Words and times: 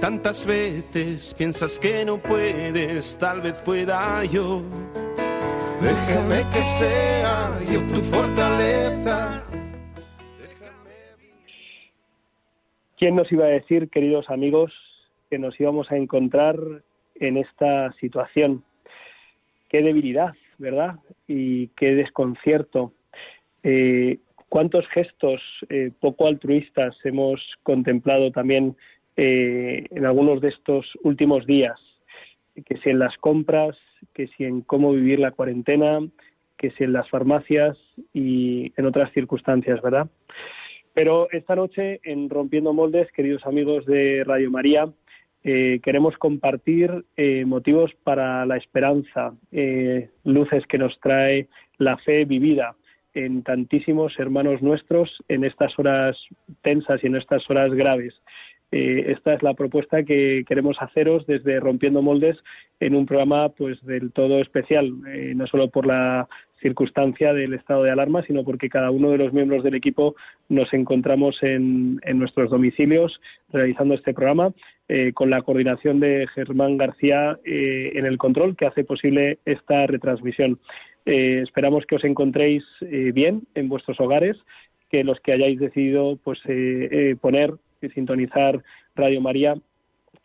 tantas 0.00 0.46
veces 0.46 1.34
piensas 1.36 1.78
que 1.78 2.04
no 2.04 2.18
puedes, 2.18 3.18
tal 3.18 3.42
vez 3.42 3.60
pueda 3.60 4.24
yo. 4.24 4.62
Déjame 5.80 6.50
que 6.50 6.62
sea 6.62 7.58
yo 7.70 7.80
tu 7.86 8.00
fortaleza. 8.02 9.42
¿Quién 12.98 13.16
nos 13.16 13.30
iba 13.32 13.44
a 13.44 13.48
decir, 13.48 13.88
queridos 13.88 14.28
amigos, 14.30 14.72
que 15.30 15.38
nos 15.38 15.58
íbamos 15.60 15.90
a 15.90 15.96
encontrar 15.96 16.56
en 17.14 17.36
esta 17.36 17.92
situación? 18.00 18.64
Qué 19.68 19.82
debilidad, 19.82 20.34
¿verdad? 20.58 20.96
Y 21.26 21.68
qué 21.68 21.94
desconcierto. 21.94 22.92
Eh, 23.62 24.18
¿Cuántos 24.48 24.86
gestos 24.88 25.40
eh, 25.68 25.92
poco 26.00 26.26
altruistas 26.26 26.96
hemos 27.04 27.40
contemplado 27.62 28.32
también 28.32 28.76
eh, 29.22 29.84
en 29.90 30.06
algunos 30.06 30.40
de 30.40 30.48
estos 30.48 30.86
últimos 31.02 31.44
días, 31.44 31.78
que 32.64 32.78
si 32.78 32.88
en 32.88 32.98
las 32.98 33.18
compras, 33.18 33.76
que 34.14 34.28
si 34.28 34.44
en 34.44 34.62
cómo 34.62 34.92
vivir 34.92 35.18
la 35.18 35.32
cuarentena, 35.32 36.00
que 36.56 36.70
si 36.70 36.84
en 36.84 36.94
las 36.94 37.06
farmacias 37.10 37.76
y 38.14 38.72
en 38.78 38.86
otras 38.86 39.12
circunstancias, 39.12 39.82
¿verdad? 39.82 40.08
Pero 40.94 41.28
esta 41.32 41.54
noche 41.54 42.00
en 42.02 42.30
Rompiendo 42.30 42.72
Moldes, 42.72 43.12
queridos 43.12 43.44
amigos 43.44 43.84
de 43.84 44.24
Radio 44.24 44.50
María, 44.50 44.88
eh, 45.44 45.80
queremos 45.82 46.16
compartir 46.16 47.04
eh, 47.18 47.44
motivos 47.44 47.92
para 48.02 48.46
la 48.46 48.56
esperanza, 48.56 49.34
luces 50.24 50.66
que 50.66 50.78
nos 50.78 50.98
trae 50.98 51.46
la 51.76 51.98
fe 51.98 52.24
vivida 52.24 52.74
en 53.12 53.42
tantísimos 53.42 54.18
hermanos 54.18 54.62
nuestros 54.62 55.10
en 55.28 55.44
estas 55.44 55.78
horas 55.78 56.16
tensas 56.62 57.04
y 57.04 57.08
en 57.08 57.16
estas 57.16 57.48
horas 57.50 57.72
graves. 57.72 58.14
Eh, 58.72 59.06
esta 59.08 59.34
es 59.34 59.42
la 59.42 59.54
propuesta 59.54 60.04
que 60.04 60.44
queremos 60.46 60.76
haceros 60.80 61.26
desde 61.26 61.58
Rompiendo 61.58 62.02
Moldes 62.02 62.36
en 62.78 62.94
un 62.94 63.04
programa 63.04 63.48
pues 63.48 63.84
del 63.84 64.12
todo 64.12 64.40
especial, 64.40 64.92
eh, 65.08 65.32
no 65.34 65.46
solo 65.48 65.68
por 65.70 65.86
la 65.86 66.28
circunstancia 66.60 67.32
del 67.32 67.54
estado 67.54 67.82
de 67.82 67.90
alarma, 67.90 68.22
sino 68.22 68.44
porque 68.44 68.68
cada 68.68 68.90
uno 68.90 69.10
de 69.10 69.18
los 69.18 69.32
miembros 69.32 69.64
del 69.64 69.74
equipo 69.74 70.14
nos 70.48 70.72
encontramos 70.72 71.42
en, 71.42 72.00
nuestros 72.14 72.50
domicilios 72.50 73.20
realizando 73.50 73.94
este 73.94 74.14
programa, 74.14 74.52
eh, 74.88 75.12
con 75.14 75.30
la 75.30 75.42
coordinación 75.42 75.98
de 75.98 76.28
Germán 76.34 76.76
García 76.76 77.38
en 77.44 78.04
el 78.04 78.18
control 78.18 78.56
que 78.56 78.66
hace 78.66 78.84
posible 78.84 79.38
esta 79.46 79.86
retransmisión. 79.86 80.58
esperamos 81.06 81.86
que 81.86 81.96
os 81.96 82.04
encontréis 82.04 82.62
bien 82.80 83.44
en 83.54 83.68
vuestros 83.70 83.98
hogares, 83.98 84.36
que 84.90 85.02
los 85.02 85.18
que 85.20 85.32
hayáis 85.32 85.58
decidido 85.58 86.18
pues 86.22 86.40
poner 87.22 87.54
sintonizar 87.88 88.62
Radio 88.94 89.20
María, 89.20 89.54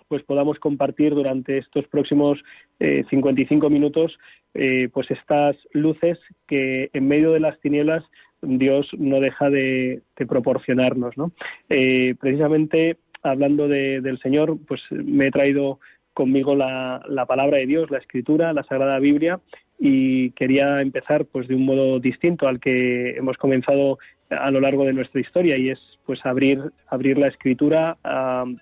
pues 0.07 0.23
podamos 0.23 0.59
compartir 0.59 1.15
durante 1.15 1.57
estos 1.57 1.87
próximos 1.87 2.43
55 2.79 3.65
eh, 3.65 3.69
minutos 3.69 4.17
eh, 4.53 4.89
pues 4.93 5.09
estas 5.11 5.55
luces 5.71 6.19
que 6.47 6.89
en 6.93 7.07
medio 7.07 7.31
de 7.31 7.39
las 7.39 7.59
tinieblas 7.59 8.03
Dios 8.41 8.87
no 8.97 9.19
deja 9.19 9.49
de, 9.49 10.01
proporcionarnos. 10.27 11.17
¿no? 11.17 11.31
Eh, 11.69 12.15
precisamente 12.19 12.97
hablando 13.23 13.67
del 13.67 14.19
Señor, 14.19 14.57
pues 14.67 14.81
me 14.91 15.27
he 15.27 15.31
traído 15.31 15.79
conmigo 16.13 16.55
la, 16.55 17.03
la, 17.09 17.25
palabra 17.25 17.57
de 17.57 17.65
Dios, 17.65 17.89
la 17.89 17.97
Escritura, 17.97 18.53
la 18.53 18.63
Sagrada 18.63 18.99
Biblia, 18.99 19.39
y 19.79 20.29
quería 20.31 20.79
empezar 20.81 21.25
pues 21.25 21.47
de 21.47 21.55
un 21.55 21.65
modo 21.65 21.99
distinto 21.99 22.47
al 22.47 22.59
que 22.59 23.17
hemos 23.17 23.37
comenzado 23.37 23.97
a 24.29 24.49
lo 24.51 24.59
largo 24.59 24.85
de 24.85 24.93
nuestra 24.93 25.21
historia 25.21 25.57
y 25.57 25.69
es 25.69 25.79
pues 26.05 26.25
abrir 26.25 26.59
abrir 26.87 27.17
la 27.17 27.27
escritura 27.27 27.97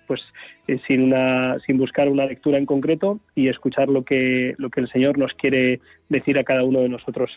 pues 0.06 0.22
eh, 0.68 0.78
sin 0.86 1.02
una 1.02 1.58
sin 1.60 1.78
buscar 1.78 2.08
una 2.08 2.26
lectura 2.26 2.58
en 2.58 2.66
concreto 2.66 3.20
y 3.34 3.48
escuchar 3.48 3.88
lo 3.88 4.04
que 4.04 4.54
lo 4.58 4.70
que 4.70 4.80
el 4.80 4.88
Señor 4.88 5.18
nos 5.18 5.32
quiere 5.34 5.80
decir 6.08 6.38
a 6.38 6.44
cada 6.44 6.64
uno 6.64 6.80
de 6.80 6.88
nosotros. 6.88 7.30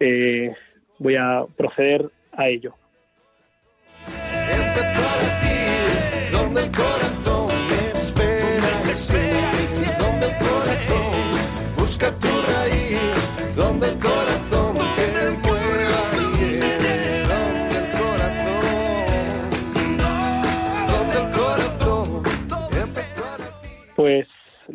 Eh, 0.00 0.52
voy 0.98 1.16
a 1.16 1.44
proceder 1.56 2.10
a 2.32 2.48
ello 2.48 2.74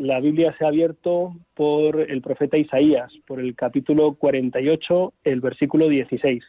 la 0.07 0.22
Biblia 0.22 0.56
se 0.57 0.63
ha 0.63 0.69
abierto 0.69 1.35
por 1.53 2.00
el 2.00 2.22
profeta 2.22 2.57
Isaías, 2.57 3.12
por 3.28 3.41
el 3.41 3.56
capítulo 3.56 4.13
48, 4.13 5.13
el 5.25 5.41
versículo 5.41 5.90
16. 5.90 6.44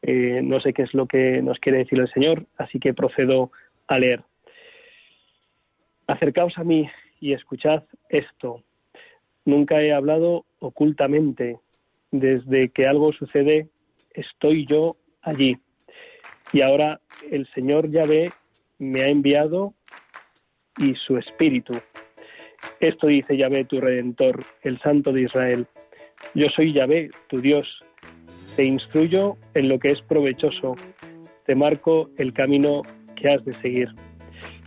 Eh, 0.00 0.40
no 0.42 0.60
sé 0.60 0.72
qué 0.72 0.82
es 0.82 0.94
lo 0.94 1.06
que 1.06 1.42
nos 1.42 1.58
quiere 1.58 1.78
decir 1.78 2.00
el 2.00 2.10
Señor, 2.10 2.46
así 2.56 2.80
que 2.80 2.94
procedo 2.94 3.52
a 3.86 3.98
leer. 3.98 4.22
Acercaos 6.06 6.56
a 6.56 6.64
mí 6.64 6.88
y 7.20 7.34
escuchad 7.34 7.82
esto. 8.08 8.62
Nunca 9.44 9.82
he 9.82 9.92
hablado 9.92 10.46
ocultamente. 10.58 11.58
Desde 12.10 12.70
que 12.70 12.86
algo 12.86 13.12
sucede, 13.12 13.68
estoy 14.14 14.66
yo 14.66 14.96
allí. 15.20 15.58
Y 16.54 16.62
ahora 16.62 17.00
el 17.30 17.46
Señor 17.48 17.90
Yahvé 17.90 18.30
me 18.78 19.02
ha 19.02 19.08
enviado 19.08 19.74
y 20.78 20.94
su 20.94 21.18
espíritu 21.18 21.74
esto 22.88 23.06
dice 23.06 23.36
Yahvé, 23.36 23.64
tu 23.64 23.80
redentor, 23.80 24.40
el 24.62 24.78
Santo 24.80 25.12
de 25.12 25.22
Israel. 25.22 25.66
Yo 26.34 26.48
soy 26.48 26.72
Yahvé, 26.72 27.10
tu 27.28 27.40
Dios. 27.40 27.66
Te 28.56 28.64
instruyo 28.64 29.36
en 29.54 29.68
lo 29.68 29.78
que 29.78 29.88
es 29.92 30.00
provechoso. 30.02 30.76
Te 31.46 31.54
marco 31.54 32.10
el 32.18 32.32
camino 32.32 32.82
que 33.16 33.30
has 33.30 33.44
de 33.44 33.52
seguir. 33.52 33.88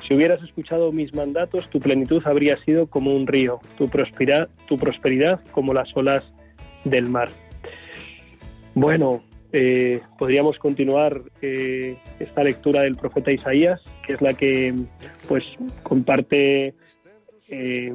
Si 0.08 0.14
hubieras 0.14 0.42
escuchado 0.44 0.92
mis 0.92 1.14
mandatos, 1.14 1.70
tu 1.70 1.80
plenitud 1.80 2.22
habría 2.26 2.58
sido 2.58 2.88
como 2.88 3.16
un 3.16 3.26
río, 3.26 3.60
tu 3.78 3.88
prosperidad, 3.88 4.50
tu 4.68 4.78
prosperidad 4.78 5.40
como 5.52 5.74
las 5.74 5.96
olas 5.96 6.24
del 6.84 7.10
mar. 7.10 7.30
Bueno, 8.76 9.24
eh, 9.52 10.02
podríamos 10.18 10.60
continuar 10.60 11.22
eh, 11.42 11.98
esta 12.20 12.44
lectura 12.44 12.82
del 12.82 12.96
profeta 12.96 13.32
Isaías, 13.32 13.82
que 14.06 14.14
es 14.14 14.22
la 14.22 14.34
que 14.34 14.76
pues 15.28 15.44
comparte 15.82 16.76
eh, 17.50 17.94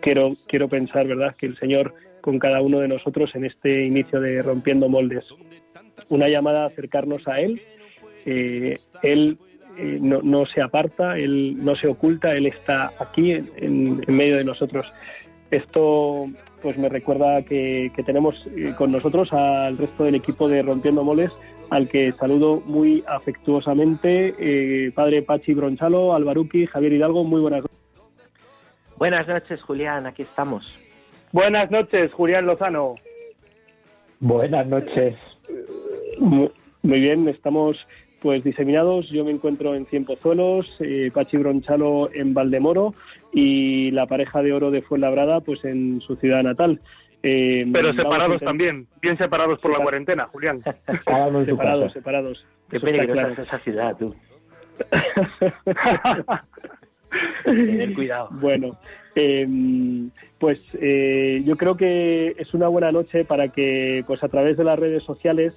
quiero, 0.00 0.30
quiero 0.46 0.68
pensar, 0.68 1.06
¿verdad?, 1.06 1.34
que 1.36 1.46
el 1.46 1.58
Señor 1.58 1.94
con 2.20 2.38
cada 2.38 2.60
uno 2.60 2.80
de 2.80 2.88
nosotros 2.88 3.34
en 3.34 3.44
este 3.44 3.84
inicio 3.84 4.20
de 4.20 4.42
Rompiendo 4.42 4.88
Moldes. 4.88 5.24
Una 6.10 6.28
llamada 6.28 6.64
a 6.64 6.66
acercarnos 6.66 7.26
a 7.28 7.40
Él. 7.40 7.60
Eh, 8.26 8.76
él 9.02 9.38
eh, 9.78 9.98
no, 10.00 10.46
se 10.46 10.60
aparta, 10.60 11.18
Él 11.18 11.56
no 11.64 11.76
se 11.76 11.86
oculta, 11.86 12.34
Él 12.34 12.46
está 12.46 12.92
aquí 12.98 13.32
en, 13.32 14.02
medio 14.08 14.36
de 14.36 14.44
nosotros. 14.44 14.86
Esto 15.50 16.26
pues 16.62 16.76
me 16.76 16.88
recuerda 16.88 17.42
que, 17.42 17.90
tenemos 18.04 18.46
con 18.76 18.92
nosotros 18.92 19.32
al 19.32 19.78
resto 19.78 20.04
del 20.04 20.16
equipo 20.16 20.46
de 20.46 20.62
Rompiendo 20.62 21.02
Moldes, 21.02 21.30
al 21.70 21.88
que 21.88 22.12
saludo 22.12 22.62
muy 22.66 23.02
afectuosamente, 23.08 24.92
Padre 24.94 25.22
Pachi 25.22 25.54
Bronchalo, 25.54 26.14
Albaruki, 26.14 26.66
Javier 26.66 26.92
Hidalgo, 26.92 27.24
muy 27.24 27.40
buenas 27.40 27.62
noches. 27.62 27.79
Buenas 29.00 29.26
noches, 29.26 29.62
Julián, 29.62 30.06
aquí 30.06 30.20
estamos. 30.20 30.62
Buenas 31.32 31.70
noches, 31.70 32.12
Julián 32.12 32.44
Lozano. 32.44 32.96
Buenas 34.18 34.66
noches. 34.66 35.16
Muy, 36.18 36.50
bien, 36.82 37.26
estamos 37.26 37.78
pues 38.20 38.44
diseminados. 38.44 39.08
Yo 39.08 39.24
me 39.24 39.30
encuentro 39.30 39.74
en 39.74 39.86
Cienpozuelos, 39.86 40.66
eh, 40.80 41.10
Pachi 41.14 41.38
Bronchalo 41.38 42.10
en 42.12 42.34
Valdemoro 42.34 42.92
y 43.32 43.90
la 43.92 44.04
pareja 44.04 44.42
de 44.42 44.52
oro 44.52 44.70
de 44.70 44.82
Fuenlabrada 44.82 45.40
pues 45.40 45.64
en 45.64 46.02
su 46.02 46.16
ciudad 46.16 46.42
natal. 46.42 46.78
Eh, 47.22 47.66
Pero 47.72 47.94
separados 47.94 48.42
también, 48.42 48.86
bien 49.00 49.16
separados 49.16 49.60
por 49.60 49.72
la 49.72 49.82
cuarentena, 49.82 50.26
Julián. 50.26 50.62
separados, 51.46 51.94
separados. 51.94 52.46
Qué 52.68 52.78
peligrosa 52.78 53.32
es 53.32 53.38
esa 53.38 53.58
ciudad, 53.60 53.96
tú. 53.96 54.14
cuidado. 57.94 58.28
Bueno, 58.32 58.78
Em, 59.14 60.10
pues 60.38 60.58
eh, 60.74 61.42
yo 61.44 61.56
creo 61.56 61.76
que 61.76 62.34
es 62.38 62.54
una 62.54 62.68
buena 62.68 62.92
noche 62.92 63.24
para 63.24 63.48
que, 63.48 64.04
pues 64.06 64.22
a 64.22 64.28
través 64.28 64.56
de 64.56 64.64
las 64.64 64.78
redes 64.78 65.02
sociales, 65.02 65.52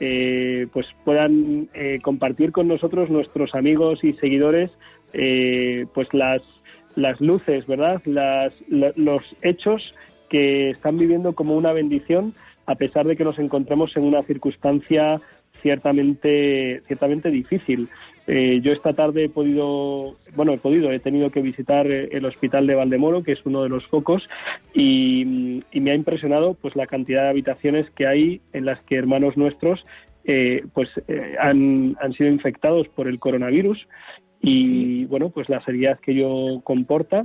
eh, 0.00 0.66
pues 0.72 0.86
puedan 1.04 1.68
eh, 1.72 2.00
compartir 2.02 2.52
con 2.52 2.68
nosotros 2.68 3.08
nuestros 3.08 3.54
amigos 3.54 4.02
y 4.04 4.12
seguidores, 4.14 4.70
pues 5.94 6.12
las 6.12 6.42
las 6.94 7.20
luces, 7.20 7.66
¿verdad? 7.66 8.02
Las, 8.04 8.52
los 8.68 9.22
hechos 9.42 9.94
que 10.28 10.70
están 10.70 10.98
viviendo 10.98 11.34
como 11.34 11.56
una 11.56 11.72
bendición 11.72 12.34
a 12.66 12.74
pesar 12.74 13.06
de 13.06 13.16
que 13.16 13.24
nos 13.24 13.38
encontremos 13.38 13.96
en 13.96 14.04
una 14.04 14.22
circunstancia 14.22 15.20
ciertamente, 15.62 16.82
ciertamente 16.86 17.30
difícil. 17.30 17.88
Eh, 18.26 18.60
yo 18.62 18.72
esta 18.72 18.92
tarde 18.92 19.24
he 19.24 19.28
podido, 19.28 20.16
bueno, 20.34 20.52
he 20.52 20.58
podido, 20.58 20.90
he 20.90 20.98
tenido 20.98 21.30
que 21.30 21.42
visitar 21.42 21.86
eh, 21.86 22.08
el 22.10 22.24
hospital 22.24 22.66
de 22.66 22.74
Valdemoro, 22.74 23.22
que 23.22 23.32
es 23.32 23.46
uno 23.46 23.62
de 23.62 23.68
los 23.68 23.86
focos, 23.86 24.28
y, 24.74 25.62
me 25.72 25.92
ha 25.92 25.94
impresionado 25.94 26.54
pues 26.54 26.74
la 26.74 26.88
cantidad 26.88 27.22
de 27.22 27.28
habitaciones 27.28 27.88
que 27.90 28.08
hay 28.08 28.40
en 28.52 28.64
las 28.64 28.80
que 28.82 28.96
hermanos 28.96 29.36
nuestros 29.36 29.86
eh, 30.24 30.64
pues 30.74 30.90
han, 31.38 31.96
han 32.00 32.12
sido 32.14 32.28
infectados 32.28 32.88
por 32.88 33.06
el 33.06 33.20
coronavirus 33.20 33.86
y 34.40 35.04
bueno, 35.04 35.30
pues 35.30 35.48
la 35.48 35.60
seriedad 35.60 36.00
que 36.00 36.10
ello 36.10 36.60
comporta. 36.62 37.24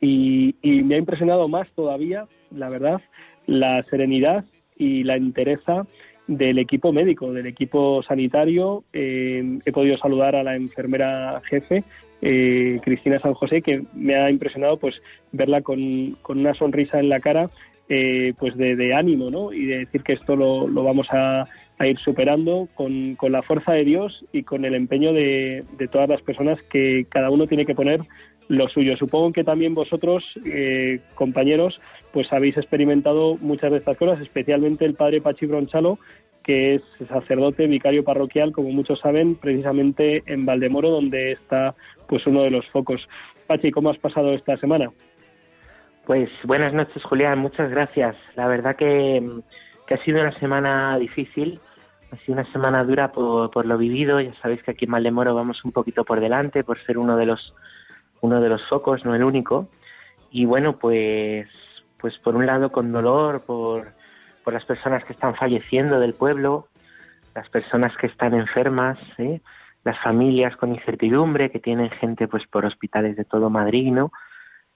Y, 0.00 0.56
y 0.60 0.82
me 0.82 0.96
ha 0.96 0.98
impresionado 0.98 1.46
más 1.46 1.68
todavía, 1.70 2.26
la 2.50 2.68
verdad, 2.68 3.00
la 3.46 3.82
serenidad 3.84 4.44
y 4.76 5.04
la 5.04 5.16
entereza 5.16 5.86
del 6.28 6.58
equipo 6.58 6.92
médico, 6.92 7.32
del 7.32 7.46
equipo 7.46 8.02
sanitario. 8.02 8.84
Eh, 8.92 9.58
he 9.64 9.72
podido 9.72 9.98
saludar 9.98 10.36
a 10.36 10.44
la 10.44 10.54
enfermera 10.54 11.40
jefe, 11.48 11.82
eh, 12.22 12.78
Cristina 12.84 13.18
San 13.18 13.34
José, 13.34 13.62
que 13.62 13.82
me 13.94 14.14
ha 14.14 14.30
impresionado 14.30 14.76
pues 14.76 15.00
verla 15.32 15.62
con, 15.62 16.16
con 16.22 16.38
una 16.38 16.54
sonrisa 16.54 17.00
en 17.00 17.08
la 17.08 17.20
cara, 17.20 17.50
eh, 17.88 18.34
pues 18.38 18.56
de, 18.56 18.94
ánimo, 18.94 19.30
¿no? 19.30 19.52
Y 19.52 19.64
de 19.66 19.78
decir 19.78 20.02
que 20.02 20.12
esto 20.12 20.36
lo, 20.36 20.68
lo 20.68 20.84
vamos 20.84 21.08
a, 21.10 21.46
a, 21.78 21.86
ir 21.86 21.98
superando 21.98 22.68
con, 22.74 23.14
con, 23.14 23.32
la 23.32 23.42
fuerza 23.42 23.72
de 23.72 23.84
Dios 23.84 24.26
y 24.30 24.42
con 24.42 24.66
el 24.66 24.74
empeño 24.74 25.14
de, 25.14 25.64
de 25.78 25.88
todas 25.88 26.08
las 26.08 26.20
personas 26.20 26.60
que 26.70 27.06
cada 27.08 27.30
uno 27.30 27.46
tiene 27.46 27.64
que 27.64 27.74
poner 27.74 28.02
lo 28.48 28.68
suyo. 28.68 28.96
Supongo 28.96 29.32
que 29.32 29.44
también 29.44 29.74
vosotros, 29.74 30.24
compañeros, 31.14 31.80
pues 32.12 32.32
habéis 32.32 32.56
experimentado 32.56 33.36
muchas 33.40 33.70
de 33.70 33.78
estas 33.78 33.96
cosas, 33.96 34.20
especialmente 34.20 34.84
el 34.84 34.94
padre 34.94 35.20
Pachi 35.20 35.46
Bronchalo, 35.46 35.98
que 36.42 36.76
es 36.76 36.82
sacerdote, 37.08 37.66
vicario 37.66 38.04
parroquial, 38.04 38.52
como 38.52 38.70
muchos 38.70 39.00
saben, 39.00 39.34
precisamente 39.34 40.22
en 40.26 40.46
Valdemoro, 40.46 40.90
donde 40.90 41.32
está 41.32 41.74
pues 42.08 42.26
uno 42.26 42.42
de 42.42 42.50
los 42.50 42.66
focos. 42.68 43.06
Pachi, 43.46 43.70
¿cómo 43.70 43.90
has 43.90 43.98
pasado 43.98 44.32
esta 44.32 44.56
semana? 44.56 44.90
Pues 46.06 46.30
buenas 46.44 46.72
noches, 46.72 47.04
Julián, 47.04 47.38
muchas 47.38 47.70
gracias. 47.70 48.16
La 48.34 48.48
verdad 48.48 48.76
que, 48.76 49.22
que 49.86 49.94
ha 49.94 50.02
sido 50.04 50.22
una 50.22 50.32
semana 50.38 50.98
difícil, 50.98 51.60
ha 52.10 52.16
sido 52.16 52.32
una 52.32 52.50
semana 52.50 52.82
dura 52.82 53.12
por, 53.12 53.50
por, 53.50 53.66
lo 53.66 53.76
vivido. 53.76 54.18
Ya 54.18 54.32
sabéis 54.40 54.62
que 54.62 54.70
aquí 54.70 54.86
en 54.86 54.92
Valdemoro 54.92 55.34
vamos 55.34 55.62
un 55.66 55.72
poquito 55.72 56.06
por 56.06 56.20
delante, 56.20 56.64
por 56.64 56.82
ser 56.84 56.96
uno 56.96 57.18
de 57.18 57.26
los 57.26 57.54
uno 58.20 58.40
de 58.40 58.48
los 58.48 58.66
focos, 58.68 59.04
no 59.04 59.14
el 59.14 59.24
único. 59.24 59.68
Y 60.30 60.44
bueno, 60.44 60.78
pues 60.78 61.48
pues 61.98 62.16
por 62.18 62.36
un 62.36 62.46
lado 62.46 62.70
con 62.70 62.92
dolor 62.92 63.42
por, 63.42 63.92
por 64.44 64.54
las 64.54 64.64
personas 64.64 65.04
que 65.04 65.12
están 65.12 65.34
falleciendo 65.34 66.00
del 66.00 66.14
pueblo, 66.14 66.68
las 67.34 67.48
personas 67.48 67.96
que 67.96 68.06
están 68.06 68.34
enfermas, 68.34 68.98
¿eh? 69.18 69.40
las 69.84 69.98
familias 70.00 70.56
con 70.56 70.74
incertidumbre 70.74 71.50
que 71.50 71.60
tienen 71.60 71.90
gente 71.90 72.28
pues 72.28 72.46
por 72.46 72.64
hospitales 72.64 73.16
de 73.16 73.24
todo 73.24 73.50
Madrid, 73.50 73.92
¿no? 73.92 74.12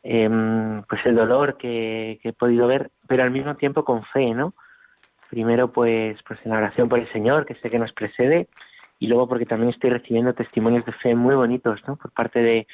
Em, 0.03 0.83
pues 0.89 1.05
el 1.07 1.15
dolor 1.15 1.57
que, 1.57 2.19
he 2.23 2.33
podido 2.33 2.67
ver, 2.67 2.91
pero 3.07 3.23
al 3.23 3.31
mismo 3.31 3.55
tiempo 3.55 3.85
con 3.85 4.03
fe, 4.05 4.35
¿no? 4.35 4.55
Primero 5.31 5.73
pues 5.73 6.21
pues 6.27 6.41
en 6.45 6.51
la 6.51 6.59
oración 6.59 6.89
por 6.89 6.99
el 6.99 7.11
Señor, 7.13 7.47
que 7.47 7.55
sé 7.57 7.71
que 7.71 7.79
nos 7.79 7.93
precede, 7.93 8.49
y 8.99 9.07
luego 9.07 9.29
porque 9.29 9.47
también 9.47 9.71
estoy 9.71 9.91
recibiendo 9.91 10.35
testimonios 10.35 10.85
de 10.85 10.93
fe 10.93 11.15
muy 11.15 11.35
bonitos, 11.35 11.81
¿no? 11.87 11.97
Por 11.97 12.11
parte 12.13 12.41
de 12.41 12.67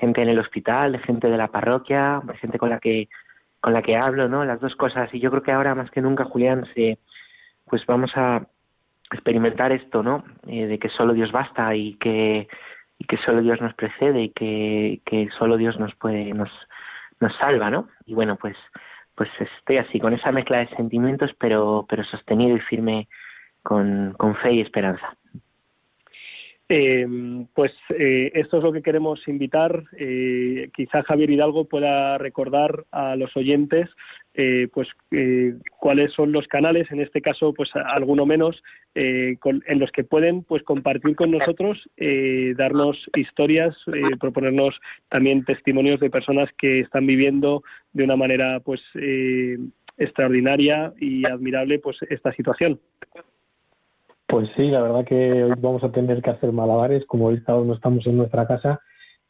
gente 0.00 0.22
en 0.22 0.28
el 0.28 0.38
hospital, 0.38 0.92
de 0.92 0.98
gente 0.98 1.28
de 1.28 1.36
la 1.36 1.48
parroquia, 1.48 2.20
de 2.24 2.36
gente 2.38 2.58
con 2.58 2.70
la 2.70 2.78
que 2.78 3.08
con 3.60 3.72
la 3.72 3.82
que 3.82 3.96
hablo, 3.96 4.28
¿no? 4.28 4.44
Las 4.44 4.60
dos 4.60 4.76
cosas. 4.76 5.12
Y 5.12 5.18
yo 5.18 5.30
creo 5.30 5.42
que 5.42 5.50
ahora 5.50 5.74
más 5.74 5.90
que 5.90 6.00
nunca, 6.00 6.24
Julián, 6.24 6.66
se, 6.74 6.98
pues 7.64 7.84
vamos 7.86 8.12
a 8.14 8.46
experimentar 9.10 9.72
esto, 9.72 10.02
¿no? 10.04 10.24
Eh, 10.46 10.66
de 10.66 10.78
que 10.78 10.88
solo 10.88 11.14
Dios 11.14 11.32
basta 11.32 11.74
y 11.74 11.94
que, 11.94 12.48
y 12.98 13.04
que 13.06 13.16
solo 13.18 13.42
Dios 13.42 13.60
nos 13.60 13.74
precede 13.74 14.22
y 14.22 14.28
que, 14.30 15.00
que 15.04 15.28
solo 15.38 15.56
Dios 15.56 15.78
nos 15.80 15.94
puede, 15.96 16.32
nos, 16.32 16.50
nos 17.18 17.34
salva, 17.36 17.70
¿no? 17.70 17.88
Y 18.04 18.14
bueno, 18.14 18.36
pues, 18.36 18.56
pues 19.14 19.30
estoy 19.40 19.78
así, 19.78 19.98
con 19.98 20.12
esa 20.12 20.32
mezcla 20.32 20.58
de 20.58 20.68
sentimientos, 20.76 21.32
pero, 21.38 21.86
pero 21.88 22.04
sostenido 22.04 22.56
y 22.56 22.60
firme 22.60 23.08
con, 23.62 24.14
con 24.16 24.36
fe 24.36 24.52
y 24.52 24.60
esperanza. 24.60 25.16
Eh, 26.68 27.06
pues 27.54 27.72
eh, 27.90 28.32
esto 28.34 28.58
es 28.58 28.64
lo 28.64 28.72
que 28.72 28.82
queremos 28.82 29.26
invitar. 29.28 29.84
Eh, 29.96 30.68
quizá 30.74 31.04
Javier 31.04 31.30
Hidalgo 31.30 31.66
pueda 31.66 32.18
recordar 32.18 32.84
a 32.90 33.14
los 33.14 33.36
oyentes 33.36 33.88
eh, 34.34 34.68
pues 34.74 34.88
cuáles 35.78 36.12
son 36.12 36.32
los 36.32 36.46
canales, 36.48 36.90
en 36.90 37.00
este 37.00 37.22
caso 37.22 37.54
pues 37.54 37.70
alguno 37.74 38.26
menos, 38.26 38.62
con, 39.40 39.62
en 39.66 39.78
los 39.78 39.90
que 39.92 40.04
pueden 40.04 40.42
pues 40.42 40.62
compartir 40.62 41.16
con 41.16 41.30
nosotros, 41.30 41.88
darnos 42.56 42.98
historias, 43.16 43.74
proponernos 44.20 44.78
también 45.08 45.44
testimonios 45.44 46.00
de 46.00 46.10
personas 46.10 46.50
que 46.58 46.80
están 46.80 47.06
viviendo 47.06 47.62
de 47.94 48.04
una 48.04 48.16
manera 48.16 48.60
pues 48.60 48.82
extraordinaria 49.96 50.92
y 51.00 51.26
admirable 51.30 51.78
pues 51.78 51.96
esta 52.10 52.30
situación. 52.32 52.78
Pues 54.28 54.48
sí, 54.56 54.70
la 54.70 54.82
verdad 54.82 55.04
que 55.04 55.44
hoy 55.44 55.52
vamos 55.58 55.84
a 55.84 55.92
tener 55.92 56.20
que 56.20 56.30
hacer 56.30 56.50
malabares, 56.52 57.06
como 57.06 57.26
hoy 57.26 57.42
no 57.46 57.74
estamos 57.74 58.06
en 58.06 58.16
nuestra 58.16 58.46
casa 58.46 58.80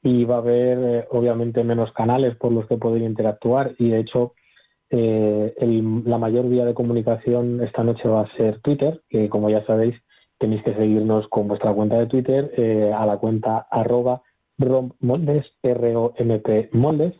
y 0.02 0.24
va 0.24 0.36
a 0.36 0.38
haber 0.38 0.78
eh, 0.78 1.06
obviamente 1.10 1.62
menos 1.64 1.92
canales 1.92 2.36
por 2.36 2.52
los 2.52 2.66
que 2.66 2.78
poder 2.78 3.02
interactuar 3.02 3.74
y 3.78 3.90
de 3.90 4.00
hecho 4.00 4.32
eh, 4.90 5.54
la 6.04 6.18
mayor 6.18 6.48
vía 6.48 6.64
de 6.64 6.74
comunicación 6.74 7.62
esta 7.62 7.82
noche 7.82 8.08
va 8.08 8.22
a 8.22 8.36
ser 8.36 8.60
Twitter, 8.60 9.02
que 9.10 9.28
como 9.28 9.50
ya 9.50 9.64
sabéis 9.66 9.96
tenéis 10.38 10.62
que 10.62 10.74
seguirnos 10.74 11.28
con 11.28 11.48
vuestra 11.48 11.72
cuenta 11.72 11.98
de 11.98 12.06
Twitter 12.06 12.52
eh, 12.56 12.92
a 12.96 13.04
la 13.04 13.18
cuenta 13.18 13.66
arroba 13.70 14.22
rompmoldes, 14.58 15.44
R-O-M-P 15.62 16.70
moldes, 16.72 17.14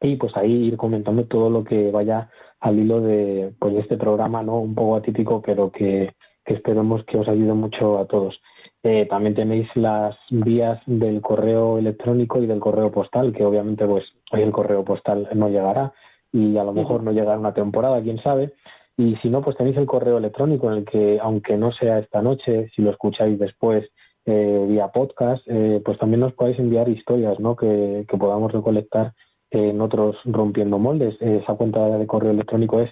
y 0.00 0.16
pues 0.16 0.36
ahí 0.36 0.52
ir 0.52 0.76
comentando 0.76 1.24
todo 1.24 1.48
lo 1.50 1.64
que 1.64 1.90
vaya 1.90 2.30
al 2.60 2.78
hilo 2.78 3.00
de 3.00 3.54
pues 3.58 3.74
este 3.76 3.96
programa, 3.96 4.42
¿no? 4.42 4.60
Un 4.60 4.74
poco 4.74 4.96
atípico, 4.96 5.40
pero 5.40 5.70
que 5.70 6.14
que 6.48 6.54
esperemos 6.54 7.04
que 7.04 7.18
os 7.18 7.28
ayude 7.28 7.52
mucho 7.52 7.98
a 7.98 8.06
todos. 8.06 8.40
Eh, 8.82 9.06
también 9.10 9.34
tenéis 9.34 9.68
las 9.76 10.16
vías 10.30 10.80
del 10.86 11.20
correo 11.20 11.76
electrónico 11.76 12.42
y 12.42 12.46
del 12.46 12.58
correo 12.58 12.90
postal, 12.90 13.34
que 13.34 13.44
obviamente 13.44 13.84
pues 13.86 14.06
hoy 14.32 14.40
el 14.40 14.50
correo 14.50 14.82
postal 14.82 15.28
no 15.34 15.50
llegará 15.50 15.92
y 16.32 16.56
a 16.56 16.64
lo 16.64 16.72
mejor 16.72 17.02
no 17.02 17.12
llegará 17.12 17.38
una 17.38 17.52
temporada, 17.52 18.00
quién 18.00 18.18
sabe. 18.22 18.54
Y 18.96 19.16
si 19.16 19.28
no, 19.28 19.42
pues 19.42 19.58
tenéis 19.58 19.76
el 19.76 19.84
correo 19.84 20.16
electrónico 20.16 20.72
en 20.72 20.78
el 20.78 20.84
que, 20.86 21.18
aunque 21.20 21.58
no 21.58 21.70
sea 21.70 21.98
esta 21.98 22.22
noche, 22.22 22.70
si 22.74 22.80
lo 22.80 22.92
escucháis 22.92 23.38
después 23.38 23.86
eh, 24.24 24.64
vía 24.66 24.88
podcast, 24.88 25.42
eh, 25.48 25.82
pues 25.84 25.98
también 25.98 26.20
nos 26.20 26.32
podéis 26.32 26.58
enviar 26.58 26.88
historias 26.88 27.38
¿no? 27.38 27.56
que, 27.56 28.06
que 28.08 28.16
podamos 28.16 28.50
recolectar 28.52 29.12
en 29.50 29.82
otros 29.82 30.16
rompiendo 30.24 30.78
moldes. 30.78 31.14
esa 31.20 31.54
cuenta 31.56 31.98
de 31.98 32.06
correo 32.06 32.30
electrónico 32.30 32.80
es 32.80 32.90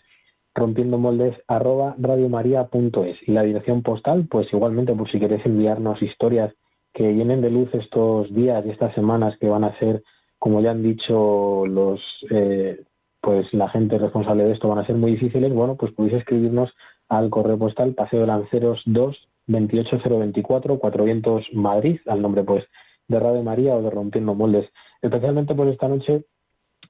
rompiendo 0.56 0.98
moldes 0.98 1.36
arroba 1.46 1.94
radiomaria.es 1.98 3.16
y 3.26 3.32
la 3.32 3.42
dirección 3.42 3.82
postal 3.82 4.26
pues 4.28 4.52
igualmente 4.52 4.94
por 4.94 5.10
si 5.10 5.20
queréis 5.20 5.44
enviarnos 5.46 6.02
historias 6.02 6.52
que 6.92 7.12
vienen 7.12 7.42
de 7.42 7.50
luz 7.50 7.68
estos 7.74 8.34
días 8.34 8.64
y 8.64 8.70
estas 8.70 8.94
semanas 8.94 9.36
que 9.38 9.48
van 9.48 9.64
a 9.64 9.78
ser 9.78 10.02
como 10.38 10.60
ya 10.60 10.70
han 10.70 10.82
dicho 10.82 11.66
los 11.66 12.00
eh, 12.30 12.80
pues 13.20 13.52
la 13.52 13.68
gente 13.68 13.98
responsable 13.98 14.44
de 14.44 14.52
esto 14.52 14.68
van 14.68 14.78
a 14.78 14.86
ser 14.86 14.96
muy 14.96 15.12
difíciles 15.12 15.52
bueno 15.52 15.76
pues 15.76 15.92
podéis 15.92 16.14
escribirnos 16.14 16.72
al 17.08 17.30
correo 17.30 17.58
postal 17.58 17.94
paseo 17.94 18.20
de 18.20 18.26
lanceros 18.26 18.82
2 18.86 19.16
28024 19.48 20.78
Cuatro 20.78 21.04
Vientos 21.04 21.44
Madrid 21.52 22.00
al 22.06 22.22
nombre 22.22 22.42
pues 22.42 22.64
de 23.08 23.20
Radio 23.20 23.42
María 23.42 23.76
o 23.76 23.82
de 23.82 23.90
Rompiendo 23.90 24.34
Moldes. 24.34 24.68
Especialmente 25.02 25.54
por 25.54 25.68
esta 25.68 25.88
noche 25.88 26.24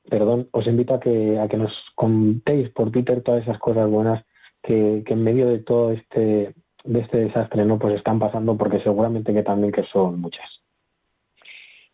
perdón, 0.08 0.48
os 0.52 0.66
invito 0.66 0.94
a 0.94 1.00
que, 1.00 1.38
a 1.38 1.48
que 1.48 1.56
nos 1.56 1.72
contéis 1.94 2.70
por 2.70 2.90
Twitter 2.90 3.22
todas 3.22 3.42
esas 3.42 3.58
cosas 3.58 3.88
buenas 3.90 4.24
que, 4.62 5.02
en 5.06 5.24
medio 5.24 5.48
de 5.48 5.58
todo 5.58 5.92
este, 5.92 6.54
de 6.84 7.00
este 7.00 7.18
desastre 7.18 7.64
no 7.64 7.78
pues 7.78 7.94
están 7.94 8.18
pasando 8.18 8.56
porque 8.56 8.80
seguramente 8.80 9.32
que 9.32 9.42
también 9.42 9.72
que 9.72 9.84
son 9.84 10.20
muchas. 10.20 10.48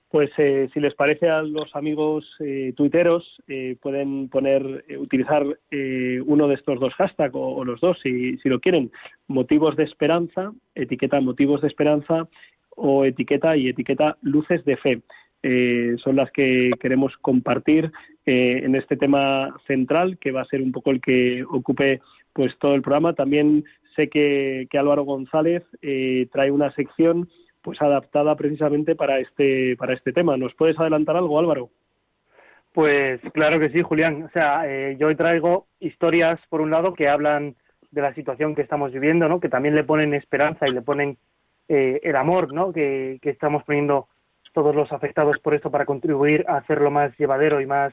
Pues 0.08 0.30
eh, 0.36 0.68
si 0.74 0.80
les 0.80 0.94
parece 0.94 1.30
a 1.30 1.40
los 1.40 1.74
amigos 1.74 2.26
eh, 2.40 2.74
tuiteros, 2.76 3.42
eh, 3.48 3.76
pueden 3.80 4.28
poner, 4.28 4.84
eh, 4.86 4.98
utilizar 4.98 5.42
eh, 5.70 6.20
uno 6.26 6.48
de 6.48 6.54
estos 6.54 6.78
dos 6.78 6.92
hashtags 6.94 7.34
o, 7.34 7.64
los 7.64 7.80
dos 7.80 7.98
si 8.02 8.38
lo 8.44 8.60
quieren. 8.60 8.90
Motivos 9.26 9.74
de 9.74 9.84
esperanza, 9.84 10.52
etiqueta 10.74 11.18
motivos 11.22 11.62
de 11.62 11.68
esperanza 11.68 12.28
o 12.76 13.06
etiqueta 13.06 13.56
y 13.56 13.68
etiqueta 13.68 14.18
luces 14.20 14.62
de 14.66 14.76
fe. 14.76 15.02
Eh, 15.42 15.96
son 15.98 16.16
las 16.16 16.30
que 16.30 16.70
queremos 16.80 17.16
compartir 17.18 17.90
eh, 18.26 18.60
en 18.62 18.74
este 18.76 18.96
tema 18.96 19.54
central, 19.66 20.18
que 20.18 20.32
va 20.32 20.42
a 20.42 20.46
ser 20.46 20.62
un 20.62 20.72
poco 20.72 20.90
el 20.90 21.00
que 21.00 21.44
ocupe 21.44 22.00
pues 22.32 22.56
todo 22.58 22.74
el 22.74 22.82
programa. 22.82 23.14
También 23.14 23.64
sé 23.96 24.08
que, 24.08 24.68
Álvaro 24.72 25.04
González 25.04 25.62
eh, 25.82 26.28
trae 26.32 26.50
una 26.50 26.72
sección 26.72 27.28
pues 27.62 27.80
adaptada 27.80 28.34
precisamente 28.36 28.96
para 28.96 29.20
este 29.20 29.76
para 29.76 29.94
este 29.94 30.12
tema. 30.12 30.36
¿Nos 30.36 30.54
puedes 30.54 30.78
adelantar 30.78 31.16
algo, 31.16 31.38
Álvaro? 31.38 31.70
Pues 32.72 33.20
claro 33.34 33.60
que 33.60 33.68
sí, 33.70 33.82
Julián. 33.82 34.22
O 34.24 34.30
sea, 34.30 34.62
eh, 34.66 34.96
yo 34.98 35.08
hoy 35.08 35.16
traigo 35.16 35.66
historias, 35.78 36.40
por 36.48 36.60
un 36.60 36.70
lado, 36.70 36.94
que 36.94 37.08
hablan 37.08 37.54
de 37.90 38.00
la 38.00 38.14
situación 38.14 38.54
que 38.54 38.62
estamos 38.62 38.92
viviendo, 38.92 39.28
¿no? 39.28 39.40
Que 39.40 39.50
también 39.50 39.74
le 39.74 39.84
ponen 39.84 40.14
esperanza 40.14 40.66
y 40.66 40.72
le 40.72 40.80
ponen 40.80 41.18
eh, 41.68 42.00
el 42.02 42.16
amor, 42.16 42.52
¿no? 42.52 42.72
Que, 42.72 43.18
que 43.20 43.30
estamos 43.30 43.62
poniendo 43.64 44.08
todos 44.52 44.74
los 44.74 44.92
afectados 44.92 45.38
por 45.38 45.54
esto 45.54 45.70
para 45.70 45.86
contribuir 45.86 46.44
a 46.48 46.56
hacerlo 46.56 46.90
más 46.90 47.16
llevadero 47.18 47.60
y 47.60 47.66
más 47.66 47.92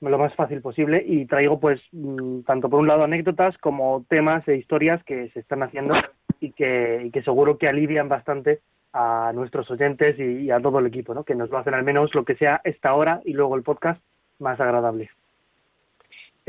lo 0.00 0.16
más 0.16 0.34
fácil 0.34 0.62
posible 0.62 1.04
y 1.06 1.26
traigo 1.26 1.60
pues 1.60 1.80
mm, 1.92 2.40
tanto 2.42 2.70
por 2.70 2.80
un 2.80 2.88
lado 2.88 3.04
anécdotas 3.04 3.56
como 3.58 4.04
temas 4.08 4.46
e 4.48 4.56
historias 4.56 5.02
que 5.04 5.28
se 5.30 5.40
están 5.40 5.62
haciendo 5.62 5.94
y 6.40 6.52
que, 6.52 7.10
seguro 7.22 7.58
que 7.58 7.68
alivian 7.68 8.08
bastante 8.08 8.60
a 8.92 9.32
nuestros 9.34 9.70
oyentes 9.70 10.18
y, 10.18 10.50
a 10.50 10.60
todo 10.60 10.78
el 10.78 10.86
equipo, 10.86 11.14
¿no? 11.14 11.24
que 11.24 11.34
nos 11.34 11.50
lo 11.50 11.58
hacen 11.58 11.74
al 11.74 11.84
menos 11.84 12.14
lo 12.14 12.24
que 12.24 12.34
sea 12.34 12.60
esta 12.64 12.94
hora 12.94 13.20
y 13.24 13.34
luego 13.34 13.56
el 13.56 13.62
podcast 13.62 14.02
más 14.38 14.58
agradable. 14.58 15.10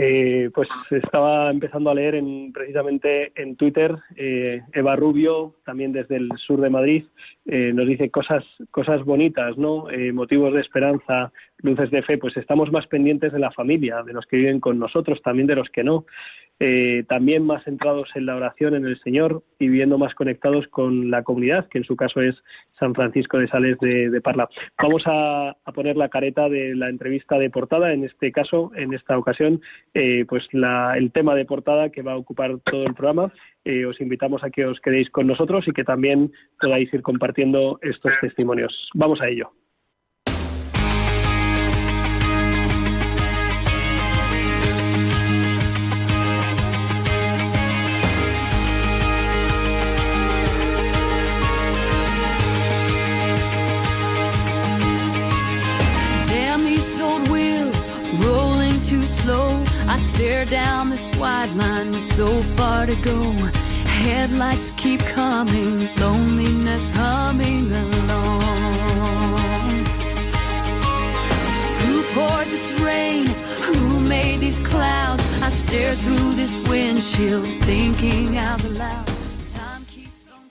Eh, 0.04 0.50
pues 0.56 0.68
estaba 0.90 1.52
empezando 1.52 1.92
a 1.92 1.94
leer 1.94 2.16
en, 2.16 2.52
precisamente 2.52 3.32
en 3.40 3.56
Twitter, 3.56 3.96
eh, 4.16 4.64
Eva 4.74 4.96
Rubio, 4.96 5.54
también 5.64 5.92
desde 5.92 6.16
el 6.16 6.30
sur 6.38 6.60
de 6.60 6.72
Madrid, 6.72 7.06
eh, 7.46 7.72
nos 7.72 7.86
dice 7.86 8.10
cosas, 8.10 8.44
cosas 8.72 9.06
bonitas, 9.06 9.60
¿no? 9.60 9.86
motivos 10.12 10.56
de 10.56 10.62
esperanza, 10.62 11.32
luces 11.64 11.92
de 11.92 12.02
fe, 12.04 12.18
pues 12.18 12.36
estamos 12.38 12.72
más 12.72 12.88
pendientes 12.88 13.32
de 13.32 13.40
la 13.40 13.52
familia, 13.52 14.04
de 14.04 14.14
los 14.14 14.26
que 14.26 14.38
viven 14.38 14.60
con 14.60 14.80
nosotros, 14.80 15.22
también 15.22 15.48
de 15.48 15.56
los 15.56 15.70
que 15.70 15.84
no. 15.84 16.06
Eh, 16.64 17.06
también 17.10 17.44
más 17.44 17.64
centrados 17.64 18.08
en 18.14 18.28
la 18.28 18.36
oración 18.36 18.76
en 18.76 18.86
el 18.86 19.00
Señor 19.00 19.42
y 19.58 19.68
viviendo 19.68 19.98
más 19.98 20.14
conectados 20.14 20.68
con 20.68 21.10
la 21.10 21.24
comunidad, 21.24 21.68
que 21.70 21.80
en 21.80 21.84
su 21.86 21.96
caso 21.96 22.22
es 22.22 22.36
San 22.80 22.94
Francisco 22.94 23.40
de 23.40 23.48
Sales 23.48 23.80
de, 23.80 24.22
Parla. 24.22 24.48
Vamos 24.78 25.02
a, 25.08 25.58
poner 25.74 25.98
la 25.98 26.10
careta 26.10 26.50
de 26.50 26.76
la 26.76 26.90
entrevista 26.90 27.40
de 27.40 27.50
portada, 27.50 27.94
en 27.94 28.04
este 28.04 28.32
caso, 28.32 28.72
en 28.76 28.94
esta 28.94 29.18
ocasión, 29.18 29.60
eh, 29.96 30.24
pues 30.30 30.48
el 30.54 31.12
tema 31.12 31.34
de 31.34 31.46
portada 31.46 31.90
que 31.90 32.04
va 32.04 32.12
a 32.12 32.18
ocupar 32.18 32.60
todo 32.60 32.84
el 32.84 32.94
programa. 32.94 33.34
Eh, 33.66 33.88
os 33.88 34.00
invitamos 34.00 34.44
a 34.44 34.52
que 34.52 34.68
os 34.68 34.80
quedéis 34.82 35.10
con 35.10 35.26
nosotros 35.26 35.68
y 35.68 35.72
que 35.72 35.84
también 35.84 36.32
podáis 36.60 36.94
ir 36.94 37.02
compartiendo 37.02 37.80
estos 37.82 38.12
testimonios. 38.22 38.88
Vamos 38.94 39.20
a 39.20 39.30
ello. 39.30 39.52
Stare 60.14 60.46
down 60.46 60.90
this 60.90 61.08
wide 61.18 61.52
line 61.56 61.88
with 61.88 62.08
so 62.20 62.30
far 62.56 62.86
to 62.86 62.96
go. 63.02 63.20
Headlights 64.04 64.72
keep 64.78 65.00
coming, 65.22 65.80
loneliness 65.98 66.86
humming 66.92 67.72
along. 67.72 68.42
Who 71.84 71.96
poured 72.16 72.48
this 72.56 72.68
rain? 72.82 73.26
Who 73.68 74.00
made 74.00 74.40
these 74.40 74.62
clouds? 74.62 75.24
I 75.42 75.50
stare 75.50 75.96
through 75.96 76.34
this 76.42 76.54
windshield, 76.68 77.48
thinking 77.70 78.38
out 78.38 78.64
loud. 78.82 79.08
Time 79.54 79.86
keeps 79.86 80.24
on 80.36 80.44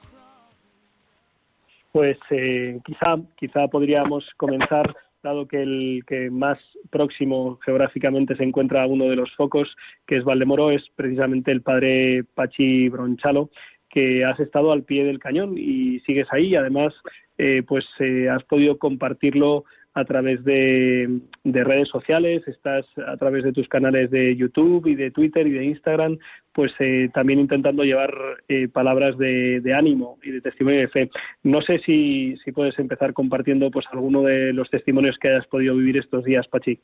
Pues 1.93 2.19
eh, 2.31 2.79
quizá, 2.85 3.19
quizá 3.37 3.69
podríamos 3.69 4.25
comenzar 4.37 4.87
dado 5.23 5.47
que 5.47 5.63
el 5.63 6.03
que 6.07 6.31
más 6.31 6.59
próximo 6.91 7.59
geográficamente 7.65 8.37
se 8.37 8.45
encuentra 8.45 8.87
uno 8.87 9.07
de 9.07 9.17
los 9.17 9.35
focos, 9.37 9.77
que 10.07 10.17
es 10.17 10.25
Valdemoro, 10.25 10.71
es 10.71 10.85
precisamente 10.97 11.51
el 11.53 11.63
padre 11.63 12.25
Pachi 12.35 12.89
Bronchalo, 12.89 13.51
que 13.89 14.25
has 14.25 14.39
estado 14.41 14.73
al 14.73 14.85
pie 14.85 15.05
del 15.05 15.19
cañón 15.19 15.55
y 15.59 16.01
sigues 16.01 16.29
ahí. 16.31 16.55
Además, 16.55 16.95
eh, 17.39 17.63
pues 17.67 17.87
eh, 17.99 18.29
has 18.29 18.45
podido 18.45 18.79
compartirlo 18.79 19.65
a 19.95 20.05
través 20.05 20.45
de, 20.45 21.21
redes 21.45 21.89
sociales, 21.89 22.47
estás 22.47 22.87
a 23.07 23.17
través 23.17 23.43
de 23.43 23.53
tus 23.53 23.69
canales 23.69 24.11
de 24.11 24.37
YouTube 24.37 24.87
y 24.87 24.95
de 24.95 25.11
Twitter 25.11 25.47
y 25.47 25.53
de 25.53 25.65
Instagram, 25.65 26.19
pues 26.53 26.73
eh, 26.79 27.11
también 27.13 27.41
intentando 27.41 27.83
llevar 27.83 28.13
eh, 28.49 28.69
palabras 28.69 29.19
de, 29.19 29.75
ánimo 29.77 30.19
y 30.23 30.31
de 30.31 30.41
testimonio 30.41 30.81
de 30.81 30.89
fe. 30.89 31.11
No 31.43 31.61
sé 31.61 31.79
si, 31.81 32.37
si 32.45 32.53
puedes 32.53 32.79
empezar 32.79 33.13
compartiendo 33.13 33.71
pues 33.71 33.87
alguno 33.91 34.23
de 34.23 34.53
los 34.53 34.71
testimonios 34.71 35.19
que 35.19 35.29
hayas 35.29 35.47
podido 35.47 35.75
vivir 35.75 35.97
estos 35.97 36.25
días, 36.25 36.47
Pachi. 36.47 36.79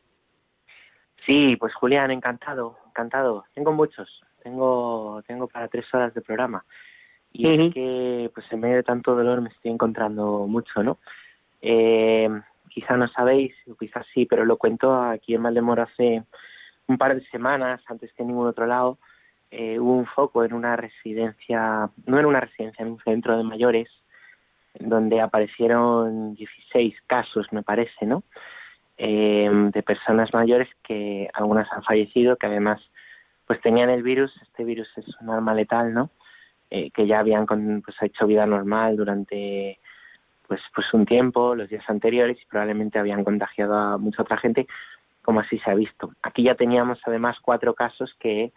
Sí, 1.24 1.56
pues 1.58 1.74
Julián, 1.74 2.10
encantado, 2.10 2.78
encantado. 2.88 3.44
Tengo 3.54 3.72
muchos, 3.72 4.22
tengo, 4.42 5.22
tengo 5.26 5.48
para 5.48 5.68
tres 5.68 5.86
horas 5.94 6.12
de 6.14 6.22
programa. 6.22 6.64
Y 7.32 7.48
es 7.48 7.74
que, 7.74 8.30
pues 8.32 8.46
en 8.50 8.60
medio 8.60 8.76
de 8.76 8.82
tanto 8.82 9.14
dolor 9.14 9.42
me 9.42 9.50
estoy 9.50 9.70
encontrando 9.70 10.46
mucho, 10.46 10.82
¿no? 10.82 10.98
Eh, 11.60 12.30
quizá 12.76 12.94
no 12.98 13.08
sabéis, 13.08 13.54
quizás 13.80 14.06
sí, 14.12 14.26
pero 14.26 14.44
lo 14.44 14.58
cuento 14.58 15.02
aquí 15.02 15.34
en 15.34 15.40
Maldemoro 15.40 15.84
hace 15.84 16.22
un 16.86 16.98
par 16.98 17.14
de 17.14 17.24
semanas, 17.28 17.80
antes 17.86 18.12
que 18.12 18.22
en 18.22 18.28
ningún 18.28 18.46
otro 18.46 18.66
lado, 18.66 18.98
eh, 19.50 19.80
hubo 19.80 19.94
un 19.94 20.04
foco 20.04 20.44
en 20.44 20.52
una 20.52 20.76
residencia, 20.76 21.88
no 22.04 22.20
en 22.20 22.26
una 22.26 22.40
residencia, 22.40 22.82
en 22.82 22.92
un 22.92 22.98
centro 22.98 23.38
de 23.38 23.44
mayores, 23.44 23.88
donde 24.78 25.22
aparecieron 25.22 26.34
16 26.34 26.94
casos, 27.06 27.50
me 27.50 27.62
parece, 27.62 28.04
¿no? 28.04 28.24
Eh, 28.98 29.48
de 29.72 29.82
personas 29.82 30.34
mayores 30.34 30.68
que 30.82 31.30
algunas 31.32 31.72
han 31.72 31.82
fallecido, 31.82 32.36
que 32.36 32.46
además 32.46 32.82
pues 33.46 33.58
tenían 33.62 33.88
el 33.88 34.02
virus, 34.02 34.34
este 34.42 34.64
virus 34.64 34.88
es 34.98 35.06
un 35.22 35.30
arma 35.30 35.54
letal, 35.54 35.94
¿no? 35.94 36.10
Eh, 36.68 36.90
que 36.90 37.06
ya 37.06 37.20
habían 37.20 37.46
pues, 37.46 37.96
hecho 38.02 38.26
vida 38.26 38.44
normal 38.44 38.98
durante 38.98 39.78
pues, 40.46 40.60
pues 40.74 40.92
un 40.94 41.06
tiempo, 41.06 41.54
los 41.54 41.68
días 41.68 41.84
anteriores, 41.88 42.38
y 42.40 42.46
probablemente 42.46 42.98
habían 42.98 43.24
contagiado 43.24 43.74
a 43.74 43.98
mucha 43.98 44.22
otra 44.22 44.36
gente, 44.36 44.66
como 45.22 45.40
así 45.40 45.58
se 45.58 45.70
ha 45.70 45.74
visto. 45.74 46.12
Aquí 46.22 46.42
ya 46.44 46.54
teníamos 46.54 47.00
además 47.04 47.36
cuatro 47.42 47.74
casos 47.74 48.14
que, 48.20 48.52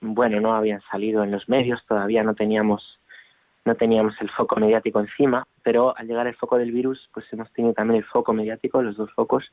bueno, 0.00 0.40
no 0.40 0.54
habían 0.54 0.80
salido 0.90 1.22
en 1.24 1.30
los 1.30 1.48
medios, 1.48 1.84
todavía 1.86 2.22
no 2.22 2.34
teníamos 2.34 3.00
no 3.66 3.74
teníamos 3.74 4.14
el 4.20 4.30
foco 4.30 4.54
mediático 4.56 5.00
encima, 5.00 5.44
pero 5.64 5.92
al 5.98 6.06
llegar 6.06 6.28
el 6.28 6.36
foco 6.36 6.56
del 6.56 6.70
virus, 6.70 7.10
pues 7.12 7.26
hemos 7.32 7.52
tenido 7.52 7.74
también 7.74 7.98
el 7.98 8.04
foco 8.04 8.32
mediático, 8.32 8.80
los 8.80 8.96
dos 8.96 9.12
focos, 9.12 9.50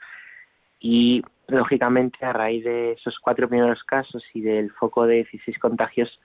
y 0.80 1.24
lógicamente 1.48 2.24
a 2.24 2.32
raíz 2.32 2.64
de 2.64 2.92
esos 2.92 3.18
cuatro 3.20 3.50
primeros 3.50 3.84
casos 3.84 4.24
y 4.36 4.42
del 4.42 4.72
foco 4.72 5.08
de 5.08 5.16
16 5.16 5.58
contagios, 5.58 6.20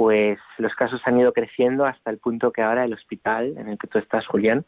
pues 0.00 0.38
los 0.56 0.74
casos 0.76 1.02
han 1.04 1.20
ido 1.20 1.34
creciendo 1.34 1.84
hasta 1.84 2.10
el 2.10 2.16
punto 2.16 2.52
que 2.52 2.62
ahora 2.62 2.86
el 2.86 2.94
hospital 2.94 3.58
en 3.58 3.68
el 3.68 3.76
que 3.76 3.86
tú 3.86 3.98
estás, 3.98 4.26
Julián, 4.26 4.64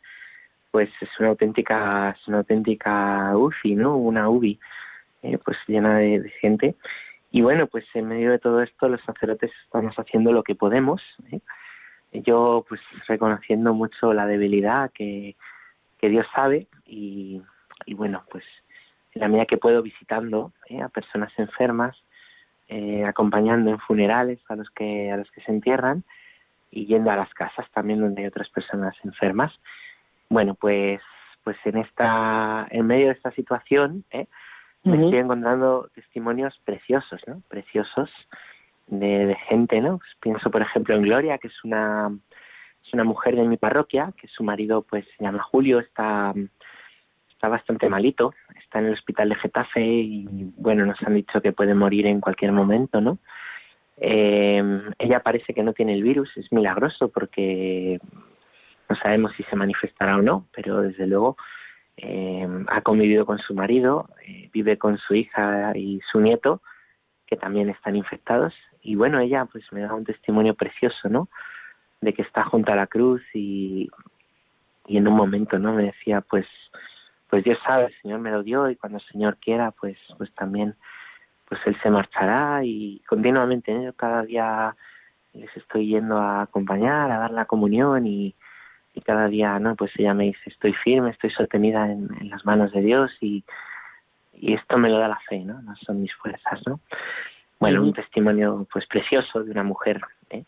pues 0.71 0.91
es 1.01 1.09
una 1.21 1.31
auténtica, 1.31 2.11
es 2.11 2.29
una 2.29 2.41
auténtica 2.41 3.35
UCI, 3.35 3.77
¿no? 3.77 3.97
Una 3.97 4.29
UBI, 4.29 4.61
eh, 5.23 5.39
pues 5.43 5.57
llena 5.67 5.97
de, 5.97 6.31
gente. 6.39 6.75
Y 7.31 7.41
bueno, 7.41 7.67
pues 7.67 7.87
en 7.95 8.09
medio 8.09 8.31
de 8.31 8.41
todo 8.41 8.61
esto 8.61 8.91
los 8.91 9.01
sacerdotes 9.05 9.51
estamos 9.65 9.97
haciendo 9.97 10.33
lo 10.33 10.43
que 10.43 10.55
podemos. 10.55 11.01
¿eh? 11.31 11.41
Yo 12.13 12.67
pues 12.69 12.83
reconociendo 13.09 13.73
mucho 13.73 14.13
la 14.13 14.27
debilidad 14.27 14.91
que, 14.93 15.37
que 15.99 16.11
Dios 16.11 16.27
sabe 16.35 16.67
y, 16.85 17.41
y 17.87 17.95
bueno, 17.95 18.23
pues 18.31 18.45
la 19.15 19.29
medida 19.29 19.47
que 19.47 19.57
puedo 19.57 19.81
visitando 19.81 20.53
¿eh? 20.69 20.83
a 20.83 20.91
personas 20.91 21.33
enfermas, 21.39 21.97
eh, 22.75 23.05
acompañando 23.05 23.71
en 23.71 23.79
funerales 23.81 24.41
a 24.49 24.57
los 24.57 24.71
que 24.71 25.11
a 25.11 25.19
los 25.19 25.31
que 25.31 25.43
se 25.43 25.53
entierran 25.53 26.05
y 26.71 26.87
yendo 26.87 27.11
a 27.11 27.17
las 27.17 27.33
casas 27.35 27.71
también 27.73 28.01
donde 28.01 28.23
hay 28.23 28.29
otras 28.29 28.49
personas 28.49 28.95
enfermas. 29.05 29.53
Bueno, 30.31 30.55
pues 30.55 31.03
pues 31.45 31.59
en 31.67 31.77
esta 31.77 32.67
en 32.71 32.87
medio 32.87 33.09
de 33.09 33.13
esta 33.13 33.31
situación 33.33 34.05
¿eh? 34.11 34.27
me 34.85 34.95
estoy 35.05 35.19
encontrando 35.19 35.91
testimonios 35.95 36.59
preciosos, 36.65 37.21
¿no? 37.27 37.43
Preciosos 37.49 38.11
de, 38.87 39.27
de 39.27 39.37
gente, 39.49 39.83
¿no? 39.83 39.99
Pues 39.99 40.11
pienso 40.21 40.51
por 40.51 40.63
ejemplo 40.63 40.95
en 40.95 41.03
Gloria, 41.03 41.37
que 41.37 41.49
es 41.49 41.65
una 41.65 42.11
es 42.87 42.95
una 42.95 43.05
mujer 43.05 43.37
de 43.37 43.45
mi 43.45 43.59
parroquia, 43.59 44.15
que 44.17 44.29
su 44.29 44.45
marido 44.45 44.81
pues 44.81 45.05
se 45.19 45.25
llama 45.25 45.43
Julio, 45.43 45.79
está 45.79 46.33
está 47.43 47.49
bastante 47.49 47.89
malito, 47.89 48.35
está 48.57 48.79
en 48.79 48.87
el 48.87 48.93
hospital 48.93 49.31
de 49.31 49.35
Getafe 49.35 49.85
y 49.85 50.53
bueno, 50.59 50.87
nos 50.87 51.03
han 51.03 51.15
dicho 51.15 51.43
que 51.43 51.51
puede 51.51 51.75
morir 51.75 52.07
en 52.07 52.21
cualquier 52.21 52.53
momento, 52.53 53.01
¿no? 53.01 53.19
Eh, 53.97 54.63
ella 54.97 55.25
parece 55.25 55.53
que 55.53 55.65
no 55.65 55.73
tiene 55.73 55.95
el 55.95 56.05
virus, 56.05 56.37
es 56.37 56.53
milagroso 56.53 57.09
porque 57.09 57.99
no 58.89 58.95
sabemos 58.95 59.33
si 59.33 59.43
se 59.43 59.57
manifestará 59.57 60.19
o 60.19 60.23
no, 60.23 60.47
pero 60.55 60.83
desde 60.83 61.09
luego 61.09 61.37
eh, 61.97 62.47
ha 62.69 62.81
convivido 62.83 63.27
con 63.27 63.41
su 63.41 63.55
marido, 63.55 64.09
eh, 64.25 64.49
vive 64.53 64.79
con 64.79 64.99
su 64.99 65.17
hija 65.17 65.73
y 65.75 66.01
su 66.13 66.21
nieto, 66.21 66.63
que 67.27 67.35
también 67.35 67.71
están 67.71 67.97
infectados. 67.97 68.55
Y 68.83 68.95
bueno, 68.95 69.19
ella 69.19 69.47
pues 69.47 69.65
me 69.73 69.81
da 69.81 69.93
un 69.95 70.05
testimonio 70.05 70.55
precioso, 70.55 71.09
¿no? 71.09 71.29
De 72.01 72.13
que 72.13 72.23
está 72.23 72.45
junto 72.45 72.71
a 72.71 72.77
la 72.77 72.87
cruz 72.87 73.21
y, 73.35 73.91
y 74.87 74.97
en 74.97 75.09
un 75.09 75.15
momento, 75.17 75.59
¿no? 75.59 75.73
Me 75.73 75.87
decía, 75.87 76.21
pues, 76.21 76.47
pues 77.33 77.45
Dios 77.45 77.59
sabe, 77.67 77.87
el 77.87 77.95
Señor 78.03 78.21
me 78.21 78.31
lo 78.31 78.43
dio 78.43 78.69
y 78.69 78.77
cuando 78.77 78.99
el 78.99 79.05
Señor 79.05 79.39
quiera, 79.39 79.71
pues, 79.71 79.97
pues 80.19 80.31
también, 80.35 80.75
pues 81.49 81.63
Él 81.65 81.75
se 81.83 81.89
marchará 81.89 82.63
y 82.63 83.01
continuamente, 83.09 83.73
¿no? 83.73 83.95
cada 83.95 84.23
día 84.25 84.77
les 85.33 85.57
estoy 85.57 85.87
yendo 85.87 86.19
a 86.19 86.43
acompañar, 86.43 87.11
a 87.11 87.17
dar 87.17 87.31
la 87.31 87.47
comunión 87.47 88.07
y, 88.07 88.35
y 88.93 89.01
cada 89.01 89.29
día, 89.29 89.59
¿no? 89.59 89.77
Pues 89.77 89.93
ella 89.97 90.13
me 90.13 90.25
dice, 90.25 90.43
estoy 90.45 90.75
firme, 90.75 91.09
estoy 91.09 91.31
sostenida 91.31 91.91
en, 91.91 92.11
las 92.29 92.45
manos 92.45 92.71
de 92.71 92.83
Dios 92.83 93.11
y, 93.23 93.43
y 94.35 94.53
esto 94.53 94.77
me 94.77 94.91
lo 94.91 94.99
da 94.99 95.09
la 95.09 95.21
fe, 95.27 95.39
¿no? 95.39 95.63
No 95.63 95.75
son 95.77 96.03
mis 96.03 96.15
fuerzas, 96.17 96.61
¿no? 96.67 96.81
Bueno, 97.59 97.81
un 97.81 97.95
testimonio 97.95 98.67
pues 98.71 98.85
precioso 98.87 99.43
de 99.43 99.53
una 99.53 99.63
mujer. 99.63 100.03
¿eh? 100.29 100.45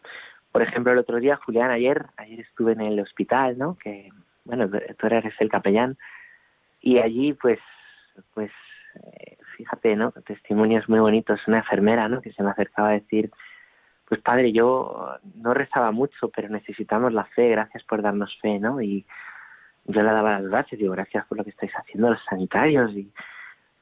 Por 0.53 0.61
ejemplo, 0.61 0.93
el 0.93 0.99
otro 0.99 1.19
día, 1.19 1.37
Julián, 1.47 1.71
ayer, 1.71 2.05
ayer 2.19 2.41
estuve 2.41 2.73
en 2.73 2.83
el 2.83 3.01
hospital, 3.01 3.57
¿no? 3.57 3.79
Que, 3.79 4.11
bueno, 4.45 4.69
tú 4.69 5.07
eres 5.07 5.35
el 5.41 5.49
capellán 5.49 5.97
y 6.85 6.99
allí, 6.99 7.33
pues, 7.33 7.59
pues, 8.35 8.51
eh, 8.97 9.39
fíjate, 9.57 9.97
¿no? 9.97 10.13
Testimonios 10.13 10.87
muy 10.87 10.99
bonitos. 10.99 11.41
Una 11.49 11.59
enfermera, 11.59 12.11
¿no? 12.11 12.21
Que 12.21 12.31
se 12.35 12.43
me 12.43 12.51
acercaba 12.51 12.91
a 12.91 12.93
decir, 13.01 13.31
pues 14.05 14.21
padre, 14.21 14.53
yo 14.53 15.17
no 15.35 15.55
rezaba 15.55 15.93
mucho, 15.93 16.29
pero 16.29 16.51
necesitamos 16.51 17.15
la 17.15 17.25
fe, 17.25 17.49
gracias 17.49 17.83
por 17.85 18.03
darnos 18.03 18.37
fe, 18.39 18.59
¿no? 18.59 18.83
Y 18.83 19.07
yo 19.87 20.03
le 20.03 20.13
daba 20.13 20.33
las 20.33 20.51
gracias, 20.51 20.79
digo, 20.79 20.93
gracias 20.93 21.25
por 21.25 21.39
lo 21.39 21.45
que 21.45 21.51
estáis 21.51 21.73
haciendo 21.73 22.11
los 22.11 22.23
sanitarios, 22.29 22.93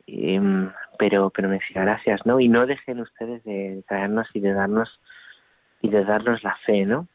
y, 0.07 0.39
mm, 0.39 0.73
pero, 0.97 1.31
pero 1.31 1.49
me 1.49 1.59
decía 1.59 1.83
gracias, 1.83 2.25
¿no? 2.25 2.39
Y 2.39 2.47
no 2.49 2.67
dejen 2.67 3.01
ustedes 3.01 3.43
de 3.43 3.83
traernos 3.89 4.29
y 4.33 4.39
de 4.39 4.53
darnos 4.53 5.01
y 5.81 5.89
de 5.89 6.05
darnos 6.05 6.45
la 6.45 6.55
fe, 6.65 6.87
¿no? 6.87 7.09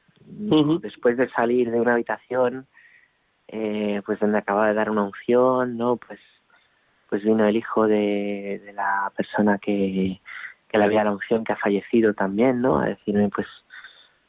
Después 0.81 1.15
de 1.15 1.29
salir 1.29 1.71
de 1.71 1.79
una 1.79 1.93
habitación, 1.93 2.67
eh, 3.47 4.01
pues 4.05 4.19
donde 4.19 4.37
acaba 4.39 4.67
de 4.67 4.73
dar 4.73 4.89
una 4.89 5.03
unción, 5.03 5.77
¿no? 5.77 5.97
Pues, 5.97 6.19
pues 7.09 7.23
vino 7.23 7.45
el 7.45 7.55
hijo 7.55 7.87
de, 7.87 8.61
de 8.65 8.73
la 8.73 9.11
persona 9.15 9.57
que, 9.57 10.19
que 10.69 10.77
le 10.77 10.83
había 10.83 11.03
la 11.03 11.11
unción 11.11 11.43
que 11.43 11.53
ha 11.53 11.57
fallecido 11.57 12.13
también, 12.13 12.61
¿no? 12.61 12.79
A 12.79 12.87
decirme, 12.87 13.29
pues, 13.29 13.47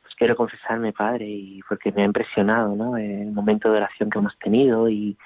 pues 0.03 0.15
quiero 0.15 0.37
confesarme, 0.37 0.93
Padre, 0.93 1.27
y 1.27 1.61
porque 1.69 1.93
me 1.93 2.03
ha 2.03 2.07
impresionado, 2.07 2.77
¿no? 2.77 2.97
El 2.97 3.33
momento 3.33 3.71
de 3.71 3.79
oración 3.79 4.11
que 4.11 4.19
hemos 4.19 4.39
tenido 4.39 4.89
y 4.89 5.17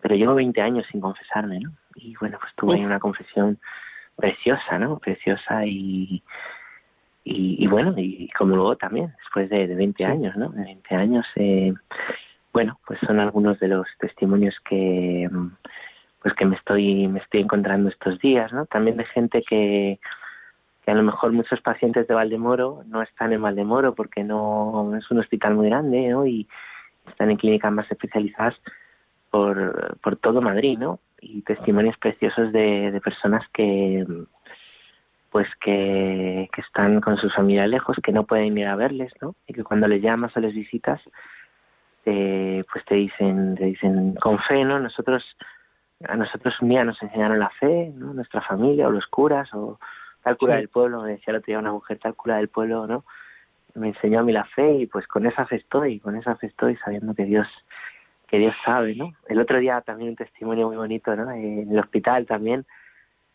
pero 0.00 0.14
llevo 0.14 0.34
20 0.34 0.60
años 0.60 0.86
sin 0.90 1.00
confesarme, 1.00 1.60
¿no? 1.60 1.72
Y 1.96 2.14
bueno, 2.20 2.38
pues 2.40 2.54
tuve 2.54 2.76
una 2.84 3.00
confesión 3.00 3.58
preciosa, 4.16 4.78
¿no? 4.78 4.98
Preciosa 4.98 5.64
y, 5.66 6.22
y, 7.24 7.66
bueno, 7.66 7.94
y 7.96 8.28
como 8.30 8.54
luego 8.56 8.76
también, 8.76 9.12
después 9.18 9.50
de, 9.50 9.66
de 9.66 9.74
20 9.74 10.04
años, 10.04 10.36
¿no? 10.36 10.50
De 10.50 10.62
20 10.62 10.94
años, 10.94 11.26
eh, 11.36 11.74
bueno, 12.58 12.80
pues 12.88 12.98
son 13.06 13.20
algunos 13.20 13.60
de 13.60 13.68
los 13.68 13.86
testimonios 14.00 14.58
que 14.68 15.30
pues 16.20 16.34
que 16.34 16.44
me 16.44 16.56
estoy 16.56 17.06
me 17.06 17.20
estoy 17.20 17.42
encontrando 17.42 17.88
estos 17.88 18.18
días, 18.18 18.52
¿no? 18.52 18.66
También 18.66 18.96
de 18.96 19.04
gente 19.04 19.44
que 19.48 20.00
que 20.84 20.90
a 20.90 20.94
lo 20.94 21.04
mejor 21.04 21.30
muchos 21.30 21.60
pacientes 21.60 22.08
de 22.08 22.14
Valdemoro 22.14 22.82
no 22.86 23.00
están 23.00 23.32
en 23.32 23.42
Valdemoro 23.42 23.94
porque 23.94 24.24
no 24.24 24.96
es 24.96 25.08
un 25.12 25.20
hospital 25.20 25.54
muy 25.54 25.68
grande 25.68 26.08
¿no? 26.08 26.26
y 26.26 26.48
están 27.06 27.30
en 27.30 27.36
clínicas 27.36 27.70
más 27.70 27.88
especializadas 27.92 28.56
por, 29.30 29.96
por 30.02 30.16
todo 30.16 30.42
Madrid, 30.42 30.78
¿no? 30.78 30.98
Y 31.20 31.42
testimonios 31.42 31.96
preciosos 31.98 32.50
de, 32.52 32.90
de 32.90 33.00
personas 33.00 33.44
que 33.52 34.04
pues 35.30 35.46
que, 35.60 36.48
que 36.52 36.60
están 36.60 37.00
con 37.00 37.18
sus 37.18 37.32
familias 37.32 37.68
lejos, 37.68 37.96
que 38.02 38.10
no 38.10 38.24
pueden 38.24 38.58
ir 38.58 38.66
a 38.66 38.74
verles, 38.74 39.12
¿no? 39.20 39.36
Y 39.46 39.54
que 39.54 39.62
cuando 39.62 39.86
les 39.86 40.02
llamas 40.02 40.36
o 40.36 40.40
les 40.40 40.54
visitas, 40.54 41.00
eh, 42.10 42.64
pues 42.72 42.84
te 42.86 42.94
dicen, 42.94 43.54
te 43.54 43.66
dicen 43.66 44.14
con 44.14 44.38
fe, 44.38 44.64
¿no? 44.64 44.78
Nosotros, 44.80 45.22
a 46.04 46.16
nosotros 46.16 46.54
un 46.62 46.70
día 46.70 46.82
nos 46.82 47.02
enseñaron 47.02 47.38
la 47.38 47.50
fe, 47.50 47.92
¿no? 47.94 48.14
Nuestra 48.14 48.40
familia 48.40 48.88
o 48.88 48.90
los 48.90 49.06
curas 49.08 49.52
o 49.52 49.78
tal 50.22 50.38
cura 50.38 50.56
del 50.56 50.68
pueblo, 50.68 51.02
me 51.02 51.10
decía 51.10 51.32
el 51.32 51.36
otro 51.36 51.46
día 51.46 51.58
una 51.58 51.72
mujer, 51.72 51.98
tal 51.98 52.14
cura 52.14 52.38
del 52.38 52.48
pueblo, 52.48 52.86
¿no? 52.86 53.04
Me 53.74 53.88
enseñó 53.88 54.20
a 54.20 54.22
mí 54.22 54.32
la 54.32 54.44
fe 54.44 54.72
y 54.72 54.86
pues 54.86 55.06
con 55.06 55.26
esa 55.26 55.44
fe 55.44 55.56
estoy, 55.56 56.00
con 56.00 56.16
esa 56.16 56.34
fe 56.36 56.46
estoy 56.46 56.76
sabiendo 56.76 57.14
que 57.14 57.24
Dios, 57.24 57.46
que 58.26 58.38
Dios 58.38 58.54
sabe, 58.64 58.94
¿no? 58.94 59.12
El 59.28 59.38
otro 59.38 59.58
día 59.58 59.82
también 59.82 60.10
un 60.10 60.16
testimonio 60.16 60.68
muy 60.68 60.76
bonito, 60.76 61.14
¿no? 61.14 61.30
En 61.30 61.70
el 61.70 61.78
hospital 61.78 62.24
también, 62.24 62.64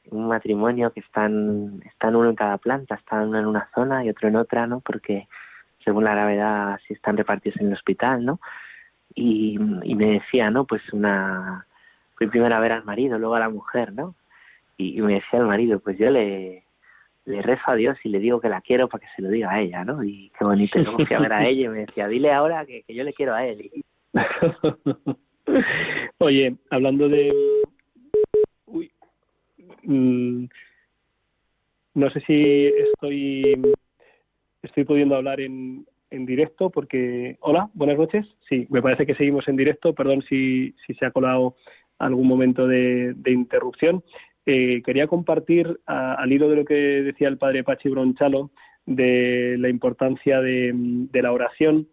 un 0.09 0.27
matrimonio 0.27 0.91
que 0.91 1.01
están, 1.01 1.79
están 1.85 2.15
uno 2.15 2.29
en 2.29 2.35
cada 2.35 2.57
planta, 2.57 2.95
están 2.95 3.29
uno 3.29 3.39
en 3.39 3.45
una 3.45 3.69
zona 3.75 4.03
y 4.03 4.09
otro 4.09 4.27
en 4.29 4.35
otra, 4.35 4.65
¿no? 4.65 4.79
Porque 4.79 5.27
según 5.83 6.05
la 6.05 6.15
gravedad 6.15 6.73
así 6.73 6.93
están 6.93 7.17
repartidos 7.17 7.59
en 7.61 7.67
el 7.67 7.73
hospital, 7.73 8.25
¿no? 8.25 8.39
Y, 9.15 9.59
y 9.83 9.95
me 9.95 10.05
decía, 10.13 10.49
¿no? 10.49 10.65
Pues 10.65 10.81
una, 10.91 11.65
fui 12.15 12.27
primero 12.27 12.55
a 12.55 12.59
ver 12.59 12.71
al 12.71 12.83
marido, 12.83 13.17
luego 13.17 13.35
a 13.35 13.39
la 13.39 13.49
mujer, 13.49 13.93
¿no? 13.93 14.15
Y, 14.77 14.97
y 14.97 15.01
me 15.01 15.15
decía 15.15 15.39
el 15.39 15.45
marido, 15.45 15.79
pues 15.79 15.97
yo 15.97 16.09
le, 16.09 16.63
le 17.25 17.41
rezo 17.41 17.71
a 17.71 17.75
Dios 17.75 17.97
y 18.03 18.09
le 18.09 18.19
digo 18.19 18.41
que 18.41 18.49
la 18.49 18.61
quiero 18.61 18.87
para 18.89 19.05
que 19.05 19.11
se 19.15 19.21
lo 19.21 19.29
diga 19.29 19.51
a 19.51 19.61
ella, 19.61 19.83
¿no? 19.85 20.03
Y 20.03 20.31
qué 20.37 20.43
bonito, 20.43 20.79
luego 20.79 21.05
fui 21.05 21.15
a 21.15 21.19
ver 21.19 21.33
a 21.33 21.45
ella 21.47 21.65
y 21.65 21.69
me 21.69 21.79
decía, 21.79 22.07
dile 22.07 22.31
ahora 22.31 22.65
que, 22.65 22.83
yo 22.87 23.03
le 23.03 23.13
quiero 23.13 23.33
a 23.33 23.45
él. 23.45 23.69
Oye, 26.19 26.55
hablando 26.69 27.09
de... 27.09 27.31
Uy. 28.65 28.91
Mm, 29.83 30.45
no 31.95 32.09
sé 32.09 32.21
si 32.21 32.65
estoy 32.65 33.61
estoy 34.63 34.85
pudiendo 34.85 35.15
hablar 35.15 35.41
en, 35.41 35.85
en 36.13 36.25
directo 36.25 36.69
porque... 36.69 37.37
Hola, 37.41 37.69
buenas 37.73 37.97
noches. 37.97 38.25
Sí, 38.47 38.67
me 38.69 38.81
parece 38.81 39.05
que 39.05 39.15
seguimos 39.15 39.47
en 39.47 39.57
directo. 39.57 39.93
Perdón 39.93 40.21
si, 40.29 40.73
si 40.85 40.93
se 40.93 41.05
ha 41.05 41.11
colado 41.11 41.55
algún 41.97 42.27
momento 42.27 42.67
de, 42.67 43.15
interrupción. 43.25 44.03
Eh, 44.45 44.81
quería 44.85 45.07
compartir, 45.07 45.79
al 45.85 46.31
hilo 46.31 46.49
de 46.49 46.55
lo 46.57 46.65
que 46.65 46.73
decía 46.73 47.27
el 47.27 47.37
padre 47.37 47.63
Pachi 47.63 47.89
Bronchalo, 47.89 48.51
de 48.85 49.55
la 49.59 49.69
importancia 49.69 50.41
de, 50.41 51.07
la 51.13 51.31
oración, 51.31 51.87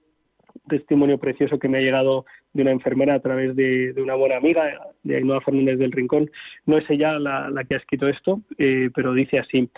testimonio 0.69 1.19
precioso 1.19 1.59
que 1.59 1.69
me 1.69 1.79
ha 1.79 1.83
llegado 1.83 2.27
de 2.53 2.63
una 2.63 2.73
enfermera 2.73 3.15
a 3.15 3.21
través 3.21 3.55
de, 3.55 3.95
una 3.99 4.17
buena 4.17 4.37
amiga, 4.37 4.79
de 5.03 5.17
Ainhoa 5.17 5.41
Fernández 5.41 5.79
del 5.79 5.93
Rincón. 5.93 6.31
No 6.67 6.77
es 6.79 6.89
ella 6.91 7.19
la, 7.19 7.65
que 7.69 7.75
ha 7.75 7.79
escrito 7.79 8.09
esto, 8.09 8.43
eh, 8.59 8.91
pero 8.95 9.15
dice 9.15 9.39
así. 9.39 9.71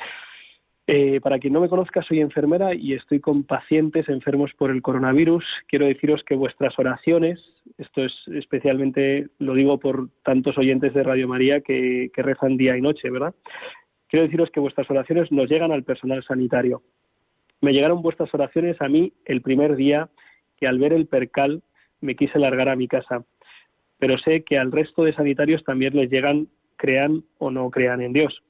Eh, 0.89 1.21
para 1.21 1.39
quien 1.39 1.53
no 1.53 1.61
me 1.61 1.69
conozca, 1.69 2.03
soy 2.03 2.21
enfermera 2.21 2.75
y 2.75 2.95
estoy 2.95 3.21
con 3.21 3.45
pacientes 3.45 4.09
enfermos 4.09 4.53
por 4.55 4.71
el 4.71 4.83
coronavirus. 4.83 5.45
Quiero 5.69 5.87
deciros 5.87 6.25
que 6.25 6.35
vuestras 6.35 6.77
oraciones, 6.79 7.41
esto 7.79 8.05
es 8.05 8.13
especialmente, 8.35 9.29
lo 9.39 9.55
digo 9.55 9.79
por 9.79 10.09
tantos 10.25 10.59
oyentes 10.59 10.93
de 10.93 11.05
Radio 11.05 11.29
María 11.29 11.61
que, 11.61 12.11
que 12.13 12.23
rezan 12.23 12.57
día 12.57 12.77
y 12.77 12.81
noche, 12.81 13.11
¿verdad? 13.11 13.35
Quiero 14.09 14.25
deciros 14.25 14.51
que 14.51 14.61
vuestras 14.61 14.91
oraciones 14.91 15.31
nos 15.31 15.49
llegan 15.49 15.71
al 15.71 15.85
personal 15.85 16.23
sanitario. 16.25 16.83
Me 17.61 17.73
llegaron 17.73 18.03
vuestras 18.03 18.35
oraciones 18.35 18.81
a 18.81 18.89
mí 18.89 19.13
el 19.25 19.41
primer 19.41 19.77
día 19.77 20.09
que 20.59 20.67
al 20.67 20.79
ver 20.79 20.93
el 20.93 21.07
percal 21.07 21.63
me 22.01 22.17
quise 22.17 22.41
largar 22.41 22.69
a 22.69 22.77
mi 22.77 22.89
casa. 22.89 23.25
Pero 23.99 24.19
sé 24.19 24.43
que 24.43 24.59
al 24.59 24.73
resto 24.73 25.05
de 25.05 25.15
sanitarios 25.15 25.63
también 25.63 25.97
les 25.97 26.11
llegan, 26.11 26.49
crean 26.77 27.23
o 27.39 27.53
no 27.53 27.71
crean 27.71 28.01
en 28.01 28.13
Dios. 28.13 28.43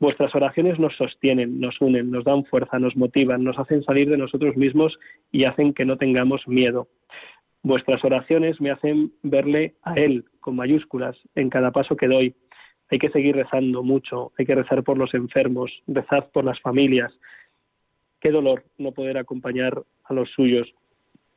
Vuestras 0.00 0.32
oraciones 0.34 0.78
nos 0.78 0.94
sostienen, 0.96 1.58
nos 1.58 1.80
unen, 1.80 2.10
nos 2.10 2.24
dan 2.24 2.44
fuerza, 2.44 2.78
nos 2.78 2.96
motivan, 2.96 3.42
nos 3.42 3.58
hacen 3.58 3.82
salir 3.82 4.08
de 4.08 4.16
nosotros 4.16 4.56
mismos 4.56 4.96
y 5.32 5.44
hacen 5.44 5.74
que 5.74 5.84
no 5.84 5.96
tengamos 5.96 6.46
miedo. 6.46 6.88
Vuestras 7.62 8.04
oraciones 8.04 8.60
me 8.60 8.70
hacen 8.70 9.12
verle 9.22 9.74
a 9.82 9.94
Él 9.94 10.24
con 10.40 10.54
mayúsculas 10.54 11.16
en 11.34 11.50
cada 11.50 11.72
paso 11.72 11.96
que 11.96 12.06
doy. 12.06 12.34
Hay 12.90 12.98
que 12.98 13.10
seguir 13.10 13.34
rezando 13.34 13.82
mucho, 13.82 14.32
hay 14.38 14.46
que 14.46 14.54
rezar 14.54 14.84
por 14.84 14.96
los 14.96 15.12
enfermos, 15.14 15.70
rezar 15.88 16.30
por 16.32 16.44
las 16.44 16.60
familias. 16.60 17.12
Qué 18.20 18.30
dolor 18.30 18.64
no 18.78 18.92
poder 18.92 19.18
acompañar 19.18 19.82
a 20.04 20.14
los 20.14 20.30
suyos. 20.30 20.72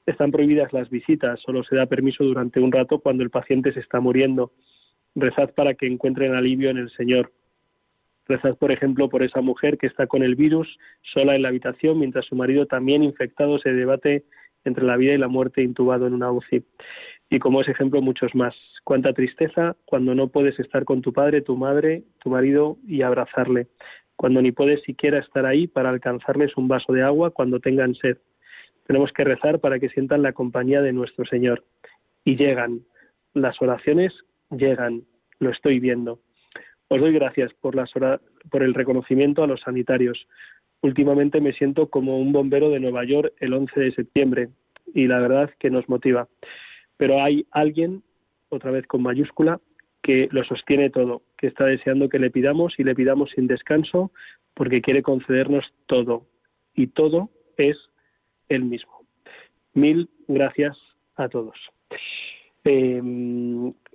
Están 0.06 0.32
prohibidas 0.32 0.72
las 0.72 0.90
visitas, 0.90 1.42
solo 1.42 1.64
se 1.64 1.76
da 1.76 1.88
permiso 1.88 2.24
durante 2.24 2.60
un 2.60 2.72
rato 2.72 3.00
cuando 3.00 3.24
el 3.24 3.32
paciente 3.32 3.74
se 3.74 3.80
está 3.80 4.00
muriendo. 4.00 4.52
Rezad 5.16 5.50
para 5.56 5.74
que 5.74 5.88
encuentren 5.88 6.36
alivio 6.36 6.70
en 6.70 6.78
el 6.78 6.92
Señor. 6.92 7.32
Rezad, 8.28 8.58
por 8.58 8.72
ejemplo, 8.72 9.10
por 9.10 9.24
esa 9.24 9.42
mujer 9.42 9.78
que 9.78 9.88
está 9.88 10.08
con 10.08 10.24
el 10.24 10.36
virus 10.36 10.78
sola 11.02 11.36
en 11.36 11.42
la 11.42 11.50
habitación 11.50 12.00
mientras 12.00 12.26
su 12.26 12.36
marido 12.36 12.66
también 12.66 13.04
infectado 13.04 13.60
se 13.60 13.74
debate 13.74 14.26
entre 14.64 14.86
la 14.86 14.98
vida 14.98 15.14
y 15.14 15.18
la 15.18 15.28
muerte 15.28 15.64
intubado 15.64 16.08
en 16.08 16.14
una 16.14 16.32
UCI. 16.32 16.64
Y 17.30 17.40
como 17.40 17.62
ese 17.62 17.72
ejemplo, 17.72 18.02
muchos 18.02 18.36
más. 18.36 18.56
Cuánta 18.84 19.14
tristeza 19.14 19.76
cuando 19.86 20.14
no 20.14 20.28
puedes 20.28 20.60
estar 20.60 20.86
con 20.86 21.02
tu 21.02 21.14
padre, 21.14 21.42
tu 21.42 21.58
madre, 21.58 22.04
tu 22.20 22.30
marido 22.30 22.78
y 22.86 23.02
abrazarle. 23.02 23.68
Cuando 24.16 24.42
ni 24.42 24.52
puedes 24.52 24.82
siquiera 24.84 25.20
estar 25.20 25.46
ahí 25.46 25.68
para 25.68 25.90
alcanzarles 25.90 26.56
un 26.58 26.68
vaso 26.68 26.94
de 26.94 27.02
agua 27.02 27.32
cuando 27.32 27.60
tengan 27.60 27.96
sed. 27.96 28.18
Tenemos 28.86 29.12
que 29.14 29.24
rezar 29.24 29.60
para 29.60 29.80
que 29.80 29.90
sientan 29.90 30.22
la 30.22 30.34
compañía 30.34 30.82
de 30.82 30.94
nuestro 30.94 31.26
Señor. 31.26 31.64
Y 32.24 32.36
llegan 32.36 32.82
las 33.34 33.62
oraciones 33.62 34.14
llegan, 34.50 35.04
lo 35.40 35.50
estoy 35.50 35.80
viendo. 35.80 36.20
Os 36.92 37.00
doy 37.00 37.14
gracias 37.14 37.54
por, 37.54 37.74
las 37.74 37.90
por 38.50 38.64
el 38.64 38.74
reconocimiento 38.74 39.42
a 39.42 39.48
los 39.48 39.62
sanitarios. 39.62 40.28
Últimamente 40.82 41.40
me 41.40 41.54
siento 41.54 41.90
como 41.90 42.20
un 42.20 42.34
bombero 42.34 42.70
de 42.70 42.82
Nueva 42.82 43.06
York 43.06 43.34
el 43.40 43.54
11 43.54 43.80
de 43.80 43.92
septiembre 43.94 44.50
y 44.94 45.08
la 45.08 45.20
verdad 45.20 45.50
que 45.58 45.70
nos 45.70 45.88
motiva. 45.88 46.28
Pero 46.98 47.24
hay 47.24 47.46
alguien, 47.52 48.04
otra 48.50 48.72
vez 48.72 48.86
con 48.88 49.04
mayúscula, 49.04 49.62
que 50.02 50.28
lo 50.32 50.44
sostiene 50.44 50.90
todo, 50.90 51.22
que 51.38 51.48
está 51.48 51.64
deseando 51.64 52.10
que 52.10 52.20
le 52.20 52.30
pidamos 52.30 52.78
y 52.78 52.84
le 52.84 52.94
pidamos 52.94 53.32
sin 53.32 53.48
descanso 53.48 54.12
porque 54.54 54.82
quiere 54.82 55.02
concedernos 55.02 55.74
todo. 55.86 56.26
Y 56.76 56.88
todo 56.88 57.30
es 57.56 57.78
él 58.50 58.66
mismo. 58.66 59.06
Mil 59.74 60.10
gracias 60.28 60.78
a 61.16 61.30
todos. 61.30 61.56
Eh, 62.66 63.02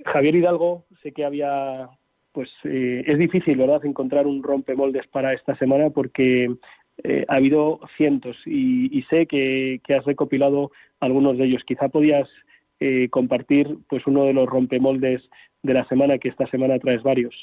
Javier 0.06 0.34
Hidalgo, 0.34 0.86
sé 1.02 1.12
que 1.12 1.26
había 1.26 1.90
pues 2.36 2.50
eh, 2.64 3.02
es 3.06 3.16
difícil, 3.16 3.56
¿verdad?, 3.56 3.82
encontrar 3.86 4.26
un 4.26 4.42
rompemoldes 4.42 5.06
para 5.06 5.32
esta 5.32 5.56
semana 5.56 5.88
porque 5.88 6.54
eh, 7.02 7.24
ha 7.28 7.36
habido 7.36 7.80
cientos 7.96 8.36
y, 8.44 9.00
sé 9.08 9.26
que, 9.26 9.80
has 9.96 10.04
recopilado 10.04 10.70
algunos 11.00 11.38
de 11.38 11.46
ellos. 11.46 11.62
Quizá 11.66 11.88
podías 11.88 12.28
eh, 12.78 13.08
compartir 13.08 13.78
pues 13.88 14.06
uno 14.06 14.24
de 14.24 14.34
los 14.34 14.46
rompemoldes 14.46 15.22
de 15.62 15.72
la 15.72 15.88
semana, 15.88 16.18
que 16.18 16.28
esta 16.28 16.46
semana 16.48 16.78
traes 16.78 17.02
varios. 17.02 17.34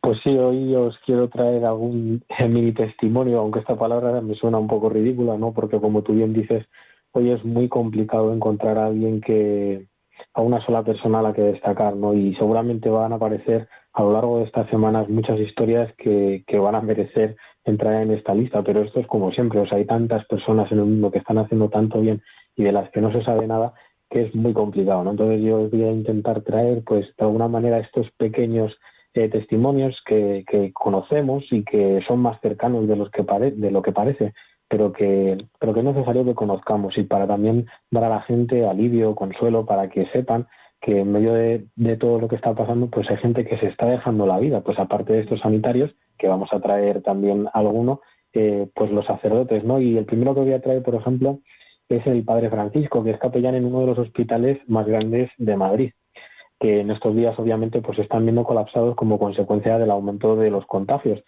Pues 0.00 0.18
sí, 0.24 0.30
hoy 0.30 0.74
os 0.74 0.98
quiero 1.06 1.28
traer 1.28 1.64
algún 1.66 2.24
mini 2.48 2.72
testimonio, 2.72 3.38
aunque 3.38 3.60
esta 3.60 3.78
palabra 3.78 4.20
me 4.22 4.34
suena 4.34 4.58
un 4.58 4.66
poco 4.66 4.88
ridícula, 4.88 5.38
¿no? 5.38 5.52
Porque 5.52 5.78
como 5.78 6.02
tú 6.02 6.14
bien 6.14 6.32
dices, 6.32 6.66
hoy 7.12 7.30
es 7.30 7.44
muy 7.44 7.68
complicado 7.68 8.34
encontrar 8.34 8.76
a 8.76 8.86
alguien 8.86 9.20
que, 9.20 9.86
a 10.34 10.40
una 10.40 10.60
sola 10.64 10.82
persona 10.82 11.20
a 11.20 11.22
la 11.22 11.32
que 11.32 11.42
destacar, 11.42 11.96
¿no? 11.96 12.14
Y 12.14 12.34
seguramente 12.36 12.88
van 12.88 13.12
a 13.12 13.16
aparecer 13.16 13.68
a 13.92 14.02
lo 14.02 14.12
largo 14.12 14.38
de 14.38 14.44
estas 14.44 14.68
semanas 14.68 15.08
muchas 15.08 15.40
historias 15.40 15.92
que, 15.96 16.44
que 16.46 16.58
van 16.58 16.74
a 16.74 16.80
merecer 16.80 17.36
entrar 17.64 18.02
en 18.02 18.12
esta 18.12 18.34
lista, 18.34 18.62
pero 18.62 18.82
esto 18.82 19.00
es 19.00 19.06
como 19.06 19.32
siempre, 19.32 19.62
hay 19.70 19.84
tantas 19.86 20.24
personas 20.26 20.70
en 20.70 20.78
el 20.78 20.84
mundo 20.84 21.10
que 21.10 21.18
están 21.18 21.38
haciendo 21.38 21.68
tanto 21.68 22.00
bien 22.00 22.22
y 22.56 22.64
de 22.64 22.72
las 22.72 22.90
que 22.90 23.00
no 23.00 23.12
se 23.12 23.22
sabe 23.22 23.46
nada 23.46 23.74
que 24.10 24.22
es 24.22 24.34
muy 24.34 24.52
complicado, 24.52 25.02
¿no? 25.02 25.10
Entonces 25.10 25.42
yo 25.42 25.68
voy 25.68 25.82
a 25.82 25.90
intentar 25.90 26.42
traer, 26.42 26.82
pues, 26.84 27.06
de 27.16 27.24
alguna 27.24 27.48
manera 27.48 27.78
estos 27.78 28.10
pequeños 28.12 28.78
eh, 29.14 29.28
testimonios 29.28 30.00
que, 30.06 30.44
que, 30.46 30.72
conocemos 30.72 31.44
y 31.50 31.64
que 31.64 32.02
son 32.06 32.20
más 32.20 32.40
cercanos 32.40 32.86
de 32.86 32.96
los 32.96 33.10
que 33.10 33.22
de 33.22 33.70
lo 33.70 33.82
que 33.82 33.92
parece 33.92 34.32
pero 34.68 34.92
que, 34.92 35.38
pero 35.58 35.72
que 35.72 35.80
es 35.80 35.86
necesario 35.86 36.24
que 36.24 36.34
conozcamos 36.34 36.96
y 36.98 37.04
para 37.04 37.26
también 37.26 37.66
dar 37.90 38.04
a 38.04 38.08
la 38.08 38.22
gente 38.22 38.66
alivio, 38.66 39.14
consuelo, 39.14 39.64
para 39.66 39.88
que 39.88 40.06
sepan 40.06 40.46
que 40.80 41.00
en 41.00 41.12
medio 41.12 41.32
de, 41.32 41.66
todo 41.98 42.20
lo 42.20 42.28
que 42.28 42.36
está 42.36 42.54
pasando, 42.54 42.88
pues 42.88 43.10
hay 43.10 43.16
gente 43.16 43.44
que 43.44 43.58
se 43.58 43.66
está 43.66 43.86
dejando 43.86 44.26
la 44.26 44.38
vida, 44.38 44.60
pues 44.60 44.78
aparte 44.78 45.12
de 45.12 45.20
estos 45.20 45.40
sanitarios, 45.40 45.94
que 46.18 46.28
vamos 46.28 46.52
a 46.52 46.60
traer 46.60 47.02
también 47.02 47.48
alguno, 47.52 48.00
eh, 48.32 48.68
pues 48.74 48.90
los 48.90 49.06
sacerdotes, 49.06 49.64
¿no? 49.64 49.80
Y 49.80 49.96
el 49.96 50.04
primero 50.04 50.34
que 50.34 50.40
voy 50.40 50.52
a 50.52 50.60
traer, 50.60 50.82
por 50.82 50.94
ejemplo, 50.94 51.40
es 51.88 52.06
el 52.06 52.24
padre 52.24 52.50
Francisco, 52.50 53.02
que 53.02 53.10
es 53.10 53.18
capellán 53.18 53.54
en 53.54 53.64
uno 53.64 53.80
de 53.80 53.86
los 53.86 53.98
hospitales 53.98 54.58
más 54.68 54.86
grandes 54.86 55.30
de 55.38 55.56
Madrid, 55.56 55.92
que 56.60 56.80
en 56.80 56.90
estos 56.90 57.14
días 57.14 57.38
obviamente 57.38 57.80
pues 57.80 57.98
están 57.98 58.24
viendo 58.24 58.44
colapsados 58.44 58.96
como 58.96 59.18
consecuencia 59.18 59.78
del 59.78 59.90
aumento 59.90 60.36
de 60.36 60.50
los 60.50 60.66
contagios. 60.66 61.22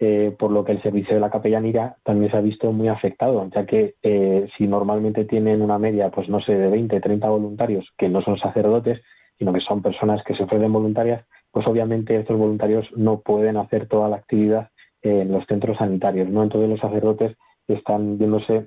Eh, 0.00 0.34
por 0.36 0.50
lo 0.50 0.64
que 0.64 0.72
el 0.72 0.82
servicio 0.82 1.14
de 1.14 1.20
la 1.20 1.30
capellanía 1.30 1.96
también 2.02 2.30
se 2.30 2.36
ha 2.36 2.40
visto 2.40 2.72
muy 2.72 2.88
afectado, 2.88 3.48
ya 3.54 3.64
que 3.64 3.94
eh, 4.02 4.48
si 4.58 4.66
normalmente 4.66 5.24
tienen 5.24 5.62
una 5.62 5.78
media, 5.78 6.10
pues 6.10 6.28
no 6.28 6.40
sé, 6.40 6.56
de 6.56 6.68
20, 6.68 7.00
30 7.00 7.28
voluntarios 7.28 7.88
que 7.96 8.08
no 8.08 8.20
son 8.20 8.36
sacerdotes, 8.36 9.00
sino 9.38 9.52
que 9.52 9.60
son 9.60 9.82
personas 9.82 10.24
que 10.24 10.34
se 10.34 10.42
ofrecen 10.42 10.72
voluntarias, 10.72 11.24
pues 11.52 11.66
obviamente 11.68 12.16
estos 12.16 12.36
voluntarios 12.36 12.86
no 12.96 13.20
pueden 13.20 13.56
hacer 13.56 13.86
toda 13.86 14.08
la 14.08 14.16
actividad 14.16 14.70
en 15.02 15.30
los 15.30 15.46
centros 15.46 15.78
sanitarios, 15.78 16.28
¿no? 16.28 16.42
Entonces 16.42 16.70
los 16.70 16.80
sacerdotes 16.80 17.36
están 17.68 18.18
viéndose 18.18 18.66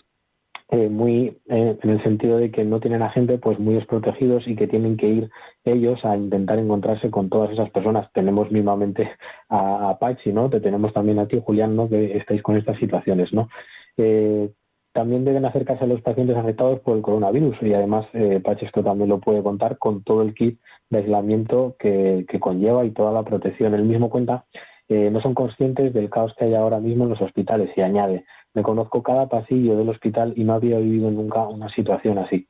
eh, 0.69 0.89
muy 0.89 1.37
eh, 1.47 1.77
en 1.81 1.89
el 1.89 2.03
sentido 2.03 2.37
de 2.37 2.51
que 2.51 2.65
no 2.65 2.79
tienen 2.81 3.01
a 3.01 3.09
gente 3.09 3.37
pues 3.37 3.57
muy 3.57 3.75
desprotegidos 3.75 4.47
y 4.47 4.55
que 4.55 4.67
tienen 4.67 4.97
que 4.97 5.07
ir 5.07 5.29
ellos 5.63 6.03
a 6.03 6.17
intentar 6.17 6.59
encontrarse 6.59 7.09
con 7.09 7.29
todas 7.29 7.51
esas 7.51 7.69
personas. 7.69 8.11
Tenemos 8.13 8.51
mismamente 8.51 9.09
a, 9.49 9.97
Pachi, 9.99 10.33
¿no? 10.33 10.49
Te 10.49 10.59
tenemos 10.59 10.93
también 10.93 11.19
a 11.19 11.27
ti, 11.27 11.41
Julián, 11.43 11.75
¿no? 11.75 11.87
Que 11.87 12.17
estáis 12.17 12.41
con 12.43 12.57
estas 12.57 12.77
situaciones, 12.79 13.31
¿no? 13.31 13.49
Eh, 13.97 14.51
también 14.93 15.25
deben 15.25 15.45
acercarse 15.45 15.83
a 15.83 15.87
los 15.87 16.01
pacientes 16.01 16.35
afectados 16.35 16.79
por 16.79 16.97
el 16.97 17.03
coronavirus 17.03 17.55
y 17.61 17.73
además 17.73 18.07
eh, 18.13 18.41
Pachi 18.43 18.65
esto 18.65 18.83
también 18.83 19.09
lo 19.09 19.19
puede 19.19 19.43
contar 19.43 19.77
con 19.77 20.03
todo 20.03 20.23
el 20.23 20.33
kit 20.33 20.59
de 20.89 20.97
aislamiento 20.97 21.75
que, 21.77 22.25
que 22.27 22.39
conlleva 22.39 22.83
y 22.83 22.91
toda 22.91 23.11
la 23.11 23.23
protección. 23.23 23.73
Él 23.75 23.83
mismo 23.83 24.09
cuenta 24.09 24.45
eh, 24.89 25.09
no 25.11 25.21
son 25.21 25.33
conscientes 25.33 25.93
del 25.93 26.09
caos 26.09 26.33
que 26.37 26.45
hay 26.45 26.53
ahora 26.53 26.79
mismo 26.79 27.03
en 27.03 27.09
los 27.09 27.21
hospitales 27.21 27.69
y 27.75 27.81
añade, 27.81 28.25
me 28.57 28.63
conozco 28.63 29.03
cada 29.03 29.29
pasillo 29.29 29.77
del 29.77 29.89
hospital 29.89 30.33
y 30.35 30.43
no 30.43 30.53
había 30.53 30.79
vivido 30.79 31.11
nunca 31.11 31.47
una 31.47 31.69
situación 31.69 32.17
así. 32.17 32.47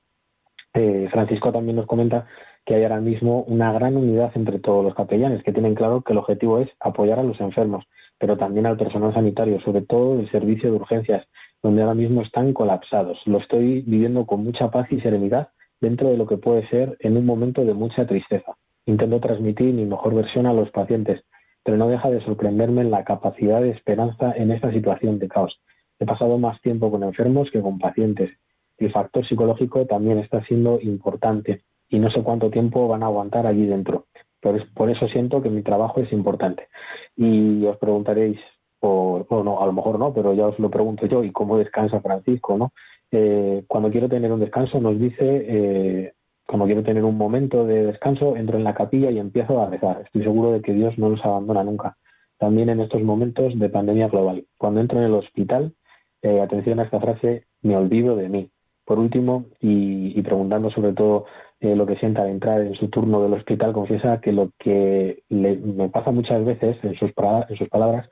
Eh, 0.74 1.10
Francisco 1.12 1.52
también 1.52 1.76
nos 1.76 1.86
comenta 1.86 2.28
que 2.66 2.76
hay 2.76 2.84
ahora 2.84 3.02
mismo 3.02 3.44
una 3.44 3.74
gran 3.74 3.98
unidad 3.98 4.32
entre 4.36 4.60
todos 4.60 4.86
los 4.86 4.96
capellanes 4.96 5.44
que 5.44 5.52
tienen 5.52 5.76
claro 5.76 6.04
que 6.04 6.14
el 6.14 6.20
objetivo 6.20 6.60
es 6.60 6.70
apoyar 6.80 7.20
a 7.20 7.24
los 7.24 7.42
enfermos, 7.42 7.84
pero 8.18 8.38
también 8.38 8.66
al 8.66 8.78
personal 8.78 9.14
sanitario, 9.14 9.60
sobre 9.60 9.82
todo 9.82 10.18
el 10.18 10.32
servicio 10.32 10.72
de 10.72 10.78
urgencias, 10.78 11.28
donde 11.62 11.82
ahora 11.82 11.94
mismo 11.94 12.22
están 12.22 12.54
colapsados. 12.54 13.20
Lo 13.26 13.40
estoy 13.40 13.82
viviendo 13.82 14.26
con 14.26 14.46
mucha 14.46 14.72
paz 14.72 14.90
y 14.90 15.02
serenidad 15.02 15.50
dentro 15.82 16.08
de 16.08 16.16
lo 16.16 16.26
que 16.26 16.38
puede 16.38 16.66
ser 16.70 16.96
en 17.02 17.18
un 17.18 17.26
momento 17.26 17.66
de 17.66 17.74
mucha 17.74 18.08
tristeza. 18.08 18.56
Intento 18.86 19.20
transmitir 19.20 19.74
mi 19.74 19.84
mejor 19.84 20.16
versión 20.16 20.46
a 20.46 20.54
los 20.54 20.72
pacientes, 20.72 21.22
pero 21.66 21.76
no 21.76 21.90
deja 21.90 22.10
de 22.10 22.22
sorprenderme 22.22 22.86
la 22.86 23.04
capacidad 23.04 23.60
de 23.60 23.72
esperanza 23.72 24.32
en 24.38 24.52
esta 24.52 24.72
situación 24.72 25.20
de 25.20 25.28
caos. 25.28 25.60
He 26.00 26.06
pasado 26.06 26.38
más 26.38 26.62
tiempo 26.62 26.92
con 26.92 27.04
enfermos 27.04 27.50
que 27.52 27.62
con 27.62 27.80
pacientes. 27.80 28.32
El 28.78 28.92
factor 28.92 29.26
psicológico 29.26 29.86
también 29.86 30.20
está 30.20 30.44
siendo 30.46 30.80
importante 30.82 31.64
y 31.90 32.00
no 32.00 32.12
sé 32.12 32.22
cuánto 32.22 32.50
tiempo 32.50 32.88
van 32.88 33.04
a 33.04 33.08
aguantar 33.08 33.48
allí 33.48 33.66
dentro. 33.66 34.06
Por, 34.40 34.72
por 34.74 34.90
eso 34.90 35.08
siento 35.08 35.42
que 35.42 35.50
mi 35.50 35.64
trabajo 35.64 36.00
es 36.02 36.12
importante. 36.12 36.68
Y 37.16 37.66
os 37.66 37.78
preguntaréis, 37.78 38.40
o, 38.80 39.26
no, 39.44 39.62
a 39.62 39.66
lo 39.66 39.74
mejor 39.74 39.98
no, 39.98 40.14
pero 40.14 40.34
ya 40.34 40.48
os 40.48 40.60
lo 40.60 40.70
pregunto 40.70 41.08
yo, 41.08 41.24
¿y 41.24 41.32
cómo 41.32 41.58
descansa 41.58 42.02
Francisco? 42.02 42.58
¿no? 42.58 42.72
Eh, 43.12 43.64
cuando 43.68 43.90
quiero 43.90 44.08
tener 44.08 44.32
un 44.32 44.40
descanso 44.40 44.80
nos 44.80 45.00
dice 45.00 45.16
eh, 45.22 46.14
como 46.48 46.66
quiero 46.66 46.82
tener 46.82 47.04
un 47.04 47.18
momento 47.18 47.66
de 47.66 47.86
descanso, 47.86 48.38
entro 48.38 48.58
en 48.58 48.64
la 48.64 48.74
capilla 48.74 49.12
y 49.12 49.20
empiezo 49.20 49.62
a 49.62 49.70
rezar. 49.70 50.02
Estoy 50.06 50.24
seguro 50.24 50.54
de 50.54 50.62
que 50.62 50.74
Dios 50.74 50.98
no 50.98 51.10
nos 51.10 51.24
abandona 51.24 51.64
nunca. 51.64 51.98
También 52.40 52.70
en 52.70 52.80
estos 52.80 53.04
momentos 53.04 53.60
de 53.60 53.70
pandemia 53.70 54.08
global. 54.08 54.46
Cuando 54.58 54.80
entro 54.80 54.98
en 55.00 55.06
el 55.06 55.14
hospital, 55.14 55.74
eh, 56.22 56.42
atención 56.42 56.80
a 56.80 56.84
esta 56.84 57.00
frase, 57.00 57.46
me 57.62 57.76
olvido 57.76 58.16
de 58.16 58.30
mí. 58.30 58.50
Por 58.86 59.00
último, 59.00 59.46
y, 59.60 60.22
preguntando 60.22 60.70
sobre 60.72 60.94
todo 60.94 61.26
eh, 61.60 61.76
lo 61.76 61.86
que 61.86 61.98
sienta 61.98 62.22
al 62.22 62.30
entrar 62.30 62.62
en 62.62 62.76
su 62.76 62.88
turno 62.90 63.22
del 63.22 63.34
hospital, 63.34 63.74
confiesa 63.74 64.22
que 64.22 64.32
lo 64.32 64.52
que 64.60 65.24
me 65.30 65.90
pasa 65.90 66.12
muchas 66.12 66.46
veces 66.46 66.78
en 66.84 66.96
sus, 66.96 67.12
en 67.50 67.58
sus 67.58 67.70
palabras 67.70 68.10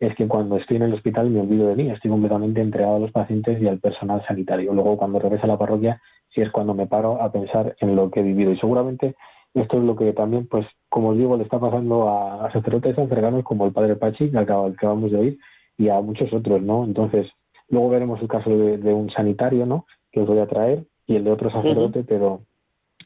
es 0.00 0.14
que 0.14 0.28
cuando 0.28 0.56
estoy 0.56 0.76
en 0.76 0.84
el 0.84 0.94
hospital 0.94 1.30
me 1.30 1.40
olvido 1.40 1.68
de 1.68 1.76
mí, 1.76 1.90
estoy 1.90 2.10
completamente 2.10 2.60
entregado 2.60 2.96
a 2.96 3.00
los 3.00 3.10
pacientes 3.10 3.60
y 3.60 3.66
al 3.66 3.80
personal 3.80 4.24
sanitario. 4.26 4.72
Luego, 4.72 4.96
cuando 4.96 5.18
regresa 5.18 5.44
a 5.44 5.48
la 5.48 5.58
parroquia, 5.58 6.00
si 6.34 6.40
es 6.40 6.50
cuando 6.50 6.74
me 6.74 6.86
paro 6.86 7.20
a 7.20 7.32
pensar 7.32 7.74
en 7.80 7.96
lo 7.96 8.10
que 8.10 8.20
he 8.20 8.22
vivido. 8.22 8.52
Y 8.52 8.58
seguramente 8.58 9.16
esto 9.54 9.78
es 9.78 9.84
lo 9.84 9.96
que 9.96 10.12
también, 10.12 10.46
pues, 10.46 10.66
como 10.88 11.10
os 11.10 11.18
digo, 11.18 11.36
le 11.36 11.44
está 11.44 11.58
pasando 11.58 12.08
a, 12.08 12.50
sacerdotes 12.52 12.94
tan 12.96 13.08
cercanos 13.08 13.44
como 13.44 13.66
el 13.66 13.72
padre 13.72 13.96
Pachi, 13.96 14.30
que 14.30 14.38
acabamos 14.38 15.10
de 15.10 15.18
oír, 15.18 15.38
y 15.76 15.88
a 15.88 16.00
muchos 16.00 16.32
otros, 16.32 16.62
¿no? 16.62 16.84
Entonces, 16.84 17.28
luego 17.68 17.90
veremos 17.90 18.20
el 18.20 18.28
caso 18.28 18.50
de, 18.50 18.94
un 18.94 19.10
sanitario, 19.10 19.66
¿no? 19.66 19.86
Que 20.10 20.20
os 20.20 20.26
voy 20.26 20.38
a 20.38 20.46
traer, 20.46 20.84
y 21.06 21.16
el 21.16 21.24
de 21.24 21.32
otro 21.32 21.50
sacerdote, 21.50 22.04
pero 22.04 22.42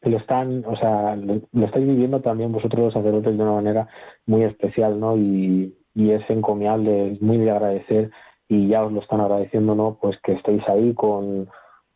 lo 0.03 0.17
están, 0.17 0.65
o 0.67 0.77
sea, 0.77 1.17
lo, 1.17 1.41
estáis 1.65 1.87
viviendo 1.87 2.21
también 2.21 2.53
vosotros 2.53 2.87
los 2.87 2.95
sacerdotes 2.95 3.37
de 3.37 3.43
una 3.43 3.53
manera 3.53 3.89
muy 4.27 4.43
especial, 4.43 4.99
¿no? 4.99 5.17
Y, 5.17 5.75
y 5.95 6.11
es 6.11 6.29
encomiable, 6.29 7.13
es 7.13 7.23
muy 7.23 7.39
de 7.39 7.51
agradecer 7.51 8.11
y 8.49 8.69
ya 8.69 8.85
os 8.85 8.93
lo 8.93 9.01
están 9.01 9.21
agradeciendo, 9.21 9.75
¿no? 9.75 9.99
Pues 10.01 10.19
que 10.23 10.33
estéis 10.33 10.67
ahí 10.69 10.95
con, 10.95 11.49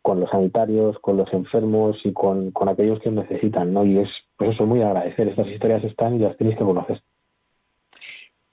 con 0.02 0.20
los 0.20 0.30
sanitarios, 0.30 0.98
con 1.00 1.16
los 1.16 1.32
enfermos 1.32 1.98
y 2.04 2.12
con, 2.12 2.52
con 2.52 2.68
aquellos 2.68 3.00
que 3.00 3.10
necesitan, 3.10 3.72
¿no? 3.72 3.84
Y 3.84 3.98
es, 3.98 4.08
pues 4.36 4.50
eso, 4.52 4.64
muy 4.64 4.80
agradecer. 4.82 5.28
Estas 5.28 5.48
historias 5.48 5.82
están 5.84 6.14
y 6.14 6.18
las 6.20 6.36
tenéis 6.36 6.56
que 6.56 6.64
conocer. 6.64 7.02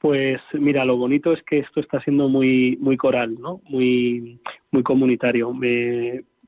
Pues 0.03 0.41
mira, 0.51 0.83
lo 0.83 0.97
bonito 0.97 1.31
es 1.31 1.41
que 1.43 1.59
esto 1.59 1.79
está 1.79 2.01
siendo 2.01 2.27
muy 2.27 2.77
muy 2.81 2.97
coral, 2.97 3.39
¿no? 3.39 3.61
Muy 3.69 4.37
muy 4.69 4.83
comunitario. 4.83 5.55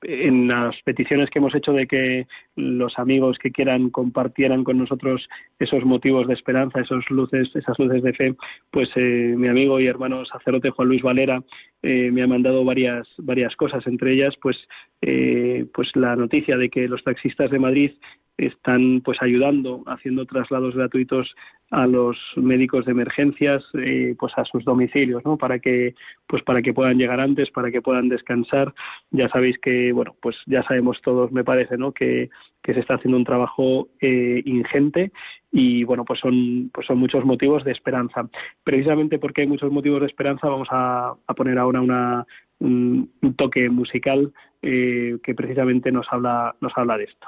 En 0.02 0.48
las 0.50 0.76
peticiones 0.84 1.30
que 1.30 1.39
hemos 1.39 1.56
hecho 1.56 1.72
de 1.72 1.88
que 1.88 2.28
los 2.58 3.00
amigos 3.00 3.38
que 3.39 3.52
quieran 3.52 3.91
compartieran 3.91 4.65
con 4.65 4.78
nosotros 4.78 5.26
esos 5.58 5.86
motivos 5.86 6.28
de 6.28 6.34
esperanza, 6.34 6.82
esos 6.82 7.10
luces, 7.10 7.50
esas 7.56 7.80
luces 7.80 8.04
de 8.04 8.12
fe, 8.12 8.36
pues 8.72 8.89
eh, 8.98 9.36
mi 9.38 9.48
amigo 9.48 9.80
y 9.80 9.88
hermano 9.88 10.26
sacerdote 10.26 10.72
Juan 10.72 10.89
Luis 10.89 11.02
Valera 11.02 11.41
eh, 11.82 12.12
me 12.12 12.24
ha 12.24 12.28
mandado 12.28 12.65
varias 12.65 13.08
varias 13.20 13.56
cosas, 13.56 13.88
entre 13.88 14.15
ellas 14.15 14.36
pues 14.41 14.58
eh, 15.02 15.65
pues 15.74 15.96
la 15.96 16.18
noticia 16.18 16.58
de 16.58 16.70
que 16.70 16.89
los 16.89 17.06
taxistas 17.06 17.52
de 17.52 17.60
Madrid 17.60 17.91
están 18.38 19.02
pues 19.04 19.21
ayudando, 19.21 19.84
haciendo 19.88 20.26
traslados 20.26 20.76
gratuitos 20.76 21.34
a 21.71 21.88
los 21.88 22.17
médicos 22.36 22.86
de 22.86 22.91
emergencias 22.91 23.63
eh, 23.74 24.15
pues 24.19 24.34
a 24.38 24.45
sus 24.45 24.63
domicilios 24.65 25.24
no 25.26 25.38
para 25.38 25.60
que 25.60 25.95
pues 26.28 26.43
para 26.43 26.62
que 26.62 26.74
puedan 26.74 26.98
llegar 26.98 27.19
antes 27.19 27.50
para 27.50 27.71
que 27.71 27.82
puedan 27.82 28.10
descansar. 28.10 28.74
Ya 29.12 29.30
sabéis 29.30 29.58
que 29.60 29.91
bueno 29.91 30.15
pues 30.21 30.36
ya 30.45 30.63
sabemos 30.63 31.02
todos 31.02 31.32
me 31.32 31.43
parece 31.43 31.78
no 31.78 31.91
que, 31.91 32.30
que 32.62 32.74
se 32.74 32.82
está 32.82 32.95
haciendo 32.95 33.17
un 33.17 33.26
trabajo 33.26 33.89
eh, 34.02 34.41
ingente 34.45 35.12
y 35.52 35.84
bueno 35.86 36.06
pues 36.06 36.19
son 36.19 36.69
pues 36.74 36.88
son 36.88 36.98
muchos 36.98 37.26
motivos 37.26 37.63
de 37.63 37.71
esperanza. 37.71 38.30
Precisamente 38.63 39.17
porque 39.17 39.41
hay 39.41 39.48
muchos 39.48 39.71
motivos 39.71 40.02
de 40.02 40.08
esperanza 40.08 40.50
vamos 40.50 40.67
a, 40.71 41.15
poner 41.36 41.58
ahora 41.58 41.82
una 41.82 42.26
un, 42.60 43.12
toque 43.38 43.69
musical 43.69 44.32
eh, 44.62 45.17
que 45.24 45.36
precisamente 45.36 45.91
nos 45.91 46.08
habla 46.12 46.56
nos 46.62 46.74
habla 46.78 46.98
de 46.98 47.06
esto 47.06 47.28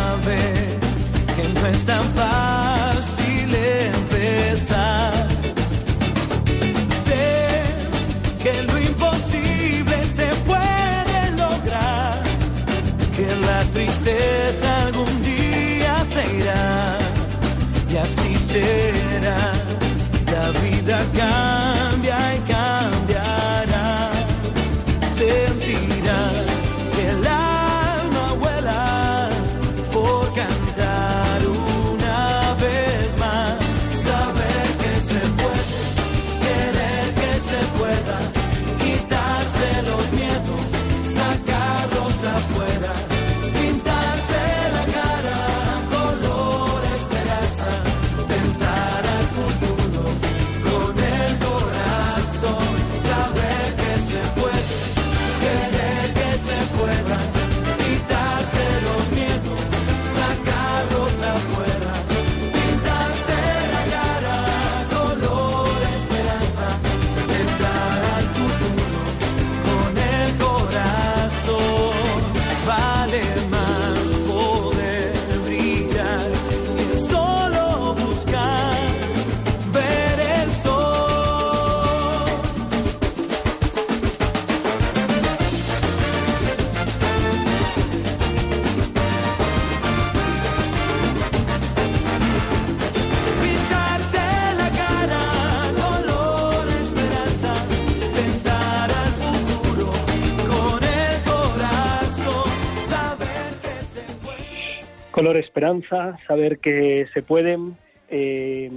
color 105.21 105.37
esperanza, 105.37 106.17
saber 106.25 106.57
que 106.57 107.05
se 107.13 107.21
pueden. 107.21 107.77
Eh, 108.09 108.71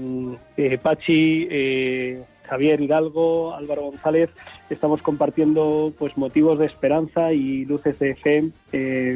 eh, 0.58 0.76
Pachi, 0.76 1.48
eh, 1.50 2.22
Javier 2.42 2.82
Hidalgo, 2.82 3.54
Álvaro 3.54 3.84
González, 3.84 4.28
estamos 4.68 5.00
compartiendo 5.00 5.94
pues 5.98 6.18
motivos 6.18 6.58
de 6.58 6.66
esperanza 6.66 7.32
y 7.32 7.64
luces 7.64 7.98
de 7.98 8.14
fe 8.14 8.50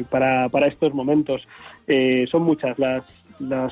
para, 0.09 0.49
para, 0.49 0.65
estos 0.65 0.91
momentos. 0.95 1.47
son 2.31 2.41
muchas 2.41 2.79
las, 2.79 3.03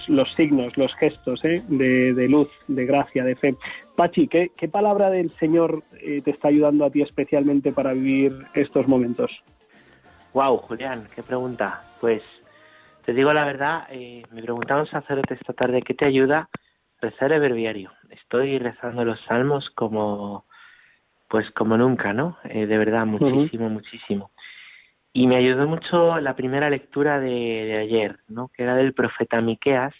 los 0.07 0.31
signos, 0.35 0.77
los 0.77 0.93
gestos 0.93 1.41
de, 1.41 2.13
de, 2.13 2.27
luz, 2.29 2.49
de 2.67 2.85
gracia, 2.85 3.23
de 3.23 3.35
fe. 3.35 3.55
Pachi, 3.95 4.27
¿qué, 4.27 4.51
qué 4.55 4.67
palabra 4.67 5.09
del 5.09 5.31
Señor 5.39 5.81
te 5.99 6.29
está 6.29 6.49
ayudando 6.49 6.85
a 6.85 6.91
ti 6.91 7.01
especialmente 7.01 7.71
para 7.71 7.93
vivir 7.93 8.33
estos 8.53 8.87
momentos? 8.87 9.31
Wow, 10.35 10.57
Julián, 10.57 11.07
qué 11.15 11.23
pregunta. 11.23 11.81
Pues 11.99 12.21
te 13.07 13.13
digo 13.13 13.31
la 13.31 13.45
verdad, 13.45 13.87
eh, 13.89 14.23
me 14.31 14.41
preguntaba 14.41 14.81
un 14.81 14.87
sacerdote 14.87 15.35
esta 15.35 15.53
tarde, 15.53 15.81
¿qué 15.81 15.93
te 15.93 16.03
ayuda? 16.03 16.49
Rezar 16.99 17.31
el 17.31 17.39
breviario. 17.39 17.89
Estoy 18.09 18.59
rezando 18.59 19.05
los 19.05 19.17
salmos 19.21 19.69
como, 19.69 20.43
pues 21.29 21.49
como 21.51 21.77
nunca, 21.77 22.11
¿no? 22.11 22.37
Eh, 22.43 22.65
de 22.65 22.77
verdad, 22.77 23.05
muchísimo, 23.05 23.69
muchísimo. 23.69 24.31
Y 25.13 25.25
me 25.25 25.37
ayudó 25.37 25.69
mucho 25.69 26.19
la 26.19 26.35
primera 26.35 26.69
lectura 26.69 27.21
de, 27.21 27.29
de, 27.29 27.77
ayer, 27.77 28.19
¿no? 28.27 28.49
Que 28.49 28.63
era 28.63 28.75
del 28.75 28.93
profeta 28.93 29.39
Miqueas, 29.39 29.95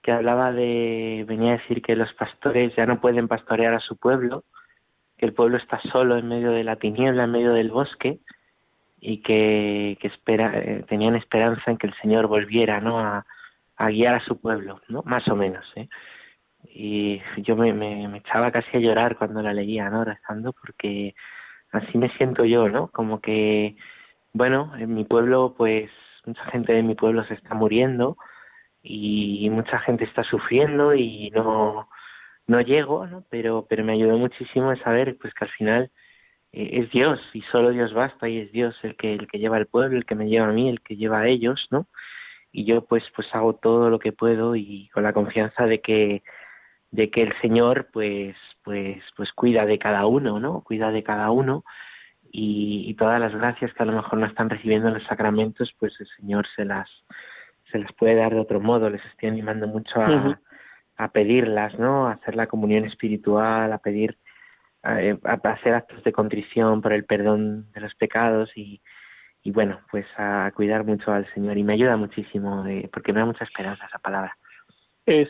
que 0.00 0.12
hablaba 0.12 0.52
de, 0.52 1.24
venía 1.26 1.54
a 1.54 1.56
decir 1.56 1.82
que 1.82 1.96
los 1.96 2.12
pastores 2.12 2.76
ya 2.76 2.86
no 2.86 3.00
pueden 3.00 3.26
pastorear 3.26 3.74
a 3.74 3.80
su 3.80 3.96
pueblo, 3.96 4.44
que 5.16 5.26
el 5.26 5.32
pueblo 5.32 5.56
está 5.56 5.80
solo 5.80 6.16
en 6.16 6.28
medio 6.28 6.52
de 6.52 6.62
la 6.62 6.76
tiniebla, 6.76 7.24
en 7.24 7.32
medio 7.32 7.52
del 7.54 7.72
bosque, 7.72 8.20
y 9.06 9.18
que, 9.18 9.98
que 10.00 10.08
espera, 10.08 10.50
eh, 10.58 10.82
tenían 10.88 11.14
esperanza 11.14 11.70
en 11.70 11.76
que 11.76 11.86
el 11.86 11.94
Señor 12.00 12.26
volviera 12.26 12.80
¿no? 12.80 12.98
a, 12.98 13.26
a 13.76 13.90
guiar 13.90 14.14
a 14.14 14.24
su 14.24 14.40
pueblo, 14.40 14.80
¿no? 14.88 15.02
más 15.04 15.28
o 15.28 15.36
menos. 15.36 15.70
¿eh? 15.76 15.88
Y 16.74 17.20
yo 17.42 17.54
me, 17.54 17.74
me, 17.74 18.16
echaba 18.16 18.50
casi 18.50 18.74
a 18.74 18.80
llorar 18.80 19.18
cuando 19.18 19.42
la 19.42 19.52
leía, 19.52 19.90
¿no? 19.90 20.04
rezando, 20.04 20.54
porque 20.54 21.14
así 21.70 21.98
me 21.98 22.08
siento 22.16 22.46
yo, 22.46 22.70
¿no? 22.70 22.88
Como 22.88 23.20
que, 23.20 23.76
bueno, 24.32 24.72
en 24.78 24.94
mi 24.94 25.04
pueblo, 25.04 25.54
pues 25.54 25.90
mucha 26.24 26.44
gente 26.46 26.72
de 26.72 26.82
mi 26.82 26.94
pueblo 26.94 27.24
se 27.24 27.34
está 27.34 27.54
muriendo 27.54 28.16
y 28.82 29.50
mucha 29.50 29.80
gente 29.80 30.04
está 30.04 30.24
sufriendo 30.24 30.94
y 30.94 31.30
no, 31.30 31.90
no 32.46 32.60
llego, 32.62 33.06
¿no? 33.06 33.22
Pero, 33.28 33.66
pero 33.68 33.84
me 33.84 33.92
ayudó 33.92 34.16
muchísimo 34.16 34.72
el 34.72 34.82
saber, 34.82 35.18
pues 35.20 35.34
que 35.34 35.44
al 35.44 35.50
final 35.50 35.90
es 36.54 36.90
Dios 36.90 37.20
y 37.32 37.42
solo 37.42 37.70
Dios 37.70 37.92
basta 37.92 38.28
y 38.28 38.38
es 38.38 38.52
Dios 38.52 38.76
el 38.84 38.96
que 38.96 39.14
el 39.14 39.26
que 39.26 39.38
lleva 39.38 39.56
al 39.56 39.66
pueblo, 39.66 39.96
el 39.96 40.06
que 40.06 40.14
me 40.14 40.28
lleva 40.28 40.48
a 40.48 40.52
mí, 40.52 40.68
el 40.68 40.80
que 40.80 40.96
lleva 40.96 41.20
a 41.20 41.28
ellos, 41.28 41.66
¿no? 41.70 41.86
Y 42.52 42.64
yo 42.64 42.84
pues 42.84 43.04
pues 43.16 43.26
hago 43.34 43.54
todo 43.56 43.90
lo 43.90 43.98
que 43.98 44.12
puedo 44.12 44.54
y 44.54 44.88
con 44.94 45.02
la 45.02 45.12
confianza 45.12 45.66
de 45.66 45.80
que 45.80 46.22
de 46.92 47.10
que 47.10 47.22
el 47.22 47.34
Señor 47.40 47.88
pues 47.92 48.36
pues 48.62 49.02
pues 49.16 49.32
cuida 49.32 49.66
de 49.66 49.78
cada 49.78 50.06
uno, 50.06 50.38
¿no? 50.38 50.62
Cuida 50.62 50.92
de 50.92 51.02
cada 51.02 51.30
uno 51.30 51.64
y, 52.30 52.84
y 52.88 52.94
todas 52.94 53.20
las 53.20 53.34
gracias 53.34 53.72
que 53.74 53.82
a 53.82 53.86
lo 53.86 53.92
mejor 53.92 54.18
no 54.18 54.26
están 54.26 54.50
recibiendo 54.50 54.88
en 54.88 54.94
los 54.94 55.04
sacramentos, 55.04 55.74
pues 55.78 55.92
el 56.00 56.06
Señor 56.18 56.46
se 56.54 56.64
las 56.64 56.88
se 57.72 57.78
las 57.78 57.92
puede 57.94 58.14
dar 58.14 58.32
de 58.32 58.40
otro 58.40 58.60
modo. 58.60 58.90
Les 58.90 59.04
estoy 59.06 59.28
animando 59.28 59.66
mucho 59.66 60.00
a, 60.00 60.38
a 60.96 61.08
pedirlas, 61.08 61.76
¿no? 61.78 62.06
A 62.06 62.12
hacer 62.12 62.36
la 62.36 62.46
comunión 62.46 62.84
espiritual, 62.84 63.72
a 63.72 63.78
pedir 63.78 64.16
eh, 64.86 65.16
a, 65.24 65.32
hacer 65.50 65.74
actos 65.74 66.02
de 66.04 66.12
contrición 66.12 66.82
por 66.82 66.92
el 66.92 67.04
perdón 67.04 67.70
de 67.72 67.80
los 67.80 67.94
pecados 67.94 68.50
y, 68.54 68.80
y 69.42 69.50
bueno, 69.50 69.80
pues 69.90 70.06
a 70.16 70.50
cuidar 70.54 70.84
mucho 70.84 71.12
al 71.12 71.26
Señor 71.32 71.56
y 71.56 71.64
me 71.64 71.74
ayuda 71.74 71.96
muchísimo 71.96 72.66
eh, 72.66 72.88
porque 72.92 73.12
me 73.12 73.20
da 73.20 73.26
mucha 73.26 73.44
esperanza 73.44 73.86
esa 73.86 73.98
palabra. 73.98 74.36
Es 75.06 75.28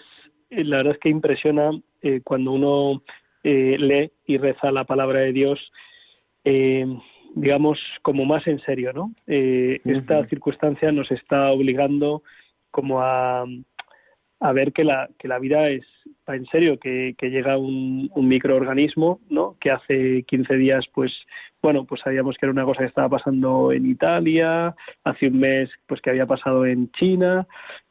la 0.50 0.78
verdad 0.78 0.94
es 0.94 1.00
que 1.00 1.08
impresiona 1.08 1.70
eh, 2.02 2.20
cuando 2.22 2.52
uno 2.52 3.02
lee 3.42 4.10
y 4.26 4.38
reza 4.38 4.70
la 4.70 4.84
palabra 4.84 5.20
de 5.20 5.32
Dios, 5.32 5.70
digamos 7.34 7.78
como 8.00 8.24
más 8.24 8.46
en 8.46 8.58
serio, 8.60 8.92
¿no? 8.94 9.12
Esta 9.26 10.26
circunstancia 10.28 10.90
nos 10.92 11.10
está 11.10 11.50
obligando 11.50 12.22
como 12.70 13.02
a 13.02 13.44
a 14.44 14.52
ver 14.52 14.74
que 14.74 14.84
la, 14.84 15.08
que 15.18 15.26
la 15.26 15.38
vida 15.38 15.70
es 15.70 15.86
en 16.26 16.44
serio, 16.46 16.78
que, 16.78 17.14
que 17.16 17.30
llega 17.30 17.56
un, 17.56 18.10
un, 18.14 18.28
microorganismo, 18.28 19.20
¿no? 19.30 19.56
Que 19.58 19.70
hace 19.70 20.22
15 20.24 20.56
días, 20.56 20.84
pues, 20.92 21.12
bueno, 21.62 21.86
pues 21.86 22.02
sabíamos 22.02 22.36
que 22.36 22.44
era 22.44 22.52
una 22.52 22.66
cosa 22.66 22.80
que 22.80 22.88
estaba 22.88 23.08
pasando 23.08 23.72
en 23.72 23.86
Italia, 23.86 24.74
hace 25.02 25.28
un 25.28 25.40
mes, 25.40 25.70
pues 25.86 26.02
que 26.02 26.10
había 26.10 26.26
pasado 26.26 26.66
en 26.66 26.90
China, 26.92 27.46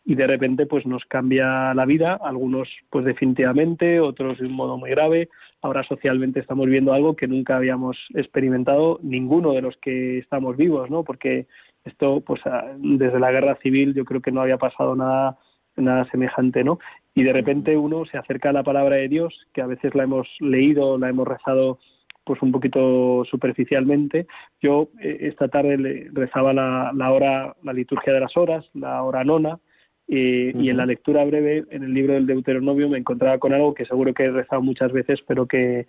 y 0.05 0.13
de 0.13 0.27
repente, 0.27 0.67
pues 0.67 0.85
nos 0.85 1.03
cambia 1.05 1.73
la 1.73 1.85
vida, 1.85 2.19
algunos, 2.21 2.69
pues 2.91 3.03
definitivamente, 3.03 3.99
otros 3.99 4.37
de 4.37 4.45
un 4.45 4.53
modo 4.53 4.77
muy 4.77 4.91
grave. 4.91 5.29
Ahora 5.63 5.83
socialmente 5.83 6.39
estamos 6.39 6.67
viendo 6.67 6.93
algo 6.93 7.15
que 7.15 7.27
nunca 7.27 7.55
habíamos 7.55 7.97
experimentado 8.13 8.99
ninguno 9.01 9.53
de 9.53 9.61
los 9.61 9.75
que 9.77 10.19
estamos 10.19 10.55
vivos, 10.55 10.91
¿no? 10.91 11.03
Porque 11.03 11.47
esto, 11.83 12.21
pues, 12.21 12.41
desde 12.77 13.19
la 13.19 13.31
guerra 13.31 13.55
civil, 13.55 13.95
yo 13.95 14.05
creo 14.05 14.21
que 14.21 14.31
no 14.31 14.41
había 14.41 14.57
pasado 14.57 14.95
nada 14.95 15.39
nada 15.75 16.05
semejante, 16.09 16.63
¿no? 16.63 16.79
Y 17.15 17.23
de 17.23 17.33
repente 17.33 17.77
uno 17.77 18.05
se 18.05 18.17
acerca 18.17 18.49
a 18.49 18.53
la 18.53 18.63
palabra 18.63 18.95
de 18.95 19.07
Dios, 19.07 19.47
que 19.53 19.61
a 19.61 19.67
veces 19.67 19.93
la 19.95 20.03
hemos 20.03 20.27
leído, 20.39 20.97
la 20.97 21.09
hemos 21.09 21.27
rezado 21.27 21.79
pues 22.23 22.41
un 22.41 22.51
poquito 22.51 23.23
superficialmente. 23.29 24.27
Yo 24.61 24.89
eh, 25.01 25.17
esta 25.21 25.47
tarde 25.47 25.77
le 25.77 26.09
rezaba 26.13 26.53
la, 26.53 26.91
la, 26.95 27.11
hora, 27.11 27.55
la 27.63 27.73
liturgia 27.73 28.13
de 28.13 28.19
las 28.19 28.35
horas, 28.37 28.65
la 28.73 29.03
hora 29.03 29.23
nona, 29.23 29.59
eh, 30.07 30.53
y 30.55 30.69
en 30.69 30.77
la 30.77 30.85
lectura 30.85 31.23
breve 31.23 31.63
en 31.69 31.83
el 31.83 31.93
libro 31.93 32.13
del 32.13 32.27
Deuteronomio 32.27 32.89
me 32.89 32.97
encontraba 32.97 33.37
con 33.37 33.53
algo 33.53 33.73
que 33.73 33.85
seguro 33.85 34.13
que 34.13 34.23
he 34.23 34.31
rezado 34.31 34.61
muchas 34.61 34.91
veces, 34.91 35.21
pero 35.27 35.47
que, 35.47 35.87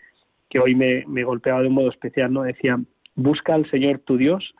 que 0.48 0.60
hoy 0.60 0.74
me, 0.74 1.04
me 1.06 1.24
golpeaba 1.24 1.62
de 1.62 1.68
un 1.68 1.74
modo 1.74 1.90
especial, 1.90 2.32
¿no? 2.32 2.42
Decía, 2.42 2.78
busca 3.16 3.54
al 3.54 3.68
Señor 3.70 4.00
tu 4.00 4.16
Dios 4.16 4.54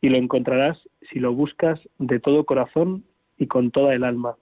y 0.00 0.08
lo 0.08 0.16
encontrarás 0.16 0.78
si 1.10 1.18
lo 1.18 1.34
buscas 1.34 1.80
de 1.98 2.18
todo 2.18 2.44
corazón 2.44 3.04
y 3.36 3.46
con 3.46 3.70
toda 3.70 3.94
el 3.94 4.04
alma 4.04 4.36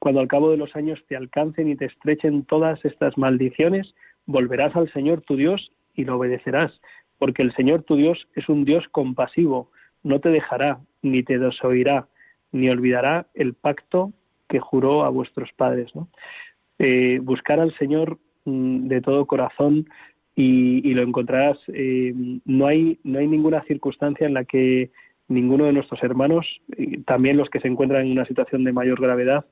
cuando 0.00 0.20
al 0.20 0.28
cabo 0.28 0.50
de 0.50 0.56
los 0.56 0.74
años 0.74 0.98
te 1.08 1.14
alcancen 1.14 1.68
y 1.68 1.76
te 1.76 1.84
estrechen 1.84 2.44
todas 2.44 2.82
estas 2.84 3.16
maldiciones, 3.18 3.94
volverás 4.26 4.74
al 4.74 4.90
Señor 4.92 5.20
tu 5.20 5.36
Dios 5.36 5.70
y 5.94 6.04
lo 6.04 6.16
obedecerás, 6.16 6.80
porque 7.18 7.42
el 7.42 7.52
Señor 7.52 7.82
tu 7.82 7.96
Dios 7.96 8.26
es 8.34 8.48
un 8.48 8.64
Dios 8.64 8.88
compasivo, 8.90 9.70
no 10.02 10.18
te 10.18 10.30
dejará, 10.30 10.80
ni 11.02 11.22
te 11.22 11.38
desoirá, 11.38 12.08
ni 12.50 12.70
olvidará 12.70 13.26
el 13.34 13.52
pacto 13.52 14.12
que 14.48 14.58
juró 14.58 15.04
a 15.04 15.10
vuestros 15.10 15.50
padres. 15.52 15.92
Eh, 16.78 17.20
buscar 17.22 17.60
al 17.60 17.76
Señor 17.76 18.18
mm, 18.46 18.88
de 18.88 19.02
todo 19.02 19.26
corazón 19.26 19.86
y, 20.34 20.94
lo 20.94 21.02
encontrarás. 21.02 21.58
Eh, 21.68 22.14
no, 22.46 22.66
hay, 22.66 22.98
no 23.04 23.18
hay 23.18 23.28
ninguna 23.28 23.62
circunstancia 23.64 24.26
en 24.26 24.32
la 24.32 24.44
que 24.46 24.90
ninguno 25.28 25.66
de 25.66 25.74
nuestros 25.74 26.02
hermanos, 26.02 26.46
también 27.04 27.36
los 27.36 27.50
que 27.50 27.60
se 27.60 27.68
encuentran 27.68 28.06
en 28.06 28.12
una 28.12 28.24
situación 28.24 28.64
de 28.64 28.72
mayor 28.72 29.00
gravedad, 29.00 29.44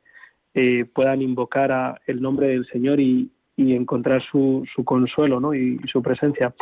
eh, 0.55 0.85
puedan 0.93 1.23
invocar 1.23 1.73
a 1.73 2.01
el 2.07 2.21
nombre 2.21 2.49
del 2.49 2.67
Señor 2.67 3.01
y, 3.01 3.31
encontrar 3.57 4.23
su, 4.23 4.65
su 4.73 4.85
consuelo 4.85 5.41
¿no? 5.41 5.53
y, 5.53 5.79
su 5.91 6.01
presencia. 6.01 6.55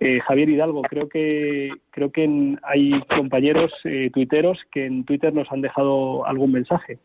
Eh, 0.00 0.20
Javier 0.20 0.50
Hidalgo, 0.50 0.82
creo 0.82 1.08
que 1.08 1.70
creo 1.90 2.10
que 2.10 2.58
hay 2.62 3.00
compañeros 3.16 3.72
eh, 3.84 4.10
tuiteros 4.12 4.58
que 4.70 4.84
en 4.84 5.04
Twitter 5.04 5.32
nos 5.32 5.50
han 5.50 5.62
dejado 5.62 6.26
algún 6.26 6.52
mensaje. 6.52 6.98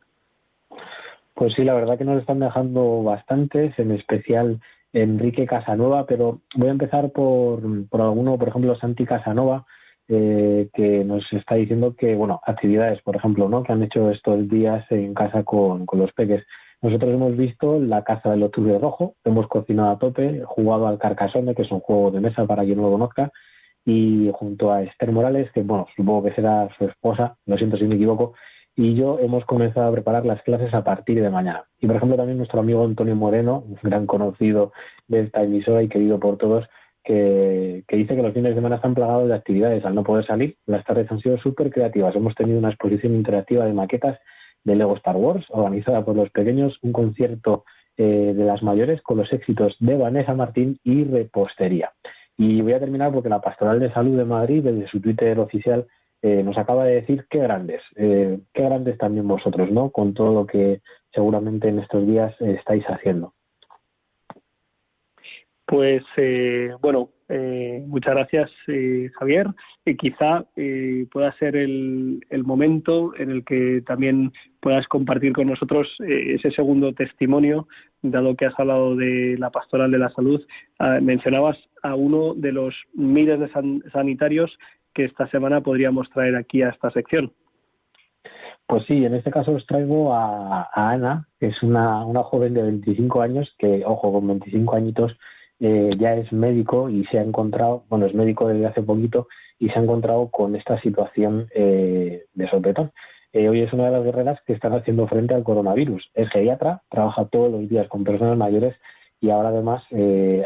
Pues 1.33 1.53
sí, 1.53 1.63
la 1.63 1.75
verdad 1.75 1.97
que 1.97 2.03
nos 2.03 2.19
están 2.19 2.39
dejando 2.39 3.03
bastantes, 3.03 3.77
en 3.77 3.91
especial 3.91 4.59
Enrique 4.93 5.45
Casanova, 5.45 6.07
pero 6.07 6.41
voy 6.55 6.69
a 6.69 6.71
empezar 6.71 7.11
por, 7.11 7.61
por 7.87 8.01
alguno, 8.01 8.37
por 8.37 8.47
ejemplo, 8.47 8.75
Santi 8.75 9.05
Casanova, 9.05 9.65
eh, 10.09 10.69
que 10.73 11.03
nos 11.03 11.31
está 11.33 11.55
diciendo 11.55 11.95
que, 11.95 12.15
bueno, 12.15 12.39
actividades, 12.45 13.01
por 13.01 13.15
ejemplo, 13.15 13.49
¿no? 13.49 13.63
que 13.63 13.73
han 13.73 13.83
hecho 13.83 14.09
estos 14.09 14.47
días 14.49 14.85
en 14.89 15.13
casa 15.13 15.43
con, 15.43 15.85
con 15.85 15.99
los 15.99 16.11
peques. 16.13 16.43
Nosotros 16.81 17.13
hemos 17.13 17.35
visto 17.35 17.79
la 17.79 18.03
casa 18.03 18.31
del 18.31 18.43
octubre 18.43 18.77
rojo, 18.77 19.15
hemos 19.23 19.47
cocinado 19.47 19.91
a 19.91 19.99
tope, 19.99 20.43
jugado 20.45 20.87
al 20.87 20.99
Carcassonne, 20.99 21.55
que 21.55 21.63
es 21.63 21.71
un 21.71 21.79
juego 21.79 22.11
de 22.11 22.21
mesa 22.21 22.45
para 22.45 22.63
quien 22.63 22.77
no 22.77 22.83
lo 22.83 22.91
conozca, 22.91 23.31
y 23.83 24.29
junto 24.33 24.71
a 24.71 24.83
Esther 24.83 25.11
Morales, 25.11 25.51
que 25.53 25.63
bueno, 25.63 25.87
supongo 25.95 26.23
que 26.23 26.35
será 26.35 26.69
su 26.77 26.85
esposa, 26.85 27.37
lo 27.45 27.57
siento 27.57 27.77
si 27.77 27.85
me 27.85 27.95
equivoco, 27.95 28.33
y 28.75 28.93
yo 28.93 29.17
hemos 29.19 29.43
comenzado 29.45 29.87
a 29.87 29.91
preparar 29.91 30.25
las 30.25 30.41
clases 30.43 30.71
a 30.73 30.83
partir 30.83 31.19
de 31.21 31.31
mañana. 31.31 31.65
Y 31.79 31.87
por 31.87 31.95
ejemplo 31.95 32.15
también 32.15 32.37
nuestro 32.37 32.59
amigo 32.59 32.85
Antonio 32.85 33.15
Moreno, 33.15 33.63
un 33.67 33.77
gran 33.81 34.05
conocido 34.05 34.71
de 35.07 35.21
esta 35.21 35.41
emisora 35.41 35.81
y 35.81 35.89
querido 35.89 36.19
por 36.19 36.37
todos, 36.37 36.65
que, 37.07 37.85
dice 37.89 38.15
que 38.15 38.21
los 38.21 38.33
fines 38.33 38.49
de 38.51 38.55
semana 38.55 38.75
están 38.75 38.93
plagados 38.93 39.29
de 39.29 39.35
actividades 39.35 39.85
al 39.85 39.95
no 39.95 40.03
poder 40.03 40.25
salir. 40.25 40.57
Las 40.65 40.83
tardes 40.83 41.09
han 41.09 41.21
sido 41.21 41.37
súper 41.37 41.71
creativas. 41.71 42.13
Hemos 42.15 42.35
tenido 42.35 42.59
una 42.59 42.69
exposición 42.69 43.15
interactiva 43.15 43.65
de 43.65 43.71
maquetas 43.71 44.19
de 44.65 44.75
Lego 44.75 44.97
Star 44.97 45.15
Wars, 45.15 45.45
organizada 45.49 46.03
por 46.03 46.17
los 46.17 46.29
pequeños, 46.31 46.77
un 46.81 46.91
concierto 46.91 47.63
eh, 47.95 48.33
de 48.35 48.43
las 48.43 48.61
mayores 48.61 49.01
con 49.01 49.17
los 49.17 49.31
éxitos 49.31 49.77
de 49.79 49.95
Vanessa 49.95 50.33
Martín 50.33 50.79
y 50.83 51.05
Repostería. 51.05 51.93
Y 52.37 52.59
voy 52.61 52.73
a 52.73 52.79
terminar 52.79 53.13
porque 53.13 53.29
la 53.29 53.39
Pastoral 53.39 53.79
de 53.79 53.93
Salud 53.93 54.17
de 54.17 54.25
Madrid, 54.25 54.61
desde 54.63 54.87
su 54.89 54.99
Twitter 54.99 55.39
oficial, 55.39 55.87
eh, 56.21 56.43
nos 56.43 56.57
acaba 56.57 56.83
de 56.83 56.95
decir 56.95 57.25
qué 57.29 57.39
grandes, 57.39 57.81
eh, 57.95 58.39
qué 58.53 58.63
grandes 58.63 58.97
también 58.97 59.27
vosotros, 59.29 59.71
¿no? 59.71 59.91
Con 59.91 60.13
todo 60.13 60.33
lo 60.33 60.45
que 60.45 60.81
seguramente 61.13 61.69
en 61.69 61.79
estos 61.79 62.05
días 62.05 62.35
estáis 62.41 62.83
haciendo. 62.87 63.33
Pues 65.67 66.01
eh, 66.15 66.71
bueno, 66.81 67.09
eh, 67.27 67.83
muchas 67.85 68.15
gracias 68.15 68.49
eh, 68.67 69.11
Javier. 69.19 69.47
Y 69.85 69.97
quizá 69.97 70.45
pueda 71.11 71.33
ser 71.33 71.57
el, 71.57 72.21
momento 72.45 73.13
en 73.17 73.31
el 73.31 73.43
que 73.43 73.83
también 73.85 74.31
puedas 74.61 74.87
compartir 74.87 75.33
con 75.33 75.47
nosotros 75.47 75.93
ese 75.99 76.51
segundo 76.51 76.93
testimonio, 76.93 77.67
dado 78.01 78.35
que 78.35 78.45
has 78.45 78.57
hablado 78.57 78.95
de 78.95 79.35
la 79.37 79.49
pastoral 79.49 79.91
de 79.91 79.97
la 79.97 80.09
salud. 80.09 80.41
Ah, 80.79 80.99
mencionabas 81.01 81.57
a 81.83 81.95
uno 81.95 82.33
de 82.33 82.53
los 82.53 82.73
miles 82.93 83.39
de 83.39 83.49
sanitarios 83.91 84.57
que 84.93 85.03
esta 85.03 85.27
semana 85.27 85.61
podríamos 85.61 86.09
traer 86.11 86.37
aquí 86.37 86.61
a 86.61 86.69
esta 86.69 86.91
sección. 86.91 87.33
Pues 88.67 88.85
sí, 88.85 89.05
en 89.05 89.15
este 89.15 89.31
caso 89.31 89.51
os 89.51 89.65
traigo 89.65 90.13
a, 90.13 90.69
a 90.73 90.91
Ana, 90.91 91.27
que 91.39 91.47
es 91.47 91.63
una, 91.63 92.05
una 92.05 92.23
joven 92.23 92.53
de 92.53 92.63
25 92.63 93.21
años, 93.21 93.53
que, 93.57 93.83
ojo, 93.85 94.11
con 94.11 94.27
25 94.27 94.75
añitos 94.75 95.17
eh, 95.59 95.91
ya 95.97 96.13
es 96.13 96.31
médico 96.31 96.89
y 96.89 97.05
se 97.05 97.19
ha 97.19 97.23
encontrado, 97.23 97.83
bueno, 97.89 98.05
es 98.05 98.13
médico 98.13 98.47
desde 98.47 98.67
hace 98.67 98.83
poquito 98.83 99.27
y 99.59 99.69
se 99.69 99.79
ha 99.79 99.81
encontrado 99.81 100.29
con 100.29 100.55
esta 100.55 100.79
situación 100.81 101.47
eh, 101.53 102.25
de 102.33 102.49
sopetón. 102.49 102.91
Eh, 103.33 103.49
hoy 103.49 103.61
es 103.61 103.73
una 103.73 103.85
de 103.85 103.91
las 103.91 104.03
guerreras 104.03 104.39
que 104.45 104.53
están 104.53 104.73
haciendo 104.73 105.07
frente 105.07 105.33
al 105.33 105.43
coronavirus. 105.43 106.09
Es 106.13 106.29
geriatra, 106.29 106.81
trabaja 106.89 107.25
todos 107.25 107.51
los 107.51 107.67
días 107.67 107.87
con 107.87 108.03
personas 108.03 108.37
mayores 108.37 108.75
y 109.19 109.31
ahora 109.31 109.49
además 109.49 109.83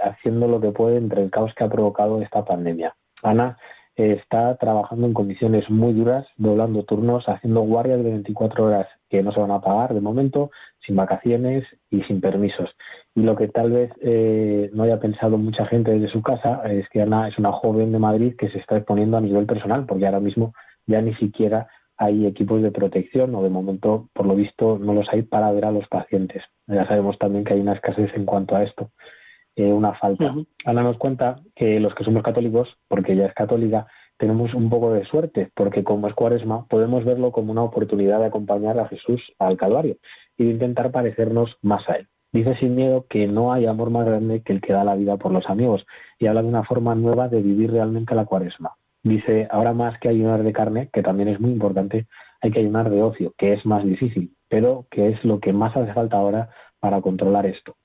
haciendo 0.04 0.48
lo 0.48 0.62
que 0.62 0.72
puede 0.72 0.96
entre 0.98 1.22
el 1.22 1.30
caos 1.30 1.54
que 1.56 1.66
ha 1.66 1.70
provocado 1.70 2.22
esta 2.22 2.46
pandemia. 2.46 2.96
Ana 3.22 3.58
está 3.96 4.56
trabajando 4.58 5.08
en 5.08 5.14
condiciones 5.14 5.70
muy 5.70 5.94
duras, 5.94 6.26
doblando 6.38 6.84
turnos, 6.84 7.28
haciendo 7.28 7.62
guardias 7.62 8.04
de 8.04 8.12
24 8.12 8.66
horas 8.66 8.88
que 9.10 9.22
no 9.22 9.32
se 9.32 9.40
van 9.40 9.52
a 9.52 9.62
pagar 9.62 9.94
de 9.94 10.02
momento, 10.02 10.52
sin 10.86 10.96
vacaciones 10.96 11.66
y 11.90 12.02
sin 12.04 12.22
permisos. 12.22 12.70
Y 13.16 13.22
lo 13.24 13.36
que 13.36 13.48
tal 13.48 13.72
vez 13.72 13.92
eh, 14.02 14.70
no 14.74 14.84
haya 14.84 15.00
pensado 15.00 15.38
mucha 15.38 15.66
gente 15.66 15.92
desde 15.92 16.12
su 16.12 16.22
casa 16.22 16.62
es 16.66 16.88
que 16.90 17.02
Ana 17.02 17.28
es 17.28 17.38
una 17.38 17.52
joven 17.52 17.92
de 17.92 18.00
Madrid 18.00 18.36
que 18.38 18.50
se 18.50 18.60
está 18.60 18.78
exponiendo 18.78 19.18
a 19.18 19.22
nivel 19.22 19.46
personal, 19.46 19.86
porque 19.86 20.06
ahora 20.06 20.20
mismo 20.20 20.54
ya 20.88 21.02
ni 21.02 21.14
siquiera 21.16 21.68
hay 21.98 22.26
equipos 22.26 22.64
de 22.64 22.72
protección 22.72 23.36
o 23.36 23.44
de 23.44 23.50
momento, 23.50 24.10
por 24.14 24.26
lo 24.26 24.36
visto, 24.36 24.80
no 24.80 24.94
los 24.94 25.08
hay 25.10 25.22
para 25.22 25.52
ver 25.52 25.66
a 25.66 25.72
los 25.72 25.88
pacientes. 25.88 26.44
Ya 26.66 26.88
sabemos 26.88 27.20
también 27.20 27.44
que 27.44 27.54
hay 27.54 27.60
una 27.60 27.74
escasez 27.74 28.12
en 28.16 28.26
cuanto 28.26 28.56
a 28.56 28.64
esto. 28.64 28.90
Eh, 29.56 29.72
una 29.72 29.94
falta. 29.94 30.34
Ana 30.66 30.84
nos 30.84 30.98
cuenta 30.98 31.42
que 31.56 31.80
los 31.80 31.94
que 31.96 32.04
somos 32.04 32.24
católicos, 32.24 32.70
porque 32.88 33.14
ella 33.14 33.28
es 33.28 33.34
católica, 33.34 33.88
tenemos 34.18 34.54
un 34.54 34.70
poco 34.70 34.94
de 34.94 35.04
suerte, 35.06 35.50
porque 35.56 35.84
como 35.84 36.08
es 36.08 36.14
cuaresma, 36.14 36.66
podemos 36.68 37.04
verlo 37.04 37.32
como 37.32 37.52
una 37.52 37.64
oportunidad 37.64 38.20
de 38.20 38.28
acompañar 38.28 38.80
a 38.80 38.88
Jesús 38.88 39.22
al 39.40 39.58
Calvario 39.58 39.98
y 40.38 40.46
de 40.46 40.52
intentar 40.52 40.92
parecernos 40.92 41.58
más 41.62 41.90
a 41.90 41.94
Él. 41.96 42.08
Dice 42.32 42.56
sin 42.58 42.76
miedo 42.76 43.08
que 43.10 43.28
no 43.28 43.52
hay 43.52 43.66
amor 43.66 43.90
más 43.90 44.06
grande 44.06 44.42
que 44.42 44.54
el 44.54 44.62
que 44.62 44.72
da 44.72 44.84
la 44.84 44.96
vida 44.96 45.18
por 45.18 45.34
los 45.34 45.50
amigos 45.50 45.86
y 46.18 46.28
habla 46.28 46.44
de 46.44 46.48
una 46.48 46.64
forma 46.64 46.96
nueva 46.96 47.28
de 47.28 47.42
vivir 47.42 47.72
realmente 47.72 48.16
la 48.16 48.26
cuaresma. 48.26 48.76
Dice, 49.04 49.48
ahora 49.50 49.74
más 49.74 50.00
que 50.00 50.08
ayunar 50.08 50.44
de 50.44 50.54
carne, 50.54 50.90
que 50.94 51.02
también 51.02 51.28
es 51.28 51.40
muy 51.40 51.52
importante, 51.52 52.06
hay 52.42 52.52
que 52.52 52.60
ayunar 52.60 52.90
de 52.90 53.02
ocio, 53.02 53.34
que 53.38 53.54
es 53.54 53.66
más 53.66 53.84
difícil, 53.84 54.36
pero 54.48 54.86
que 54.92 55.10
es 55.10 55.26
lo 55.26 55.40
que 55.40 55.52
más 55.52 55.76
hace 55.76 55.94
falta 55.94 56.18
ahora 56.18 56.50
para 56.80 57.02
controlar 57.02 57.48
esto. 57.48 57.76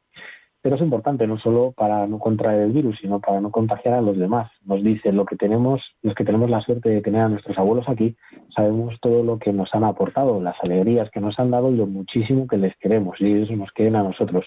Pero 0.67 0.75
es 0.75 0.83
importante 0.83 1.29
no 1.29 1.39
solo 1.39 1.71
para 1.77 2.09
no 2.09 2.19
contraer 2.19 2.63
el 2.63 2.73
virus, 2.73 2.99
sino 3.01 3.21
para 3.21 3.41
no 3.41 3.53
contagiar 3.53 3.95
a 3.95 4.01
los 4.01 4.19
demás. 4.19 4.51
Nos 4.65 4.83
dice 4.83 5.13
lo 5.13 5.25
que 5.25 5.37
tenemos, 5.37 5.81
los 6.03 6.13
que 6.17 6.25
tenemos 6.25 6.51
la 6.51 6.61
suerte 6.61 6.89
de 6.89 7.03
tener 7.03 7.21
a 7.21 7.29
nuestros 7.29 7.57
abuelos 7.57 7.89
aquí, 7.89 8.17
sabemos 8.53 8.99
todo 9.01 9.23
lo 9.23 9.39
que 9.39 9.53
nos 9.53 9.73
han 9.77 9.85
aportado, 9.85 10.43
las 10.43 10.57
alegrías 10.61 11.09
que 11.13 11.21
nos 11.21 11.39
han 11.39 11.53
dado 11.53 11.71
y 11.71 11.77
lo 11.77 11.87
muchísimo 11.87 12.49
que 12.49 12.57
les 12.57 12.77
queremos, 12.79 13.21
y 13.21 13.43
eso 13.43 13.55
nos 13.55 13.71
quieren 13.71 13.95
a 13.95 14.03
nosotros. 14.03 14.45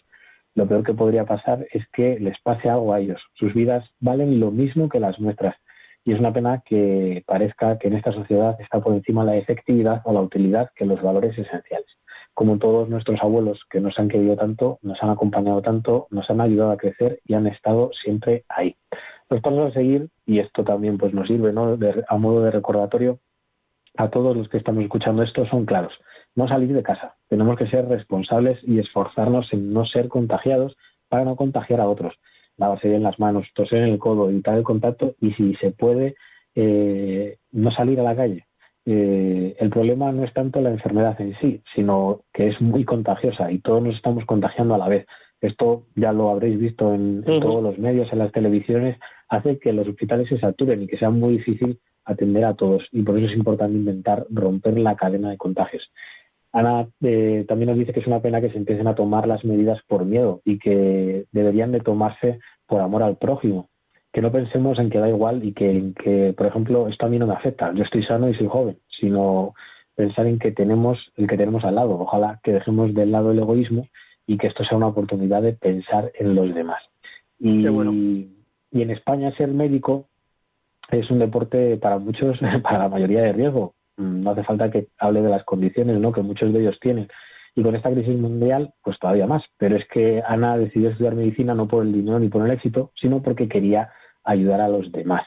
Lo 0.56 0.68
peor 0.68 0.84
que 0.84 0.94
podría 0.94 1.24
pasar 1.24 1.66
es 1.72 1.88
que 1.94 2.20
les 2.20 2.38
pase 2.42 2.70
algo 2.70 2.92
a 2.92 3.00
ellos. 3.00 3.22
Sus 3.36 3.54
vidas 3.54 3.90
valen 4.02 4.42
lo 4.42 4.52
mismo 4.52 4.90
que 4.90 5.00
las 5.00 5.22
nuestras. 5.22 5.56
Y 6.04 6.12
es 6.12 6.20
una 6.20 6.34
pena 6.34 6.62
que 6.66 7.24
parezca 7.28 7.78
que 7.78 7.88
en 7.88 7.94
esta 7.94 8.12
sociedad 8.12 8.60
está 8.60 8.82
por 8.82 8.94
encima 8.94 9.24
la 9.24 9.38
efectividad 9.38 10.02
o 10.04 10.12
la 10.12 10.20
utilidad 10.20 10.70
que 10.76 10.86
los 10.86 11.02
valores 11.02 11.38
esenciales 11.38 11.88
como 12.34 12.58
todos 12.58 12.90
nuestros 12.90 13.22
abuelos 13.22 13.62
que 13.70 13.82
nos 13.82 13.98
han 14.00 14.08
querido 14.08 14.36
tanto, 14.36 14.80
nos 14.82 15.02
han 15.04 15.10
acompañado 15.10 15.62
tanto, 15.62 16.08
nos 16.10 16.30
han 16.30 16.42
ayudado 16.42 16.72
a 16.72 16.78
crecer 16.78 17.20
y 17.26 17.34
han 17.34 17.48
estado 17.48 17.92
siempre 17.94 18.46
ahí. 18.50 18.76
Los 19.30 19.42
pasos 19.42 19.72
a 19.72 19.74
seguir, 19.74 20.10
y 20.26 20.40
esto 20.40 20.64
también 20.64 20.98
pues 20.98 21.14
nos 21.14 21.28
sirve 21.28 21.54
¿no? 21.54 21.78
a 22.08 22.18
modo 22.18 22.44
de 22.44 22.52
recordatorio, 22.52 23.20
a 23.98 24.10
todos 24.10 24.36
los 24.36 24.48
que 24.50 24.58
estamos 24.58 24.84
escuchando 24.84 25.24
esto 25.24 25.46
son 25.46 25.66
claros. 25.66 25.94
No 26.36 26.48
salir 26.48 26.74
de 26.74 26.84
casa. 26.84 27.16
Tenemos 27.28 27.58
que 27.58 27.68
ser 27.68 27.88
responsables 27.88 28.60
y 28.64 28.80
esforzarnos 28.80 29.52
en 29.52 29.74
no 29.74 29.86
ser 29.86 30.08
contagiados 30.08 30.78
para 31.10 31.26
no 31.26 31.36
contagiar 31.36 31.82
a 31.82 31.90
otros. 31.90 32.16
Lavarse 32.58 32.90
bien 32.90 33.04
las 33.04 33.20
manos, 33.20 33.48
toser 33.54 33.80
en 33.84 33.90
el 33.90 34.00
codo, 34.00 34.30
evitar 34.30 34.56
el 34.56 34.64
contacto 34.64 35.16
y 35.20 35.32
si 35.34 35.56
se 35.56 35.72
puede, 35.72 36.16
eh, 36.56 37.38
no 37.52 37.72
salir 37.72 38.00
a 38.00 38.04
la 38.04 38.16
calle. 38.16 38.46
Eh, 38.86 39.56
el 39.60 39.70
problema 39.70 40.12
no 40.12 40.24
es 40.24 40.34
tanto 40.34 40.62
la 40.62 40.70
enfermedad 40.70 41.20
en 41.22 41.38
sí, 41.40 41.62
sino 41.76 42.22
que 42.34 42.48
es 42.48 42.60
muy 42.62 42.86
contagiosa 42.86 43.52
y 43.52 43.60
todos 43.60 43.84
nos 43.84 43.96
estamos 43.96 44.26
contagiando 44.26 44.76
a 44.76 44.78
la 44.78 44.88
vez. 44.88 45.06
Esto 45.42 45.86
ya 45.96 46.12
lo 46.12 46.30
habréis 46.30 46.60
visto 46.60 46.94
en, 46.94 47.24
todos 47.24 47.64
los 47.64 47.78
medios, 47.78 48.12
en 48.12 48.20
las 48.20 48.32
televisiones, 48.32 48.98
hace 49.30 49.58
que 49.60 49.74
los 49.74 49.88
hospitales 49.88 50.28
se 50.28 50.40
saturen 50.40 50.84
y 50.84 50.88
que 50.88 50.98
sea 50.98 51.10
muy 51.10 51.38
difícil 51.38 51.80
atender 52.04 52.44
a 52.44 52.56
todos. 52.56 52.84
Y 52.92 53.04
por 53.04 53.18
eso 53.18 53.28
es 53.28 53.38
importante 53.38 53.78
intentar 53.78 54.26
romper 54.30 54.78
la 54.78 54.96
cadena 54.96 55.30
de 55.30 55.38
contagios. 55.38 55.92
Ana 56.52 56.90
eh, 57.02 57.46
también 57.48 57.70
nos 57.70 57.78
dice 57.78 57.94
que 57.94 58.00
es 58.00 58.08
una 58.08 58.22
pena 58.22 58.42
que 58.42 58.50
se 58.50 58.58
empiecen 58.58 58.88
a 58.88 58.96
tomar 58.96 59.28
las 59.28 59.46
medidas 59.46 59.80
por 59.88 60.04
miedo 60.04 60.42
y 60.44 60.58
que 60.58 61.26
deberían 61.32 61.72
de 61.72 61.80
tomarse 61.80 62.40
por 62.66 62.82
amor 62.82 63.04
al 63.04 63.18
prójimo 63.18 63.70
que 64.12 64.22
no 64.22 64.32
pensemos 64.32 64.80
en 64.80 64.90
que 64.90 65.00
da 65.00 65.10
igual 65.10 65.44
y 65.44 65.54
que, 65.54 65.94
que, 66.02 66.34
por 66.36 66.48
ejemplo, 66.48 66.88
esto 66.88 67.06
a 67.06 67.10
mí 67.10 67.20
no 67.20 67.28
me 67.28 67.34
afecta, 67.34 67.72
yo 67.74 67.84
estoy 67.84 68.04
sano 68.04 68.30
y 68.30 68.34
soy 68.34 68.48
joven, 68.48 68.78
sino 68.88 69.54
pensar 69.96 70.26
en 70.28 70.40
que 70.40 70.52
tenemos 70.52 71.12
el 71.18 71.28
que 71.28 71.38
tenemos 71.38 71.64
al 71.66 71.76
lado. 71.76 72.00
Ojalá 72.00 72.40
que 72.44 72.54
dejemos 72.54 72.94
de 72.94 73.06
lado 73.06 73.32
el 73.32 73.40
egoísmo 73.40 73.88
y 74.26 74.38
que 74.38 74.48
esto 74.48 74.64
sea 74.64 74.78
una 74.78 74.88
oportunidad 74.88 75.42
de 75.42 75.54
pensar 75.54 76.12
en 76.18 76.36
los 76.36 76.54
demás. 76.54 76.82
Y, 77.40 77.68
y 78.72 78.82
en 78.82 78.92
España 78.92 79.36
ser 79.36 79.50
médico 79.50 80.06
es 80.92 81.10
un 81.12 81.20
deporte 81.20 81.78
para 81.78 81.98
muchos, 81.98 82.40
para 82.64 82.80
la 82.80 82.90
mayoría 82.90 83.22
de 83.22 83.34
riesgo. 83.34 83.74
Mm, 83.98 84.24
no 84.24 84.32
hace 84.32 84.44
falta 84.44 84.72
que 84.72 84.88
hable 84.98 85.22
de 85.22 85.30
las 85.30 85.44
condiciones 85.44 86.00
¿no? 86.00 86.12
que 86.12 86.22
muchos 86.22 86.54
de 86.54 86.62
ellos 86.62 86.80
tienen. 86.80 87.08
Y 87.56 87.64
con 87.64 87.76
esta 87.76 87.92
crisis 87.92 88.18
mundial, 88.18 88.74
pues 88.84 88.98
todavía 89.00 89.28
más. 89.28 89.44
Pero 89.58 89.76
es 89.76 89.88
que 89.88 90.22
Ana 90.26 90.58
decidió 90.58 90.90
estudiar 90.90 91.16
medicina 91.16 91.54
no 91.54 91.68
por 91.68 91.84
el 91.84 91.94
dinero 91.94 92.20
ni 92.20 92.30
por 92.30 92.46
el 92.46 92.52
éxito, 92.52 92.92
sino 92.96 93.22
porque 93.22 93.48
quería 93.48 93.92
ayudar 94.24 94.62
a 94.62 94.70
los 94.70 94.92
demás. 94.92 95.24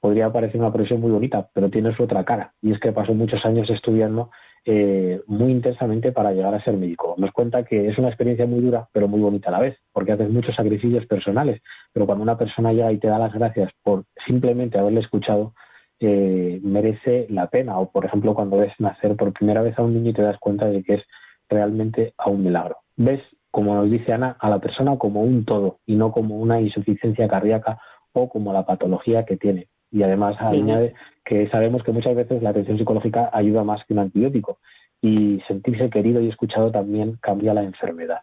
Podría 0.00 0.32
parecer 0.32 0.60
una 0.60 0.72
profesión 0.72 1.00
muy 1.00 1.10
bonita, 1.10 1.48
pero 1.54 1.70
tiene 1.70 1.94
su 1.96 2.02
otra 2.02 2.24
cara, 2.24 2.52
y 2.60 2.72
es 2.72 2.78
que 2.78 2.92
pasó 2.92 3.14
muchos 3.14 3.44
años 3.46 3.70
estudiando 3.70 4.30
eh, 4.66 5.20
muy 5.26 5.50
intensamente 5.50 6.12
para 6.12 6.32
llegar 6.32 6.54
a 6.54 6.62
ser 6.62 6.74
médico. 6.76 7.14
Nos 7.18 7.32
cuenta 7.32 7.64
que 7.64 7.88
es 7.88 7.98
una 7.98 8.08
experiencia 8.08 8.46
muy 8.46 8.60
dura, 8.60 8.88
pero 8.92 9.08
muy 9.08 9.20
bonita 9.20 9.48
a 9.48 9.52
la 9.52 9.60
vez, 9.60 9.78
porque 9.92 10.12
haces 10.12 10.30
muchos 10.30 10.54
sacrificios 10.54 11.06
personales, 11.06 11.60
pero 11.92 12.06
cuando 12.06 12.22
una 12.22 12.38
persona 12.38 12.72
llega 12.72 12.92
y 12.92 12.98
te 12.98 13.08
da 13.08 13.18
las 13.18 13.32
gracias 13.32 13.70
por 13.82 14.04
simplemente 14.26 14.78
haberle 14.78 15.00
escuchado, 15.00 15.54
eh, 16.00 16.60
merece 16.62 17.26
la 17.30 17.48
pena. 17.48 17.78
O, 17.78 17.90
por 17.90 18.04
ejemplo, 18.04 18.34
cuando 18.34 18.58
ves 18.58 18.72
nacer 18.78 19.16
por 19.16 19.32
primera 19.32 19.62
vez 19.62 19.78
a 19.78 19.82
un 19.82 19.94
niño 19.94 20.10
y 20.10 20.14
te 20.14 20.22
das 20.22 20.38
cuenta 20.38 20.66
de 20.66 20.82
que 20.82 20.94
es 20.94 21.02
realmente 21.48 22.14
a 22.18 22.30
un 22.30 22.44
milagro. 22.44 22.76
Ves, 22.96 23.20
como 23.50 23.74
nos 23.74 23.90
dice 23.90 24.12
Ana, 24.12 24.36
a 24.40 24.50
la 24.50 24.58
persona 24.58 24.96
como 24.98 25.22
un 25.22 25.44
todo 25.44 25.78
y 25.86 25.96
no 25.96 26.12
como 26.12 26.38
una 26.38 26.60
insuficiencia 26.60 27.28
cardíaca 27.28 27.78
o 28.12 28.28
como 28.28 28.52
la 28.52 28.66
patología 28.66 29.24
que 29.24 29.36
tiene. 29.36 29.68
Y 29.90 30.02
además 30.02 30.36
añade 30.40 30.94
que 31.24 31.48
sabemos 31.50 31.82
que 31.84 31.92
muchas 31.92 32.16
veces 32.16 32.42
la 32.42 32.50
atención 32.50 32.78
psicológica 32.78 33.30
ayuda 33.32 33.62
más 33.62 33.84
que 33.84 33.92
un 33.92 34.00
antibiótico 34.00 34.58
y 35.00 35.40
sentirse 35.46 35.90
querido 35.90 36.20
y 36.20 36.28
escuchado 36.28 36.72
también 36.72 37.16
cambia 37.20 37.54
la 37.54 37.62
enfermedad. 37.62 38.20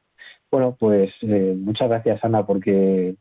Bueno, 0.51 0.75
pues 0.77 1.11
eh, 1.21 1.55
muchas 1.57 1.87
gracias 1.87 2.23
Ana 2.25 2.45
porque 2.45 3.15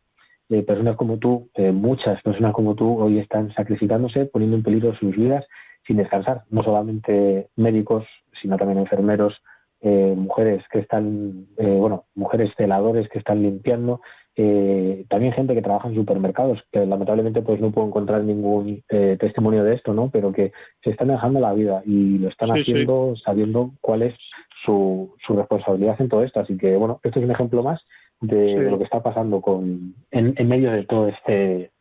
eh, 0.49 0.63
personas 0.63 0.97
como 0.97 1.19
tú, 1.19 1.49
eh, 1.55 1.71
muchas 1.71 2.21
personas 2.23 2.53
como 2.53 2.75
tú 2.75 2.99
hoy 2.99 3.19
están 3.19 3.53
sacrificándose, 3.55 4.27
poniendo 4.27 4.57
en 4.57 4.65
peligro 4.65 4.97
sus 4.97 5.15
vidas 5.15 5.47
sin 5.87 5.99
descansar, 5.99 6.43
no 6.51 6.65
solamente 6.65 7.49
médicos, 7.55 8.05
sino 8.43 8.57
también 8.57 8.81
enfermeros, 8.81 9.41
mujeres 9.83 10.63
que 10.71 10.81
están, 10.81 11.47
bueno, 11.57 12.05
mujeres 12.15 12.53
celadores 12.57 13.09
que 13.09 13.19
están 13.19 13.43
limpiando, 13.43 14.01
eh, 14.37 15.05
también 15.09 15.33
gente 15.33 15.55
que 15.55 15.63
trabaja 15.63 15.89
en 15.89 15.97
supermercados, 15.97 16.59
que 16.73 16.87
lamentablemente 16.87 17.43
pues 17.43 17.61
no 17.61 17.73
puedo 17.73 17.89
encontrar 17.89 18.23
ningún 18.23 18.83
eh, 18.89 19.17
testimonio 19.19 19.65
de 19.65 19.75
esto, 19.75 19.93
¿no? 19.93 20.09
Pero 20.11 20.33
que 20.33 20.53
se 20.83 20.91
están 20.91 21.09
dejando 21.09 21.41
la 21.41 21.53
vida 21.53 21.83
y 21.85 22.19
lo 22.19 22.29
están 22.29 22.51
haciendo 22.51 23.15
sabiendo 23.17 23.73
cuál 23.81 24.03
es 24.03 24.15
su, 24.65 25.15
su 25.27 25.35
responsabilidad 25.35 26.01
en 26.01 26.09
todo 26.09 26.23
esto. 26.23 26.41
Así 26.41 26.57
que, 26.57 26.77
bueno, 26.77 27.01
esto 27.03 27.19
es 27.19 27.25
un 27.25 27.33
ejemplo 27.33 27.63
más 27.63 27.85
de, 28.21 28.71
lo 28.71 28.79
que 28.79 28.85
está 28.85 29.03
pasando 29.03 29.41
con 29.41 29.95
en, 30.11 30.35
en 30.37 30.49
medio 30.49 30.71
de 30.73 30.85
todo 30.85 31.09
este 31.09 31.73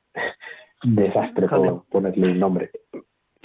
desastre, 0.83 1.47
por 1.47 1.85
ponerle 1.85 2.31
un 2.31 2.39
nombre. 2.39 2.71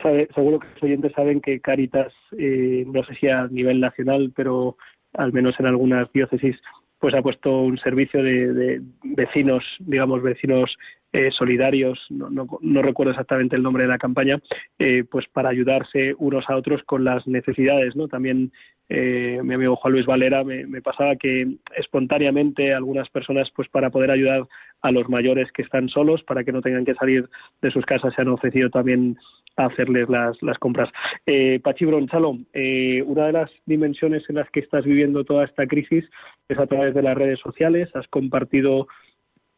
Seguro 0.02 0.60
que 0.60 0.68
los 0.74 0.82
oyentes 0.82 1.12
saben 1.12 1.40
que 1.40 1.60
Caritas, 1.60 2.12
eh, 2.36 2.84
no 2.86 3.04
sé 3.04 3.14
si 3.14 3.28
a 3.28 3.46
nivel 3.48 3.80
nacional, 3.80 4.32
pero 4.34 4.76
al 5.14 5.32
menos 5.32 5.58
en 5.58 5.66
algunas 5.66 6.12
diócesis, 6.12 6.56
pues 6.98 7.14
ha 7.14 7.22
puesto 7.22 7.62
un 7.62 7.78
servicio 7.78 8.22
de, 8.22 8.80
vecinos, 9.02 9.64
digamos, 9.80 10.22
vecinos 10.22 10.76
eh, 11.14 11.30
solidarios, 11.30 12.04
no, 12.10 12.28
no, 12.28 12.82
recuerdo 12.82 13.12
exactamente 13.12 13.54
el 13.54 13.62
nombre 13.62 13.84
de 13.84 13.88
la 13.88 13.98
campaña, 13.98 14.40
eh, 14.80 15.04
pues 15.08 15.28
para 15.28 15.48
ayudarse 15.48 16.12
unos 16.18 16.50
a 16.50 16.56
otros 16.56 16.82
con 16.82 17.04
las 17.04 17.24
necesidades, 17.28 17.94
¿no? 17.94 18.08
También 18.08 18.50
eh, 18.88 19.40
mi 19.44 19.54
amigo 19.54 19.76
Juan 19.76 19.92
Luis 19.92 20.06
Valera 20.06 20.42
me, 20.42 20.82
pasaba 20.82 21.14
que 21.14 21.56
espontáneamente 21.76 22.74
algunas 22.74 23.08
personas, 23.10 23.48
pues 23.54 23.68
para 23.68 23.90
poder 23.90 24.10
ayudar 24.10 24.46
a 24.82 24.90
los 24.90 25.08
mayores 25.08 25.52
que 25.52 25.62
están 25.62 25.88
solos, 25.88 26.24
para 26.24 26.42
que 26.42 26.50
no 26.50 26.60
tengan 26.60 26.84
que 26.84 26.94
salir 26.94 27.28
de 27.62 27.70
sus 27.70 27.86
casas, 27.86 28.12
se 28.12 28.22
han 28.22 28.28
ofrecido 28.28 28.68
también 28.68 29.16
hacerles 29.56 30.08
las, 30.08 30.42
las 30.42 30.58
compras. 30.58 30.90
Eh, 31.26 31.60
Pachi 31.62 31.84
Bronchalo, 31.84 32.38
eh, 32.52 33.02
una 33.06 33.26
de 33.26 33.32
las 33.32 33.50
dimensiones 33.66 34.28
en 34.28 34.34
las 34.34 34.50
que 34.50 34.60
estás 34.60 34.84
viviendo 34.84 35.24
toda 35.24 35.44
esta 35.44 35.66
crisis 35.66 36.04
es 36.48 36.58
a 36.58 36.66
través 36.66 36.92
de 36.92 37.02
las 37.02 37.16
redes 37.16 37.38
sociales. 37.38 37.88
Has 37.94 38.08
compartido 38.08 38.88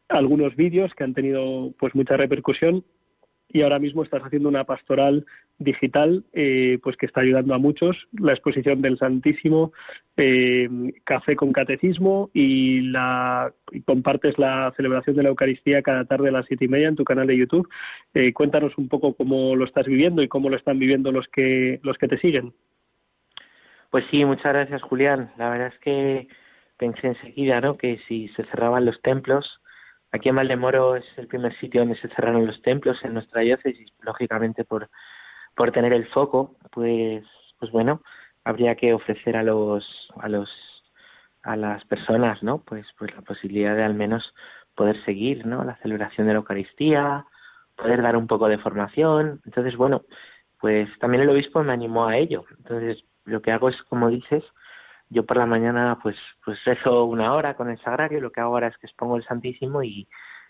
algunos 0.08 0.54
vídeos 0.56 0.94
que 0.94 1.04
han 1.04 1.14
tenido 1.14 1.72
pues 1.78 1.94
mucha 1.94 2.16
repercusión 2.16 2.84
y 3.48 3.62
ahora 3.62 3.78
mismo 3.78 4.02
estás 4.02 4.22
haciendo 4.22 4.48
una 4.48 4.64
pastoral 4.64 5.24
digital 5.58 6.24
eh, 6.32 6.78
pues 6.82 6.96
que 6.96 7.06
está 7.06 7.20
ayudando 7.20 7.54
a 7.54 7.58
muchos. 7.58 7.96
La 8.12 8.32
exposición 8.32 8.82
del 8.82 8.98
Santísimo 8.98 9.72
eh, 10.16 10.68
café 11.04 11.36
con 11.36 11.52
catecismo 11.52 12.30
y 12.34 12.82
la 12.82 13.52
compartes 13.86 14.38
la 14.38 14.72
celebración 14.76 15.16
de 15.16 15.22
la 15.22 15.28
Eucaristía 15.28 15.82
cada 15.82 16.04
tarde 16.04 16.28
a 16.28 16.32
las 16.32 16.46
siete 16.46 16.64
y 16.64 16.68
media 16.68 16.88
en 16.88 16.96
tu 16.96 17.04
canal 17.04 17.26
de 17.26 17.36
YouTube. 17.36 17.68
Eh, 18.14 18.32
cuéntanos 18.32 18.76
un 18.78 18.88
poco 18.88 19.14
cómo 19.14 19.54
lo 19.54 19.64
estás 19.64 19.86
viviendo 19.86 20.22
y 20.22 20.28
cómo 20.28 20.50
lo 20.50 20.56
están 20.56 20.78
viviendo 20.78 21.12
los 21.12 21.26
que 21.28 21.80
los 21.82 21.96
que 21.98 22.08
te 22.08 22.18
siguen. 22.18 22.52
Pues 23.90 24.04
sí 24.10 24.24
muchas 24.24 24.52
gracias 24.52 24.82
Julián. 24.82 25.30
La 25.38 25.50
verdad 25.50 25.68
es 25.68 25.78
que 25.78 26.28
pensé 26.76 27.08
enseguida 27.08 27.60
no 27.60 27.78
que 27.78 27.98
si 28.08 28.28
se 28.28 28.44
cerraban 28.44 28.84
los 28.84 29.00
templos 29.02 29.60
Aquí 30.16 30.30
en 30.30 30.36
Valdemoro 30.36 30.96
es 30.96 31.04
el 31.18 31.26
primer 31.26 31.54
sitio 31.58 31.82
donde 31.82 31.96
se 31.96 32.08
cerraron 32.08 32.46
los 32.46 32.62
templos 32.62 32.96
en 33.04 33.12
nuestra 33.12 33.42
diócesis, 33.42 33.92
lógicamente 34.00 34.64
por, 34.64 34.88
por 35.54 35.72
tener 35.72 35.92
el 35.92 36.06
foco, 36.06 36.56
pues, 36.72 37.22
pues 37.58 37.70
bueno, 37.70 38.00
habría 38.42 38.76
que 38.76 38.94
ofrecer 38.94 39.36
a 39.36 39.42
los, 39.42 39.84
a 40.18 40.30
los, 40.30 40.50
a 41.42 41.54
las 41.56 41.84
personas, 41.84 42.42
¿no? 42.42 42.62
Pues, 42.62 42.86
pues 42.98 43.14
la 43.14 43.20
posibilidad 43.20 43.76
de 43.76 43.84
al 43.84 43.92
menos 43.92 44.34
poder 44.74 45.04
seguir, 45.04 45.44
¿no? 45.44 45.64
La 45.64 45.76
celebración 45.82 46.26
de 46.26 46.32
la 46.32 46.38
Eucaristía, 46.38 47.26
poder 47.76 48.00
dar 48.00 48.16
un 48.16 48.26
poco 48.26 48.48
de 48.48 48.56
formación. 48.56 49.42
Entonces, 49.44 49.76
bueno, 49.76 50.06
pues 50.58 50.88
también 50.98 51.24
el 51.24 51.28
obispo 51.28 51.62
me 51.62 51.74
animó 51.74 52.06
a 52.06 52.16
ello. 52.16 52.46
Entonces, 52.56 53.04
lo 53.26 53.42
que 53.42 53.52
hago 53.52 53.68
es, 53.68 53.82
como 53.82 54.08
dices, 54.08 54.44
yo 55.08 55.24
por 55.24 55.36
la 55.36 55.46
mañana 55.46 55.98
pues 56.02 56.16
pues 56.44 56.62
rezo 56.64 57.04
una 57.04 57.34
hora 57.34 57.54
con 57.54 57.70
el 57.70 57.78
sagrario, 57.80 58.20
lo 58.20 58.32
que 58.32 58.40
hago 58.40 58.54
ahora 58.54 58.68
es 58.68 58.76
que 58.78 58.86
expongo 58.86 59.16
el 59.16 59.24
Santísimo 59.24 59.82
y, 59.82 60.08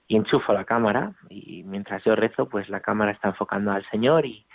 y 0.09 0.17
enchufo 0.17 0.53
la 0.53 0.65
cámara 0.65 1.13
y 1.29 1.63
mientras 1.65 2.03
yo 2.05 2.17
rezo 2.17 2.49
pues 2.49 2.69
la 2.69 2.81
cámara 2.81 3.13
está 3.13 3.29
enfocando 3.29 3.73
al 3.73 3.89
Señor 3.91 4.25
y, 4.27 4.47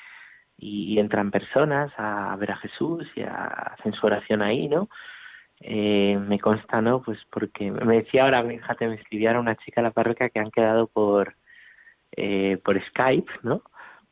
y, 0.57 0.99
entran 0.99 1.31
personas 1.31 1.91
a, 1.97 2.35
ver 2.37 2.51
a 2.51 2.57
Jesús 2.57 3.05
y 3.15 3.21
a, 3.21 3.45
hacen 3.45 3.93
su 3.93 4.05
oración 4.05 4.41
ahí, 4.41 4.67
¿no? 4.67 4.89
Eh, 5.59 6.17
me 6.19 6.39
consta, 6.39 6.81
¿no? 6.81 7.01
Pues 7.01 7.19
porque 7.29 7.71
me 7.71 7.97
decía 7.97 8.23
ahora, 8.23 8.43
fíjate, 8.43 8.87
me 8.87 8.95
escribiera 8.95 9.39
una 9.39 9.55
chica 9.55 9.81
a 9.81 9.83
la 9.83 9.91
parroquia 9.91 10.29
que 10.29 10.39
han 10.39 10.51
quedado 10.51 10.87
por 10.87 11.35
eh, 12.13 12.59
por 12.63 12.81
Skype, 12.87 13.31
¿no? 13.43 13.63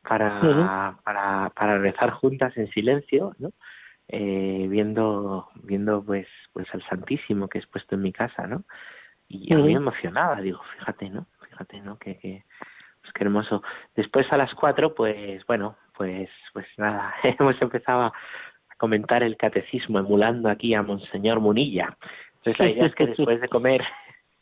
Para, 0.02 0.98
para, 1.04 1.50
para 1.54 1.78
rezar 1.78 2.10
juntas 2.12 2.56
en 2.56 2.70
silencio, 2.70 3.34
¿no? 3.38 3.50
Eh, 4.12 4.66
viendo 4.68 5.48
viendo 5.62 6.02
pues 6.04 6.26
pues 6.52 6.66
al 6.74 6.82
Santísimo 6.88 7.48
que 7.48 7.58
es 7.58 7.66
puesto 7.66 7.94
en 7.94 8.02
mi 8.02 8.12
casa, 8.12 8.46
¿no? 8.46 8.64
Y 9.28 9.54
muy 9.54 9.74
emocionada, 9.74 10.40
digo, 10.40 10.60
fíjate, 10.76 11.08
¿no? 11.10 11.28
Fíjate, 11.48 11.80
¿no? 11.80 11.96
Que, 11.96 12.18
que 12.18 12.44
pues 13.00 13.12
qué 13.12 13.22
hermoso. 13.22 13.62
Después 13.94 14.30
a 14.32 14.36
las 14.36 14.52
cuatro, 14.54 14.94
pues 14.94 15.46
bueno, 15.46 15.76
pues 15.96 16.28
pues 16.52 16.66
nada, 16.76 17.14
hemos 17.22 17.60
empezado 17.62 18.02
a 18.02 18.12
comentar 18.78 19.22
el 19.22 19.36
catecismo 19.36 20.00
emulando 20.00 20.48
aquí 20.48 20.74
a 20.74 20.82
Monseñor 20.82 21.38
Munilla. 21.38 21.96
Entonces 22.38 22.58
la 22.58 22.70
idea 22.70 22.86
es 22.86 22.94
que 22.96 23.06
después 23.14 23.40
de 23.40 23.48
comer 23.48 23.84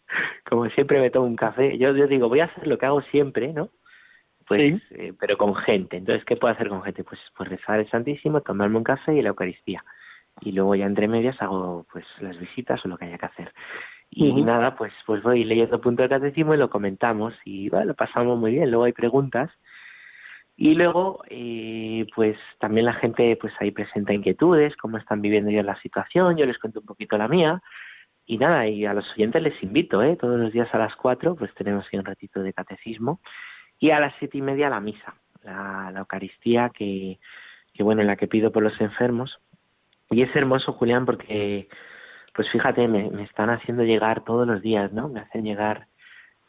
como 0.48 0.68
siempre 0.70 1.00
me 1.00 1.10
tomo 1.10 1.26
un 1.26 1.36
café. 1.36 1.76
Yo, 1.78 1.94
yo 1.94 2.06
digo, 2.06 2.28
voy 2.28 2.40
a 2.40 2.46
hacer 2.46 2.66
lo 2.66 2.78
que 2.78 2.86
hago 2.86 3.02
siempre, 3.02 3.52
¿no? 3.52 3.70
Pues, 4.48 4.82
eh, 4.90 5.12
pero 5.18 5.36
con 5.36 5.54
gente. 5.54 5.98
Entonces, 5.98 6.24
¿qué 6.24 6.36
puedo 6.36 6.52
hacer 6.54 6.68
con 6.68 6.82
gente? 6.82 7.04
Pues, 7.04 7.20
pues 7.36 7.48
rezar 7.48 7.80
el 7.80 7.90
Santísimo, 7.90 8.40
tomarme 8.40 8.78
un 8.78 8.84
café 8.84 9.14
y 9.14 9.22
la 9.22 9.28
Eucaristía. 9.28 9.84
Y 10.40 10.52
luego 10.52 10.74
ya 10.74 10.86
entre 10.86 11.08
medias 11.08 11.40
hago 11.42 11.84
pues 11.92 12.04
las 12.20 12.38
visitas 12.38 12.84
o 12.84 12.88
lo 12.88 12.96
que 12.96 13.06
haya 13.06 13.18
que 13.18 13.26
hacer. 13.26 13.52
Y 14.10 14.42
nada, 14.42 14.74
pues 14.76 14.92
pues 15.04 15.22
voy 15.22 15.44
leyendo 15.44 15.80
punto 15.80 16.02
de 16.02 16.08
catecismo 16.08 16.54
y 16.54 16.56
lo 16.56 16.70
comentamos 16.70 17.34
y 17.44 17.68
bueno, 17.68 17.86
lo 17.86 17.94
pasamos 17.94 18.38
muy 18.38 18.52
bien. 18.52 18.70
Luego 18.70 18.84
hay 18.84 18.92
preguntas 18.92 19.50
y 20.60 20.74
luego, 20.74 21.22
eh, 21.30 22.04
pues 22.16 22.36
también 22.58 22.86
la 22.86 22.92
gente 22.94 23.36
pues 23.40 23.52
ahí 23.60 23.70
presenta 23.70 24.12
inquietudes, 24.12 24.76
cómo 24.76 24.98
están 24.98 25.22
viviendo 25.22 25.50
ellos 25.50 25.64
la 25.64 25.80
situación, 25.80 26.36
yo 26.36 26.46
les 26.46 26.58
cuento 26.58 26.80
un 26.80 26.86
poquito 26.86 27.16
la 27.16 27.28
mía 27.28 27.62
y 28.26 28.38
nada, 28.38 28.66
y 28.66 28.84
a 28.84 28.92
los 28.92 29.08
oyentes 29.12 29.40
les 29.40 29.62
invito, 29.62 30.02
¿eh? 30.02 30.16
Todos 30.16 30.38
los 30.38 30.52
días 30.52 30.68
a 30.74 30.78
las 30.78 30.96
cuatro, 30.96 31.36
pues 31.36 31.54
tenemos 31.54 31.86
ahí 31.92 31.98
un 32.00 32.04
ratito 32.04 32.42
de 32.42 32.52
catecismo. 32.52 33.20
Y 33.78 33.90
a 33.90 34.00
las 34.00 34.14
siete 34.18 34.38
y 34.38 34.42
media 34.42 34.70
la 34.70 34.80
misa, 34.80 35.14
la, 35.42 35.92
Eucaristía, 35.96 36.70
que, 36.70 37.18
que, 37.72 37.82
bueno, 37.82 38.00
en 38.00 38.08
la 38.08 38.16
que 38.16 38.28
pido 38.28 38.52
por 38.52 38.62
los 38.62 38.80
enfermos. 38.80 39.38
Y 40.10 40.22
es 40.22 40.34
hermoso, 40.34 40.72
Julián, 40.72 41.06
porque, 41.06 41.68
pues 42.34 42.50
fíjate, 42.50 42.88
me, 42.88 43.10
me 43.10 43.24
están 43.24 43.50
haciendo 43.50 43.84
llegar 43.84 44.24
todos 44.24 44.46
los 44.46 44.62
días, 44.62 44.92
¿no? 44.92 45.08
Me 45.08 45.20
hacen 45.20 45.44
llegar, 45.44 45.86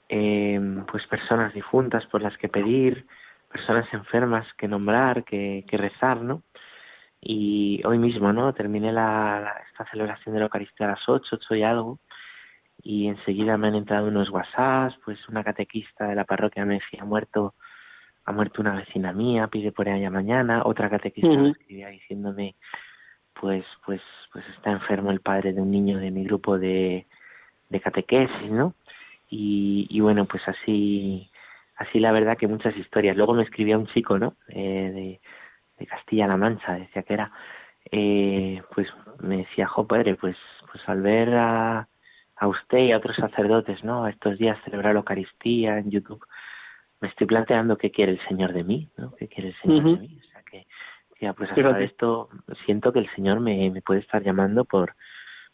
eh, 0.10 0.60
pues, 0.92 1.06
personas 1.08 1.54
difuntas 1.54 2.06
por 2.08 2.22
las 2.22 2.38
que 2.38 2.50
pedir, 2.50 3.06
personas 3.52 3.92
enfermas 3.94 4.48
que 4.58 4.68
nombrar, 4.68 5.24
que, 5.24 5.66
que 5.68 5.78
rezar, 5.78 6.22
¿no? 6.22 6.44
y 7.22 7.82
hoy 7.86 7.98
mismo, 7.98 8.32
¿no? 8.32 8.54
Terminé 8.54 8.94
la, 8.94 9.54
esta 9.70 9.86
celebración 9.90 10.34
de 10.34 10.40
la 10.40 10.46
Eucaristía 10.46 10.88
a 10.88 10.92
las 10.92 11.10
ocho, 11.10 11.36
ocho 11.36 11.56
y 11.56 11.64
algo, 11.64 12.00
y 12.82 13.08
enseguida 13.08 13.58
me 13.58 13.68
han 13.68 13.76
entrado 13.76 14.08
unos 14.08 14.30
WhatsApps, 14.30 14.98
pues 15.04 15.28
una 15.28 15.44
catequista 15.44 16.08
de 16.08 16.16
la 16.16 16.26
parroquia 16.26 16.66
me 16.66 16.76
decía, 16.76 17.02
ha 17.02 17.06
muerto, 17.06 17.56
ha 18.26 18.32
muerto 18.32 18.62
una 18.62 18.76
vecina 18.76 19.12
mía, 19.12 19.48
pide 19.48 19.72
por 19.72 19.88
ella 19.88 20.10
mañana, 20.10 20.64
otra 20.66 20.90
catequista 20.90 21.30
me 21.30 21.50
escribía 21.50 21.90
diciéndome, 21.90 22.56
pues, 23.40 23.66
pues, 23.86 24.02
pues 24.32 24.46
está 24.56 24.72
enfermo 24.72 25.12
el 25.12 25.22
padre 25.22 25.54
de 25.54 25.62
un 25.62 25.72
niño 25.72 25.98
de 26.00 26.12
mi 26.12 26.24
grupo 26.24 26.58
de, 26.58 27.06
de 27.70 27.80
catequesis, 27.80 28.52
¿no? 28.52 28.74
Y, 29.30 29.88
y 29.90 30.00
bueno, 30.00 30.26
pues 30.26 30.48
así, 30.48 31.30
así 31.76 32.00
la 32.00 32.12
verdad 32.12 32.38
que 32.38 32.48
muchas 32.48 32.76
historias. 32.78 33.16
Luego 33.16 33.34
me 33.34 33.44
escribía 33.44 33.78
un 33.78 33.88
chico, 33.88 34.18
¿no? 34.18 34.36
Eh, 34.48 34.92
de, 34.94 35.22
de 35.78 35.86
Castilla-La 35.86 36.38
Mancha, 36.38 36.74
decía 36.74 37.04
que 37.04 37.14
era, 37.14 37.32
eh, 37.92 38.62
pues 38.74 38.88
me 39.20 39.38
decía, 39.38 39.68
jo 39.68 39.86
padre, 39.88 40.16
pues, 40.16 40.38
pues 40.72 40.88
al 40.88 41.02
ver 41.02 41.34
a, 41.36 41.88
a 42.40 42.48
usted 42.48 42.80
y 42.80 42.92
a 42.92 42.98
otros 42.98 43.18
sacerdotes, 43.18 43.84
¿no? 43.84 44.06
A 44.06 44.10
estos 44.10 44.38
días 44.38 44.58
celebrar 44.64 44.94
la 44.94 45.00
Eucaristía 45.00 45.78
en 45.78 45.92
YouTube, 45.92 46.26
me 47.02 47.10
estoy 47.10 47.28
planteando 47.28 47.78
qué 47.78 47.92
quiere 47.92 48.14
el 48.14 48.28
Señor 48.28 48.54
de 48.54 48.64
mí, 48.64 48.90
¿no? 48.98 49.14
¿Qué 49.16 49.28
quiere 49.28 49.50
el 49.50 49.56
Señor 49.58 49.84
de 49.84 50.08
mí? 50.08 50.20
O 50.20 50.32
sea 50.32 50.44
que, 50.44 50.66
ya, 51.20 51.34
pues 51.34 51.52
hasta 51.52 51.82
esto 51.82 52.30
siento 52.66 52.94
que 52.94 53.00
el 53.00 53.10
Señor 53.14 53.42
me, 53.42 53.70
me 53.70 53.82
puede 53.82 54.00
estar 54.00 54.24
llamando 54.24 54.64
por, 54.64 54.96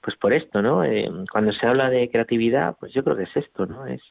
pues 0.01 0.15
por 0.17 0.33
esto, 0.33 0.61
¿no? 0.61 0.83
Eh, 0.83 1.09
cuando 1.31 1.51
se 1.53 1.65
habla 1.65 1.89
de 1.89 2.09
creatividad, 2.09 2.77
pues 2.79 2.93
yo 2.93 3.03
creo 3.03 3.17
que 3.17 3.23
es 3.23 3.35
esto, 3.35 3.65
¿no? 3.65 3.87
Es 3.87 4.01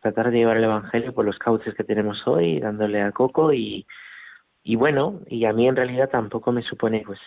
tratar 0.00 0.30
de 0.30 0.38
llevar 0.38 0.56
el 0.56 0.64
Evangelio 0.64 1.12
por 1.12 1.24
los 1.24 1.38
cauces 1.38 1.74
que 1.74 1.84
tenemos 1.84 2.26
hoy, 2.28 2.60
dándole 2.60 3.02
a 3.02 3.10
coco 3.10 3.52
y, 3.52 3.86
y 4.62 4.76
bueno, 4.76 5.20
y 5.26 5.44
a 5.44 5.52
mí 5.52 5.66
en 5.66 5.76
realidad 5.76 6.08
tampoco 6.10 6.52
me 6.52 6.62
supone, 6.62 7.02
pues, 7.04 7.20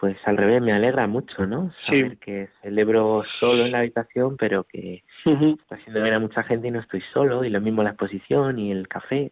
pues 0.00 0.16
al 0.24 0.38
revés, 0.38 0.62
me 0.62 0.72
alegra 0.72 1.06
mucho, 1.06 1.46
¿no? 1.46 1.70
Saber 1.84 2.16
que 2.16 2.48
celebro 2.62 3.22
solo 3.38 3.66
en 3.66 3.72
la 3.72 3.80
habitación, 3.80 4.38
pero 4.38 4.64
que 4.64 5.04
está 5.26 5.74
haciendo 5.74 6.00
ver 6.00 6.14
a 6.14 6.18
mucha 6.18 6.42
gente 6.42 6.68
y 6.68 6.70
no 6.70 6.80
estoy 6.80 7.02
solo, 7.12 7.44
y 7.44 7.50
lo 7.50 7.60
mismo 7.60 7.82
la 7.82 7.90
exposición 7.90 8.58
y 8.58 8.72
el 8.72 8.88
café. 8.88 9.30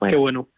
Qué 0.00 0.16
bueno. 0.16 0.48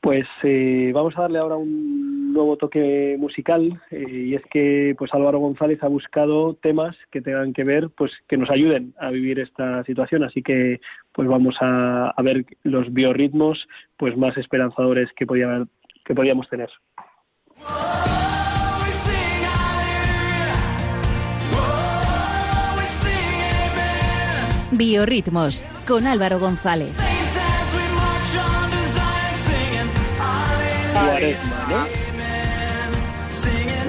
Pues 0.00 0.26
eh, 0.42 0.90
vamos 0.92 1.16
a 1.16 1.22
darle 1.22 1.38
ahora 1.38 1.56
un 1.56 2.32
nuevo 2.32 2.56
toque 2.56 3.16
musical 3.18 3.80
eh, 3.92 4.04
y 4.08 4.34
es 4.34 4.42
que 4.50 4.94
pues 4.98 5.14
Álvaro 5.14 5.38
González 5.38 5.80
ha 5.82 5.88
buscado 5.88 6.54
temas 6.54 6.96
que 7.10 7.20
tengan 7.20 7.52
que 7.52 7.64
ver 7.64 7.90
pues 7.90 8.12
que 8.28 8.36
nos 8.36 8.50
ayuden 8.50 8.94
a 9.00 9.10
vivir 9.10 9.40
esta 9.40 9.82
situación 9.84 10.22
así 10.22 10.42
que 10.42 10.80
pues 11.12 11.26
vamos 11.26 11.56
a, 11.60 12.14
ver 12.22 12.44
los 12.62 12.92
biorritmos 12.92 13.66
pues 13.96 14.16
más 14.16 14.36
esperanzadores 14.36 15.10
que 15.14 15.26
podíamos, 15.26 15.68
que 16.04 16.14
podíamos 16.14 16.48
tener. 16.48 16.70
Biorritmos 24.70 25.64
con 25.86 26.06
Álvaro 26.06 26.38
González. 26.38 26.96
Cuaresma, 30.94 31.66
¿no? 31.68 32.08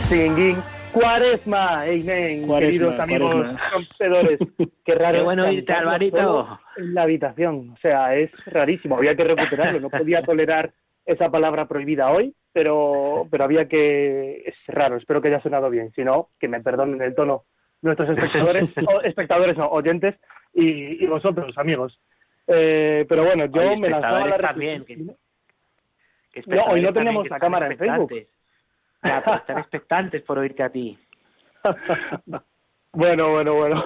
Singing 0.07 0.57
Cuaresma, 0.91 1.83
amen, 1.83 2.47
queridos 2.47 2.99
amigos 2.99 3.55
rompedores. 3.71 4.39
Qué 4.85 4.95
raro. 4.95 5.19
Qué 5.19 5.23
bueno 5.23 5.51
irte, 5.51 5.71
Alvarito. 5.71 6.59
En 6.77 6.93
la 6.95 7.03
habitación, 7.03 7.71
o 7.71 7.77
sea, 7.77 8.15
es 8.15 8.31
rarísimo, 8.47 8.97
había 8.97 9.15
que 9.15 9.23
recuperarlo, 9.23 9.79
no 9.79 9.89
podía 9.89 10.23
tolerar 10.23 10.73
esa 11.11 11.29
palabra 11.29 11.67
prohibida 11.67 12.11
hoy, 12.11 12.33
pero, 12.53 13.27
pero 13.31 13.43
había 13.43 13.67
que... 13.67 14.43
Es 14.45 14.55
raro, 14.67 14.97
espero 14.97 15.21
que 15.21 15.29
haya 15.29 15.41
sonado 15.41 15.69
bien, 15.69 15.91
si 15.93 16.03
no, 16.03 16.29
que 16.39 16.47
me 16.47 16.61
perdonen 16.61 17.01
el 17.01 17.15
tono 17.15 17.43
nuestros 17.81 18.09
espectadores, 18.09 18.69
o 18.87 19.01
espectadores 19.01 19.57
no, 19.57 19.67
oyentes, 19.67 20.15
y, 20.53 21.03
y 21.03 21.07
vosotros, 21.07 21.57
amigos. 21.57 21.99
Eh, 22.47 23.05
pero 23.07 23.23
bueno, 23.23 23.45
yo 23.45 23.77
me 23.77 23.89
lanzaba 23.89 24.25
la 24.25 24.37
reflexión 24.37 25.15
no, 26.45 26.63
hoy 26.65 26.81
no 26.81 26.93
tenemos 26.93 27.29
la 27.29 27.39
cámara 27.39 27.67
en 27.67 27.77
Facebook. 27.77 28.27
Ya, 29.03 29.19
están 29.19 29.57
expectantes 29.59 30.21
por 30.23 30.37
oírte 30.37 30.63
a 30.63 30.69
ti. 30.69 30.97
bueno, 32.93 33.31
bueno, 33.31 33.55
bueno. 33.55 33.83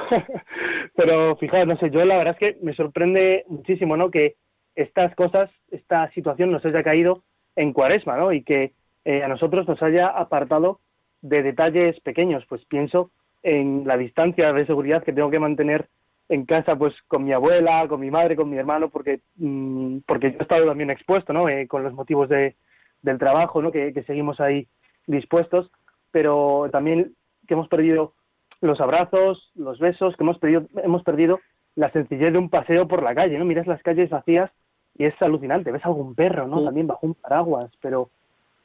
Pero 0.95 1.35
fijaos, 1.37 1.67
no 1.67 1.77
sé, 1.77 1.89
yo 1.89 2.03
la 2.05 2.17
verdad 2.17 2.35
es 2.39 2.39
que 2.39 2.63
me 2.63 2.73
sorprende 2.73 3.45
muchísimo, 3.47 3.97
¿no? 3.97 4.11
Que 4.11 4.35
estas 4.75 5.15
cosas, 5.15 5.49
esta 5.71 6.09
situación 6.11 6.51
nos 6.51 6.65
haya 6.65 6.83
caído 6.83 7.23
en 7.55 7.73
cuaresma, 7.73 8.17
¿no? 8.17 8.31
Y 8.31 8.43
que 8.43 8.73
eh, 9.05 9.23
a 9.23 9.27
nosotros 9.27 9.67
nos 9.67 9.81
haya 9.83 10.07
apartado 10.07 10.79
de 11.21 11.43
detalles 11.43 11.99
pequeños. 12.01 12.45
Pues 12.47 12.65
pienso 12.65 13.11
en 13.43 13.83
la 13.85 13.97
distancia 13.97 14.51
de 14.53 14.65
seguridad 14.65 15.03
que 15.03 15.13
tengo 15.13 15.29
que 15.29 15.39
mantener 15.39 15.87
en 16.29 16.45
casa 16.45 16.75
pues 16.75 16.95
con 17.07 17.23
mi 17.23 17.33
abuela, 17.33 17.85
con 17.87 17.99
mi 17.99 18.09
madre, 18.09 18.35
con 18.35 18.49
mi 18.49 18.57
hermano, 18.57 18.89
porque 18.89 19.19
mm, 19.35 19.99
porque 20.07 20.31
yo 20.31 20.37
he 20.39 20.41
estado 20.41 20.65
también 20.65 20.89
expuesto, 20.89 21.33
¿no? 21.33 21.49
Eh, 21.49 21.67
con 21.67 21.83
los 21.83 21.93
motivos 21.93 22.29
de, 22.29 22.55
del 23.01 23.19
trabajo, 23.19 23.61
¿no? 23.61 23.71
Que, 23.71 23.93
que, 23.93 24.03
seguimos 24.03 24.39
ahí 24.39 24.67
dispuestos, 25.05 25.69
pero 26.11 26.69
también 26.71 27.13
que 27.47 27.53
hemos 27.53 27.67
perdido 27.67 28.13
los 28.61 28.79
abrazos, 28.79 29.51
los 29.55 29.79
besos, 29.79 30.15
que 30.15 30.23
hemos 30.23 30.39
perdido, 30.39 30.65
hemos 30.81 31.03
perdido 31.03 31.39
la 31.75 31.91
sencillez 31.91 32.31
de 32.31 32.39
un 32.39 32.49
paseo 32.49 32.87
por 32.87 33.03
la 33.03 33.13
calle, 33.13 33.37
¿no? 33.37 33.45
Miras 33.45 33.67
las 33.67 33.81
calles 33.83 34.09
vacías 34.09 34.49
y 34.97 35.05
es 35.05 35.21
alucinante, 35.21 35.71
ves 35.71 35.85
algún 35.85 36.15
perro, 36.15 36.47
¿no? 36.47 36.63
También 36.63 36.87
bajo 36.87 37.07
un 37.07 37.15
paraguas, 37.15 37.71
pero 37.81 38.09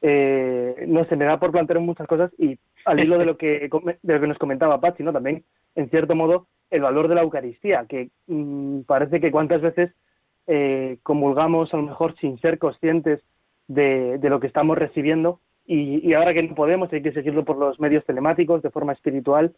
eh, 0.02 0.84
no 0.86 1.04
se 1.06 1.16
me 1.16 1.24
da 1.24 1.40
por 1.40 1.50
plantear 1.50 1.80
muchas 1.80 2.06
cosas 2.06 2.30
y 2.38 2.58
al 2.84 3.00
hilo 3.00 3.18
de 3.18 3.24
lo 3.24 3.36
que, 3.36 3.68
de 4.02 4.14
lo 4.14 4.20
que 4.20 4.26
nos 4.26 4.38
comentaba 4.38 4.80
Pachi, 4.80 5.02
¿no? 5.02 5.12
También, 5.12 5.44
en 5.74 5.90
cierto 5.90 6.14
modo, 6.14 6.46
el 6.70 6.82
valor 6.82 7.08
de 7.08 7.14
la 7.14 7.22
Eucaristía, 7.22 7.86
que 7.88 8.10
mm, 8.26 8.80
parece 8.82 9.20
que 9.20 9.30
cuántas 9.30 9.60
veces 9.60 9.92
eh, 10.46 10.98
comulgamos 11.02 11.72
a 11.74 11.76
lo 11.76 11.82
mejor 11.84 12.16
sin 12.18 12.38
ser 12.38 12.58
conscientes 12.58 13.20
de, 13.66 14.18
lo 14.22 14.40
que 14.40 14.46
estamos 14.46 14.78
recibiendo 14.78 15.40
y, 15.66 16.14
ahora 16.14 16.32
que 16.32 16.42
no 16.42 16.54
podemos, 16.54 16.90
hay 16.92 17.02
que 17.02 17.12
seguirlo 17.12 17.44
por 17.44 17.58
los 17.58 17.78
medios 17.78 18.04
telemáticos 18.06 18.62
de 18.62 18.70
forma 18.70 18.94
espiritual, 18.94 19.54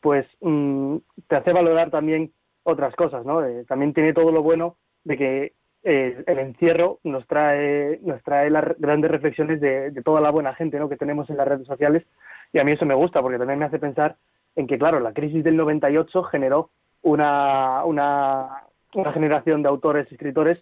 pues 0.00 0.24
mm, 0.40 0.96
te 1.26 1.36
hace 1.36 1.52
valorar 1.52 1.90
también 1.90 2.32
otras 2.62 2.94
cosas, 2.94 3.26
¿no? 3.26 3.44
Eh, 3.44 3.64
también 3.66 3.92
tiene 3.92 4.12
todo 4.12 4.30
lo 4.30 4.42
bueno 4.42 4.76
de 5.02 5.16
que 5.16 5.52
eh, 5.82 6.22
el 6.26 6.38
encierro 6.38 6.98
nos 7.04 7.26
trae, 7.26 7.98
nos 8.02 8.22
trae 8.22 8.50
las 8.50 8.78
grandes 8.78 9.10
reflexiones 9.10 9.60
de, 9.60 9.92
toda 10.04 10.20
la 10.20 10.30
buena 10.30 10.54
gente 10.54 10.78
¿no? 10.78 10.88
que 10.88 10.96
tenemos 10.96 11.30
en 11.30 11.36
las 11.36 11.48
redes 11.48 11.66
sociales 11.66 12.04
y 12.52 12.58
a 12.58 12.64
mí 12.64 12.72
eso 12.72 12.84
me 12.84 12.94
gusta 12.94 13.22
porque 13.22 13.38
también 13.38 13.58
me 13.58 13.64
hace 13.64 13.78
pensar 13.78 14.16
en 14.56 14.66
que, 14.66 14.78
claro, 14.78 15.00
la 15.00 15.12
crisis 15.12 15.44
del 15.44 15.56
98 15.56 16.22
generó 16.24 16.70
una, 17.02 17.84
una, 17.84 18.64
una 18.94 19.12
generación 19.12 19.62
de 19.62 19.68
autores 19.68 20.06
y 20.10 20.14
escritores 20.14 20.58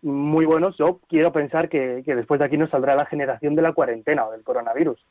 muy 0.00 0.46
buenos. 0.46 0.76
Yo 0.78 1.00
quiero 1.08 1.32
pensar 1.32 1.68
que, 1.68 2.02
que, 2.04 2.14
después 2.14 2.38
de 2.40 2.46
aquí 2.46 2.56
nos 2.56 2.70
saldrá 2.70 2.94
la 2.94 3.06
generación 3.06 3.54
de 3.54 3.62
la 3.62 3.72
cuarentena 3.72 4.26
o 4.26 4.32
del 4.32 4.42
coronavirus. 4.42 5.04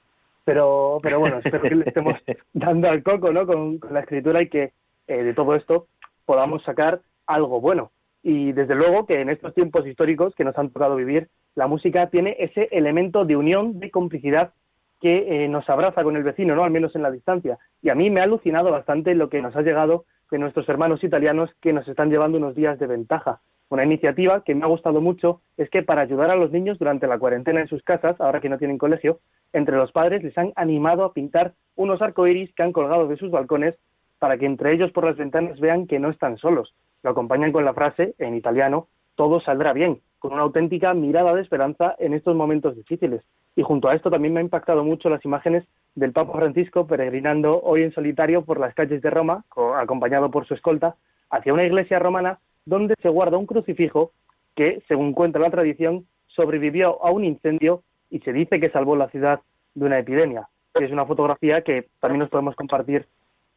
Pero, 0.43 0.99
pero 1.03 1.20
bueno, 1.20 1.38
espero 1.38 1.62
que 1.62 1.76
le 1.76 1.86
estemos 1.88 2.16
dando 2.53 2.89
al 2.89 3.03
coco 3.03 3.32
¿no? 3.32 3.45
con, 3.45 3.80
la 3.91 3.99
escritura 3.99 4.41
y 4.41 4.49
que 4.49 4.72
eh, 5.07 5.24
de 5.24 5.34
todo 5.34 5.55
esto 5.55 5.88
podamos 6.26 6.64
sacar 6.64 7.01
algo 7.28 7.62
bueno. 7.62 7.91
Y 8.24 8.51
desde 8.51 8.76
luego 8.76 9.05
que 9.05 9.19
en 9.19 9.30
estos 9.30 9.53
tiempos 9.53 9.86
históricos 9.88 10.36
que 10.36 10.43
nos 10.43 10.57
han 10.57 10.69
tocado 10.69 10.95
vivir, 10.95 11.30
la 11.55 11.67
música 11.67 12.09
tiene 12.09 12.36
ese 12.39 12.69
elemento 12.72 13.26
de 13.26 13.36
unión, 13.36 13.80
de 13.80 13.89
complicidad 13.89 14.53
que 15.01 15.45
eh, 15.45 15.47
nos 15.47 15.67
abraza 15.69 16.03
con 16.03 16.15
el 16.15 16.24
vecino, 16.24 16.55
¿no? 16.55 16.63
Al 16.63 16.72
menos 16.72 16.95
en 16.95 17.01
la 17.01 17.09
distancia. 17.09 17.57
Y 17.82 17.89
a 17.89 17.95
mí 17.95 18.09
me 18.11 18.22
ha 18.22 18.26
alucinado 18.26 18.72
bastante 18.72 19.15
lo 19.15 19.30
que 19.30 19.41
nos 19.41 19.55
ha 19.55 19.63
llegado 19.63 20.05
de 20.30 20.38
nuestros 20.38 20.69
hermanos 20.69 21.03
italianos 21.03 21.49
que 21.59 21.74
nos 21.74 21.88
están 21.88 22.09
llevando 22.09 22.38
unos 22.38 22.55
días 22.55 22.78
de 22.80 22.88
ventaja. 22.88 23.41
Una 23.69 23.84
iniciativa 23.84 24.43
que 24.43 24.53
me 24.53 24.63
ha 24.63 24.67
gustado 24.67 25.01
mucho 25.01 25.41
es 25.57 25.69
que 25.69 25.82
para 25.82 26.01
ayudar 26.01 26.30
a 26.30 26.36
los 26.36 26.51
niños 26.51 26.78
durante 26.78 27.07
la 27.07 27.17
cuarentena 27.17 27.61
en 27.61 27.67
sus 27.67 27.82
casas, 27.84 28.19
ahora 28.19 28.41
que 28.41 28.49
no 28.49 28.57
tienen 28.57 28.78
colegio, 28.78 29.19
entre 29.53 29.78
los 29.78 29.91
padres 29.91 30.24
les 30.24 30.38
han 30.38 30.53
animado 30.55 31.03
a 31.03 31.13
pintar 31.13 31.53
unos 31.76 32.01
arcoíris 32.01 32.53
que 32.53 32.63
han 32.63 32.74
colgado 32.74 33.07
de 33.07 33.17
sus 33.17 33.32
balcones 33.32 33.78
para 34.19 34.38
que 34.38 34.45
entre 34.45 34.74
ellos 34.74 34.91
por 34.91 35.05
las 35.05 35.17
ventanas 35.17 35.59
vean 35.59 35.88
que 35.88 35.99
no 35.99 36.09
están 36.09 36.38
solos, 36.38 36.76
lo 37.04 37.12
acompañan 37.12 37.52
con 37.52 37.66
la 37.66 37.74
frase, 37.74 38.16
en 38.20 38.36
italiano, 38.36 38.88
todo 39.16 39.41
saldrá 39.41 39.74
bien, 39.74 40.02
con 40.20 40.34
una 40.34 40.43
auténtica 40.43 40.93
mirada 40.93 41.34
de 41.34 41.41
esperanza 41.41 41.95
en 41.99 42.14
estos 42.14 42.36
momentos 42.36 42.76
difíciles. 42.76 43.24
Y 43.56 43.64
junto 43.64 43.89
a 43.89 43.95
esto 43.95 44.10
también 44.10 44.34
me 44.34 44.39
ha 44.39 44.43
impactado 44.43 44.84
mucho 44.84 45.10
las 45.10 45.24
imágenes 45.26 45.66
del 45.95 46.14
Papa 46.14 46.34
Francisco 46.34 46.88
peregrinando 46.88 47.62
hoy 47.62 47.84
en 47.84 47.91
solitario 47.91 48.43
por 48.43 48.60
las 48.60 48.74
calles 48.74 49.02
de 49.02 49.10
Roma, 49.10 49.43
acompañado 49.78 50.32
por 50.32 50.47
su 50.47 50.54
escolta, 50.54 50.95
hacia 51.30 51.54
una 51.54 51.66
iglesia 51.66 51.99
romana 51.99 52.39
donde 52.66 52.95
se 53.02 53.10
guarda 53.10 53.38
un 53.38 53.45
crucifijo 53.45 54.12
que, 54.56 54.82
según 54.88 55.14
cuenta 55.14 55.39
la 55.39 55.49
tradición, 55.49 56.06
sobrevivió 56.28 57.04
a 57.04 57.12
un 57.12 57.26
incendio 57.26 57.84
y 58.10 58.20
se 58.20 58.34
dice 58.34 58.60
que 58.60 58.70
salvó 58.70 58.95
la 58.95 59.10
ciudad 59.10 59.41
de 59.74 59.86
una 59.86 59.99
epidemia. 59.99 60.47
Es 60.76 60.91
una 60.91 61.06
fotografía 61.06 61.64
que 61.64 61.88
también 61.99 62.20
nos 62.20 62.30
podemos 62.30 62.56
compartir 62.56 63.08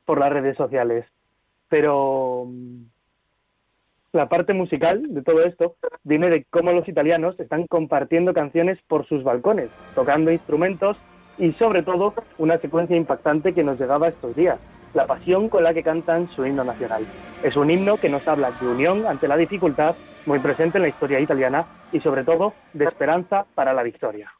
por 0.05 0.19
las 0.19 0.33
redes 0.33 0.57
sociales. 0.57 1.05
Pero 1.69 2.49
la 4.15 4.29
parte 4.29 4.55
musical 4.55 5.03
de 5.12 5.23
todo 5.23 5.45
esto 5.45 5.75
viene 6.05 6.31
de 6.31 6.45
cómo 6.49 6.73
los 6.73 6.89
italianos 6.89 7.39
están 7.39 7.67
compartiendo 7.67 8.33
canciones 8.33 8.79
por 8.87 9.07
sus 9.07 9.25
balcones, 9.25 9.71
tocando 9.95 10.31
instrumentos 10.31 10.97
y 11.37 11.53
sobre 11.55 11.83
todo 11.83 12.15
una 12.39 12.59
secuencia 12.59 12.97
impactante 12.97 13.53
que 13.53 13.65
nos 13.65 13.79
llegaba 13.79 14.09
estos 14.09 14.37
días, 14.37 14.59
la 14.95 15.07
pasión 15.07 15.49
con 15.49 15.65
la 15.65 15.75
que 15.75 15.83
cantan 15.83 16.29
su 16.29 16.47
himno 16.47 16.62
nacional. 16.62 17.05
Es 17.43 17.57
un 17.57 17.71
himno 17.71 17.97
que 17.97 18.09
nos 18.09 18.27
habla 18.29 18.53
de 18.53 18.69
unión 18.69 19.05
ante 19.07 19.27
la 19.27 19.37
dificultad, 19.37 19.97
muy 20.27 20.39
presente 20.39 20.79
en 20.79 20.83
la 20.83 20.89
historia 20.89 21.19
italiana, 21.19 21.67
y 21.91 22.01
sobre 22.01 22.23
todo 22.23 22.55
de 22.73 22.85
esperanza 22.85 23.47
para 23.55 23.75
la 23.75 23.83
victoria. 23.83 24.31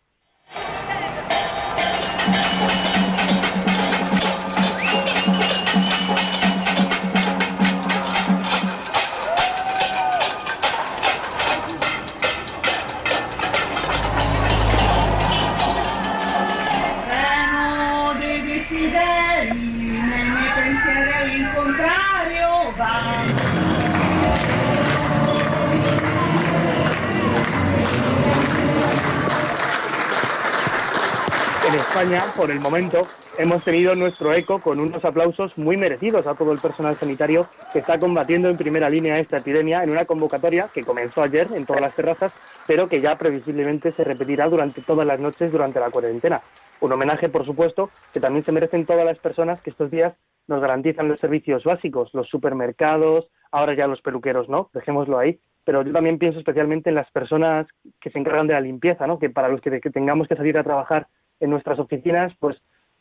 España, 31.95 32.25
por 32.37 32.51
el 32.51 32.59
momento, 32.59 33.07
hemos 33.39 33.63
tenido 33.63 33.95
nuestro 33.95 34.33
eco 34.33 34.59
con 34.59 34.81
unos 34.81 35.05
aplausos 35.05 35.57
muy 35.57 35.77
merecidos 35.77 36.27
a 36.27 36.35
todo 36.35 36.51
el 36.51 36.59
personal 36.59 36.97
sanitario 36.97 37.47
que 37.73 37.79
está 37.79 38.01
combatiendo 38.01 38.49
en 38.51 38.57
primera 38.57 38.91
línea 38.91 39.21
esta 39.21 39.37
epidemia 39.37 39.85
en 39.85 39.91
una 39.91 40.05
convocatoria 40.05 40.69
que 40.75 40.83
comenzó 40.83 41.23
ayer 41.23 41.47
en 41.55 41.65
todas 41.65 41.83
las 41.83 41.95
terrazas, 41.95 42.35
pero 42.67 42.89
que 42.89 43.01
ya 43.01 43.17
previsiblemente 43.17 43.93
se 43.93 44.03
repetirá 44.03 44.49
durante 44.49 44.83
todas 44.83 45.07
las 45.07 45.21
noches 45.21 45.53
durante 45.53 45.79
la 45.79 45.91
cuarentena. 45.91 46.43
Un 46.81 46.91
homenaje, 46.91 47.29
por 47.29 47.47
supuesto, 47.47 47.91
que 48.13 48.19
también 48.19 48.45
se 48.45 48.51
merecen 48.51 48.87
todas 48.87 49.07
las 49.07 49.19
personas 49.19 49.63
que 49.63 49.71
estos 49.71 49.93
días 49.93 50.15
nos 50.49 50.61
garantizan 50.61 51.07
los 51.07 51.21
servicios 51.21 51.63
básicos, 51.63 52.13
los 52.13 52.29
supermercados, 52.29 53.29
ahora 53.53 53.75
ya 53.77 53.87
los 53.87 54.03
peluqueros, 54.03 54.49
¿no? 54.49 54.69
Dejémoslo 54.75 55.17
ahí. 55.17 55.39
Pero 55.65 55.83
yo 55.83 55.93
también 55.93 56.19
pienso 56.19 56.41
especialmente 56.41 56.91
en 56.91 56.97
las 56.97 57.11
personas 57.13 57.69
que 58.01 58.11
se 58.11 58.19
encargan 58.19 58.49
de 58.49 58.55
la 58.55 58.61
limpieza, 58.61 59.07
¿no? 59.07 59.21
Que 59.21 59.31
para 59.31 59.49
los 59.49 59.61
que, 59.61 59.71
tengamos 59.93 60.27
que 60.27 60.35
salir 60.35 60.59
a 60.59 60.65
trabajar 60.65 61.07
en 61.41 61.51
nuestras 61.51 61.79
oficinas, 61.79 62.33
pues 62.39 62.57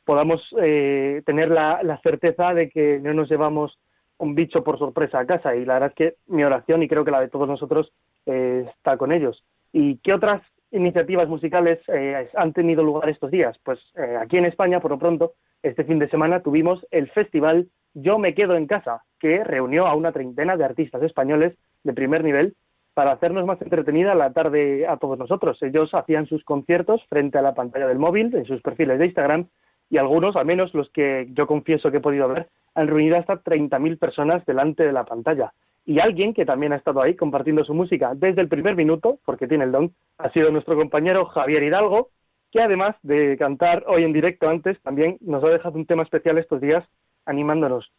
podamos 0.05 0.41
eh, 0.61 1.21
tener 1.25 1.49
la, 1.49 1.99
certeza 2.03 2.53
de 2.53 2.69
que 2.69 2.99
no 2.99 3.13
nos 3.13 3.29
llevamos 3.29 3.79
un 4.17 4.35
bicho 4.35 4.63
por 4.63 4.77
sorpresa 4.77 5.19
a 5.19 5.25
casa. 5.25 5.55
Y 5.55 5.65
la 5.65 5.75
verdad 5.75 5.89
es 5.89 5.95
que 5.95 6.15
mi 6.27 6.43
oración, 6.43 6.83
y 6.83 6.87
creo 6.87 7.05
que 7.05 7.11
la 7.11 7.21
de 7.21 7.29
todos 7.29 7.47
nosotros, 7.47 7.91
eh, 8.25 8.65
está 8.75 8.97
con 8.97 9.11
ellos. 9.11 9.43
¿Y 9.71 9.97
qué 9.97 10.13
otras 10.13 10.41
iniciativas 10.71 11.27
musicales 11.27 11.79
eh, 11.87 12.29
han 12.35 12.53
tenido 12.53 12.83
lugar 12.83 13.09
estos 13.09 13.31
días? 13.31 13.57
Pues 13.63 13.79
aquí 14.19 14.37
en 14.37 14.45
España, 14.45 14.79
por 14.79 14.91
lo 14.91 14.99
pronto, 14.99 15.33
este 15.61 15.83
fin 15.83 15.99
de 15.99 16.09
semana 16.09 16.41
tuvimos 16.41 16.85
el 16.91 17.09
festival 17.11 17.69
Yo 17.93 18.17
me 18.17 18.33
quedo 18.33 18.55
en 18.55 18.67
casa, 18.67 19.03
que 19.19 19.43
reunió 19.43 19.87
a 19.87 19.95
una 19.95 20.11
treintena 20.11 20.57
de 20.57 20.65
artistas 20.65 21.01
españoles 21.03 21.55
de 21.83 21.93
primer 21.93 22.23
nivel 22.23 22.55
para 22.93 23.11
hacernos 23.11 23.45
más 23.45 23.61
entretenida 23.61 24.15
la 24.15 24.31
tarde 24.33 24.87
a 24.87 24.97
todos 24.97 25.17
nosotros. 25.17 25.61
Ellos 25.61 25.93
hacían 25.93 26.27
sus 26.27 26.43
conciertos 26.43 27.03
frente 27.09 27.37
a 27.37 27.41
la 27.41 27.55
pantalla 27.55 27.87
del 27.87 27.99
móvil, 27.99 28.33
en 28.35 28.45
sus 28.45 28.61
perfiles 28.61 28.99
de 28.99 29.05
Instagram, 29.05 29.47
y 29.89 29.97
algunos, 29.97 30.35
al 30.35 30.45
menos 30.45 30.73
los 30.73 30.89
que 30.89 31.27
yo 31.31 31.47
confieso 31.47 31.91
que 31.91 31.97
he 31.97 32.01
podido 32.01 32.27
ver, 32.27 32.47
han 32.75 32.87
reunido 32.87 33.17
hasta 33.17 33.43
30.000 33.43 33.99
personas 33.99 34.45
delante 34.45 34.83
de 34.83 34.91
la 34.91 35.05
pantalla. 35.05 35.53
Y 35.85 35.99
alguien 35.99 36.33
que 36.33 36.45
también 36.45 36.73
ha 36.73 36.77
estado 36.77 37.01
ahí 37.01 37.15
compartiendo 37.15 37.63
su 37.65 37.73
música 37.73 38.13
desde 38.15 38.41
el 38.41 38.47
primer 38.47 38.75
minuto, 38.75 39.19
porque 39.25 39.47
tiene 39.47 39.65
el 39.65 39.71
don, 39.71 39.93
ha 40.17 40.29
sido 40.29 40.51
nuestro 40.51 40.75
compañero 40.75 41.25
Javier 41.25 41.63
Hidalgo, 41.63 42.09
que 42.51 42.61
además 42.61 42.95
de 43.01 43.35
cantar 43.37 43.83
hoy 43.87 44.03
en 44.03 44.13
directo 44.13 44.47
antes, 44.47 44.79
también 44.81 45.17
nos 45.21 45.43
ha 45.43 45.49
dejado 45.49 45.77
un 45.77 45.85
tema 45.85 46.03
especial 46.03 46.37
estos 46.37 46.61
días, 46.61 46.85
animándonos 47.25 47.91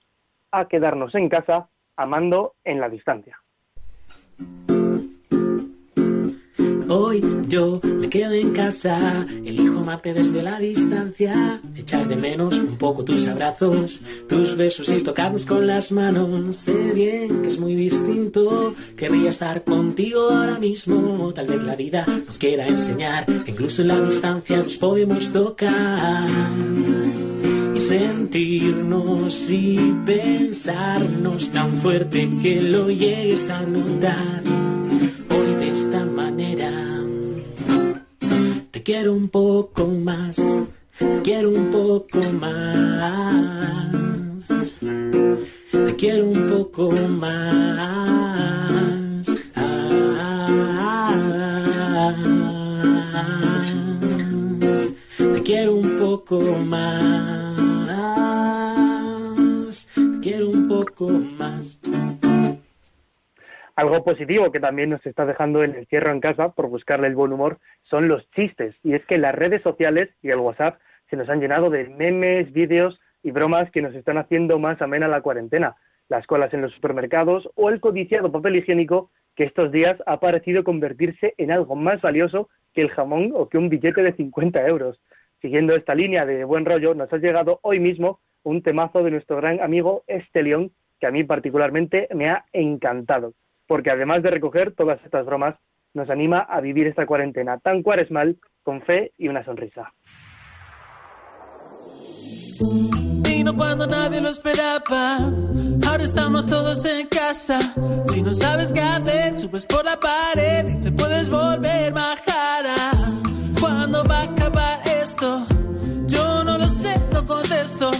a 0.50 0.66
quedarnos 0.68 1.14
en 1.14 1.28
casa, 1.28 1.68
amando 1.96 2.54
en 2.64 2.80
la 2.80 2.88
distancia. 2.88 3.38
Hoy 6.88 7.22
yo 7.48 7.80
me 7.82 8.10
quedo 8.10 8.32
en 8.32 8.50
casa, 8.50 9.26
elijo 9.44 9.78
amarte 9.78 10.12
desde 10.12 10.42
la 10.42 10.58
distancia, 10.58 11.60
echar 11.76 12.06
de 12.06 12.16
menos 12.16 12.58
un 12.58 12.76
poco 12.76 13.04
tus 13.04 13.26
abrazos, 13.26 14.00
tus 14.28 14.56
besos 14.56 14.90
y 14.90 15.02
tocarnos 15.02 15.46
con 15.46 15.66
las 15.66 15.90
manos. 15.92 16.56
Sé 16.56 16.92
bien 16.92 17.40
que 17.42 17.48
es 17.48 17.58
muy 17.58 17.74
distinto, 17.74 18.74
querría 18.96 19.30
estar 19.30 19.64
contigo 19.64 20.28
ahora 20.30 20.58
mismo. 20.58 21.32
Tal 21.32 21.46
vez 21.46 21.64
la 21.64 21.74
vida 21.74 22.06
nos 22.26 22.36
quiera 22.38 22.66
enseñar 22.66 23.24
que 23.24 23.52
incluso 23.52 23.80
en 23.82 23.88
la 23.88 24.00
distancia 24.00 24.58
nos 24.58 24.76
podemos 24.76 25.32
tocar. 25.32 26.28
Y 27.74 27.78
sentirnos 27.78 29.50
y 29.50 29.94
pensarnos 30.04 31.50
tan 31.50 31.72
fuerte 31.72 32.30
que 32.42 32.60
lo 32.60 32.90
llegues 32.90 33.48
a 33.48 33.62
notar 33.62 34.73
quiero 38.84 39.14
un 39.14 39.28
poco 39.28 39.86
más, 39.86 40.36
quiero 41.22 41.48
un 41.48 41.72
poco 41.72 42.20
más. 42.38 43.90
Te 45.70 45.96
quiero 45.96 46.26
un 46.26 46.50
poco 46.50 46.90
más. 46.92 47.78
Ah, 49.56 49.94
quiero 55.42 55.76
un 55.76 55.98
poco 55.98 56.40
más. 56.40 57.06
Te 59.94 60.20
quiero 60.20 60.50
un 60.50 60.68
poco 60.68 61.08
más. 61.08 61.78
Algo 63.76 64.04
positivo 64.04 64.52
que 64.52 64.60
también 64.60 64.90
nos 64.90 65.04
está 65.04 65.26
dejando 65.26 65.64
el 65.64 65.74
encierro 65.74 66.12
en 66.12 66.20
casa 66.20 66.50
por 66.50 66.68
buscarle 66.68 67.08
el 67.08 67.16
buen 67.16 67.32
humor 67.32 67.58
son 67.82 68.06
los 68.06 68.30
chistes. 68.30 68.76
Y 68.84 68.94
es 68.94 69.04
que 69.06 69.18
las 69.18 69.34
redes 69.34 69.62
sociales 69.62 70.10
y 70.22 70.30
el 70.30 70.38
WhatsApp 70.38 70.78
se 71.10 71.16
nos 71.16 71.28
han 71.28 71.40
llenado 71.40 71.70
de 71.70 71.88
memes, 71.88 72.52
vídeos 72.52 73.00
y 73.24 73.32
bromas 73.32 73.68
que 73.72 73.82
nos 73.82 73.92
están 73.96 74.16
haciendo 74.16 74.60
más 74.60 74.80
amena 74.80 75.08
la 75.08 75.22
cuarentena. 75.22 75.74
Las 76.08 76.24
colas 76.28 76.54
en 76.54 76.62
los 76.62 76.72
supermercados 76.72 77.50
o 77.56 77.68
el 77.68 77.80
codiciado 77.80 78.30
papel 78.30 78.56
higiénico 78.56 79.10
que 79.34 79.42
estos 79.42 79.72
días 79.72 80.00
ha 80.06 80.20
parecido 80.20 80.62
convertirse 80.62 81.34
en 81.36 81.50
algo 81.50 81.74
más 81.74 82.00
valioso 82.00 82.48
que 82.74 82.82
el 82.82 82.90
jamón 82.90 83.32
o 83.34 83.48
que 83.48 83.58
un 83.58 83.70
billete 83.70 84.04
de 84.04 84.12
50 84.12 84.64
euros. 84.68 85.00
Siguiendo 85.42 85.74
esta 85.74 85.96
línea 85.96 86.24
de 86.26 86.44
buen 86.44 86.64
rollo, 86.64 86.94
nos 86.94 87.12
ha 87.12 87.16
llegado 87.16 87.58
hoy 87.62 87.80
mismo 87.80 88.20
un 88.44 88.62
temazo 88.62 89.02
de 89.02 89.10
nuestro 89.10 89.36
gran 89.38 89.60
amigo 89.60 90.04
Estelión, 90.06 90.70
que 91.00 91.08
a 91.08 91.10
mí 91.10 91.24
particularmente 91.24 92.06
me 92.14 92.30
ha 92.30 92.44
encantado 92.52 93.34
porque 93.66 93.90
además 93.90 94.22
de 94.22 94.30
recoger 94.30 94.74
todas 94.74 95.02
estas 95.04 95.26
bromas, 95.26 95.56
nos 95.94 96.10
anima 96.10 96.40
a 96.40 96.60
vivir 96.60 96.86
esta 96.86 97.06
cuarentena 97.06 97.58
tan 97.58 97.82
cuaresmal 97.82 98.36
con 98.62 98.82
fe 98.82 99.12
y 99.16 99.28
una 99.28 99.44
sonrisa. 99.44 99.92
Vino 103.22 103.54
cuando 103.54 103.86
nadie 103.86 104.20
lo 104.20 104.28
esperaba. 104.28 105.18
Ahora 105.86 106.02
estamos 106.02 106.46
todos 106.46 106.84
en 106.84 107.06
casa. 107.08 107.58
Si 108.06 108.22
no 108.22 108.34
sabes 108.34 108.72
qué 108.72 108.80
hacer, 108.80 109.34
subes 109.34 109.66
por 109.66 109.84
la 109.84 109.98
pared 109.98 110.66
y 110.68 110.82
te 110.82 110.92
puedes 110.92 111.30
volver 111.30 111.92
majara. 111.92 112.74
¿Cuándo 113.60 114.04
va 114.04 114.20
a 114.20 114.22
acabar 114.24 114.80
esto? 115.02 115.46
Yo 116.06 116.44
no 116.44 116.58
lo 116.58 116.66
sé, 116.68 116.96
no 117.12 117.26
contesto. 117.26 117.90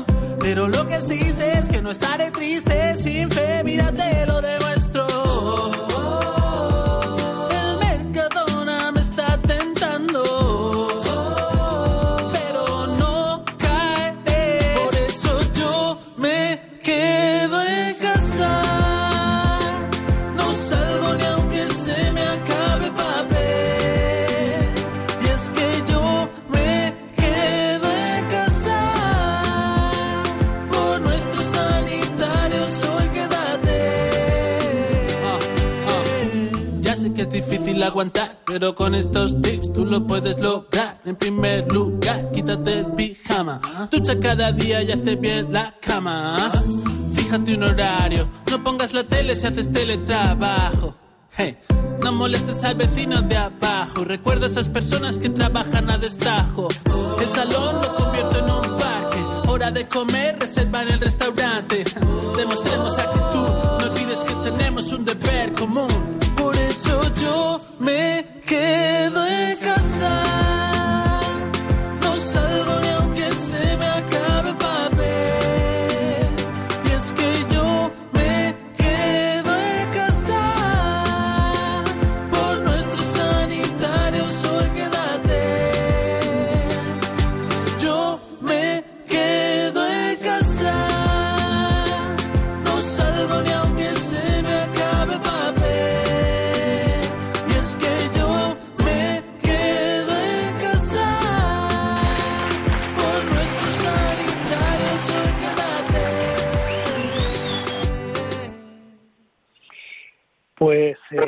Pero 0.54 0.68
lo 0.68 0.86
que 0.86 1.02
sí 1.02 1.32
sé 1.32 1.58
es 1.58 1.68
que 1.68 1.82
no 1.82 1.90
estaré 1.90 2.30
triste 2.30 2.96
sin 2.98 3.28
fe, 3.28 3.64
mírate 3.64 4.24
lo 4.24 4.40
demuestro. 4.40 5.04
Pero 38.46 38.74
con 38.74 38.94
estos 38.94 39.40
tips 39.42 39.72
tú 39.72 39.84
lo 39.84 40.06
puedes 40.06 40.38
lograr. 40.40 41.00
En 41.04 41.16
primer 41.16 41.70
lugar, 41.70 42.30
quítate 42.32 42.78
el 42.78 42.86
pijama. 42.86 43.60
Ducha 43.90 44.18
cada 44.18 44.52
día 44.52 44.82
y 44.82 44.90
hazte 44.90 45.16
bien 45.16 45.52
la 45.52 45.74
cama. 45.80 46.50
Fíjate 47.12 47.54
un 47.54 47.62
horario, 47.64 48.28
no 48.50 48.64
pongas 48.64 48.94
la 48.94 49.04
tele 49.04 49.36
si 49.36 49.46
haces 49.46 49.70
teletrabajo. 49.70 50.94
Hey, 51.36 51.58
no 52.02 52.12
molestes 52.12 52.64
al 52.64 52.76
vecino 52.76 53.20
de 53.20 53.36
abajo. 53.36 54.04
Recuerda 54.04 54.44
a 54.44 54.48
esas 54.48 54.68
personas 54.68 55.18
que 55.18 55.28
trabajan 55.28 55.90
a 55.90 55.98
destajo. 55.98 56.68
El 57.20 57.28
salón 57.28 57.82
lo 57.82 57.94
convierto 57.94 58.38
en 58.38 58.44
un 58.44 58.78
parque. 58.78 59.18
Hora 59.48 59.70
de 59.70 59.86
comer, 59.88 60.38
reserva 60.38 60.82
en 60.84 60.88
el 60.90 61.00
restaurante. 61.00 61.84
Demostremos 62.36 62.98
actitud, 62.98 63.48
no 63.78 63.90
olvides 63.90 64.24
que 64.24 64.34
tenemos 64.50 64.90
un 64.92 65.04
deber 65.04 65.52
común. 65.52 66.23
Me 67.78 68.24
quedo 68.46 69.26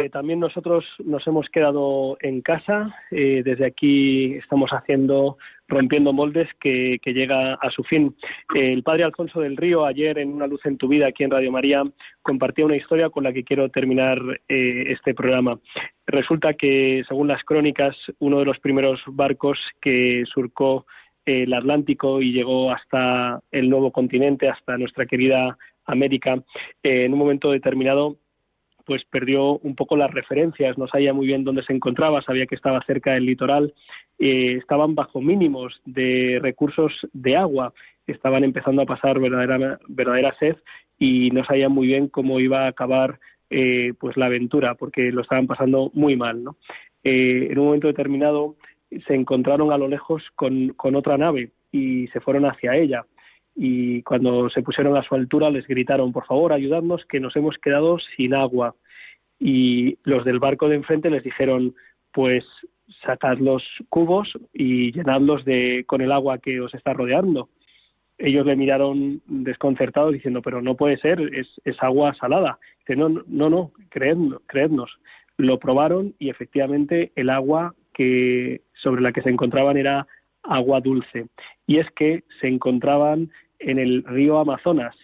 eh, 0.06 0.10
también 0.10 0.38
nosotros 0.38 0.84
nos 1.04 1.26
hemos 1.26 1.48
quedado 1.48 2.16
en 2.20 2.40
casa. 2.40 2.94
Eh, 3.10 3.42
desde 3.44 3.66
aquí 3.66 4.34
estamos 4.34 4.70
haciendo 4.70 5.36
Rompiendo 5.66 6.12
Moldes 6.12 6.48
que, 6.60 6.98
llega 7.04 7.54
a 7.54 7.70
su 7.70 7.82
fin. 7.82 8.14
El 8.54 8.82
padre 8.82 9.04
Alfonso 9.04 9.40
del 9.40 9.56
Río, 9.56 9.84
ayer 9.84 10.18
en 10.18 10.32
Una 10.32 10.46
Luz 10.46 10.64
en 10.64 10.78
tu 10.78 10.86
Vida, 10.86 11.08
aquí 11.08 11.24
en 11.24 11.30
Radio 11.30 11.50
María, 11.50 11.82
compartía 12.22 12.66
una 12.66 12.76
historia 12.76 13.10
con 13.10 13.24
la 13.24 13.32
que 13.32 13.42
quiero 13.42 13.68
terminar 13.68 14.20
eh, 14.48 14.84
este 14.88 15.12
programa. 15.12 15.58
Resulta 16.06 16.54
que, 16.54 17.02
según 17.08 17.28
las 17.28 17.42
crónicas, 17.42 17.96
uno 18.20 18.38
de 18.38 18.44
los 18.44 18.60
primeros 18.60 19.00
barcos 19.06 19.58
que 19.80 20.22
surcó 20.32 20.86
el 21.24 21.52
Atlántico 21.52 22.22
y 22.22 22.32
llegó 22.32 22.70
hasta 22.70 23.40
el 23.50 23.68
nuevo 23.68 23.90
continente, 23.90 24.48
hasta 24.48 24.78
nuestra 24.78 25.06
querida 25.06 25.58
América, 25.84 26.40
en 26.82 27.12
un 27.12 27.18
momento 27.18 27.50
determinado 27.50 28.18
pues 28.86 29.04
perdió 29.04 29.58
un 29.58 29.74
poco 29.74 29.96
las 29.96 30.12
referencias, 30.12 30.78
no 30.78 30.86
sabía 30.86 31.12
muy 31.12 31.26
bien 31.26 31.44
dónde 31.44 31.64
se 31.64 31.72
encontraba, 31.72 32.22
sabía 32.22 32.46
que 32.46 32.54
estaba 32.54 32.80
cerca 32.86 33.12
del 33.12 33.26
litoral, 33.26 33.74
eh, 34.18 34.56
estaban 34.58 34.94
bajo 34.94 35.20
mínimos 35.20 35.80
de 35.84 36.38
recursos 36.40 36.92
de 37.12 37.36
agua, 37.36 37.74
estaban 38.06 38.44
empezando 38.44 38.82
a 38.82 38.86
pasar 38.86 39.18
verdadera, 39.18 39.78
verdadera 39.88 40.34
sed 40.38 40.56
y 40.98 41.30
no 41.32 41.44
sabían 41.44 41.72
muy 41.72 41.88
bien 41.88 42.08
cómo 42.08 42.38
iba 42.38 42.64
a 42.64 42.68
acabar 42.68 43.18
eh, 43.50 43.92
pues 43.98 44.16
la 44.16 44.26
aventura, 44.26 44.76
porque 44.76 45.10
lo 45.10 45.22
estaban 45.22 45.48
pasando 45.48 45.90
muy 45.92 46.16
mal. 46.16 46.44
¿no? 46.44 46.56
Eh, 47.02 47.48
en 47.50 47.58
un 47.58 47.66
momento 47.66 47.88
determinado 47.88 48.54
se 49.06 49.14
encontraron 49.14 49.72
a 49.72 49.78
lo 49.78 49.88
lejos 49.88 50.22
con, 50.36 50.68
con 50.70 50.94
otra 50.94 51.18
nave 51.18 51.50
y 51.72 52.06
se 52.08 52.20
fueron 52.20 52.44
hacia 52.46 52.76
ella 52.76 53.04
y 53.56 54.02
cuando 54.02 54.50
se 54.50 54.62
pusieron 54.62 54.96
a 54.96 55.02
su 55.02 55.14
altura 55.14 55.48
les 55.50 55.66
gritaron, 55.66 56.12
por 56.12 56.26
favor, 56.26 56.52
ayudadnos 56.52 57.06
que 57.06 57.20
nos 57.20 57.34
hemos 57.36 57.56
quedado 57.56 57.98
sin 57.98 58.34
agua. 58.34 58.74
Y 59.40 59.98
los 60.04 60.24
del 60.24 60.38
barco 60.38 60.68
de 60.68 60.76
enfrente 60.76 61.08
les 61.08 61.24
dijeron, 61.24 61.74
pues 62.12 62.44
sacad 63.04 63.38
los 63.38 63.64
cubos 63.88 64.32
y 64.52 64.92
llenadlos 64.92 65.44
de, 65.44 65.84
con 65.86 66.02
el 66.02 66.12
agua 66.12 66.38
que 66.38 66.60
os 66.60 66.74
está 66.74 66.92
rodeando. 66.92 67.48
Ellos 68.18 68.46
le 68.46 68.56
miraron 68.56 69.22
desconcertados 69.26 70.12
diciendo, 70.12 70.42
pero 70.42 70.60
no 70.60 70.74
puede 70.74 70.98
ser, 70.98 71.20
es, 71.34 71.48
es 71.64 71.82
agua 71.82 72.14
salada. 72.14 72.58
Dice, 72.80 72.96
no, 72.96 73.08
no, 73.26 73.50
no, 73.50 73.72
creednos, 73.88 74.42
creednos. 74.46 74.98
Lo 75.38 75.58
probaron 75.58 76.14
y 76.18 76.28
efectivamente 76.28 77.12
el 77.16 77.30
agua 77.30 77.74
que, 77.94 78.62
sobre 78.74 79.02
la 79.02 79.12
que 79.12 79.22
se 79.22 79.30
encontraban 79.30 79.76
era 79.78 80.06
agua 80.42 80.80
dulce. 80.80 81.26
Y 81.66 81.78
es 81.78 81.90
que 81.90 82.24
se 82.40 82.48
encontraban 82.48 83.30
en 83.58 83.78
el 83.78 84.04
río 84.04 84.38
Amazonas, 84.38 84.96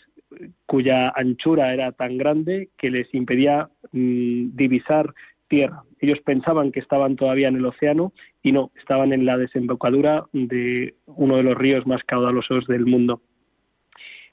cuya 0.66 1.10
anchura 1.10 1.72
era 1.72 1.92
tan 1.92 2.18
grande 2.18 2.70
que 2.78 2.90
les 2.90 3.12
impedía 3.14 3.68
mmm, 3.92 4.56
divisar 4.56 5.12
tierra. 5.48 5.82
Ellos 6.00 6.18
pensaban 6.24 6.72
que 6.72 6.80
estaban 6.80 7.16
todavía 7.16 7.48
en 7.48 7.56
el 7.56 7.66
océano 7.66 8.12
y 8.42 8.52
no, 8.52 8.70
estaban 8.76 9.12
en 9.12 9.26
la 9.26 9.36
desembocadura 9.36 10.24
de 10.32 10.94
uno 11.06 11.36
de 11.36 11.42
los 11.42 11.56
ríos 11.56 11.86
más 11.86 12.02
caudalosos 12.04 12.66
del 12.66 12.86
mundo. 12.86 13.20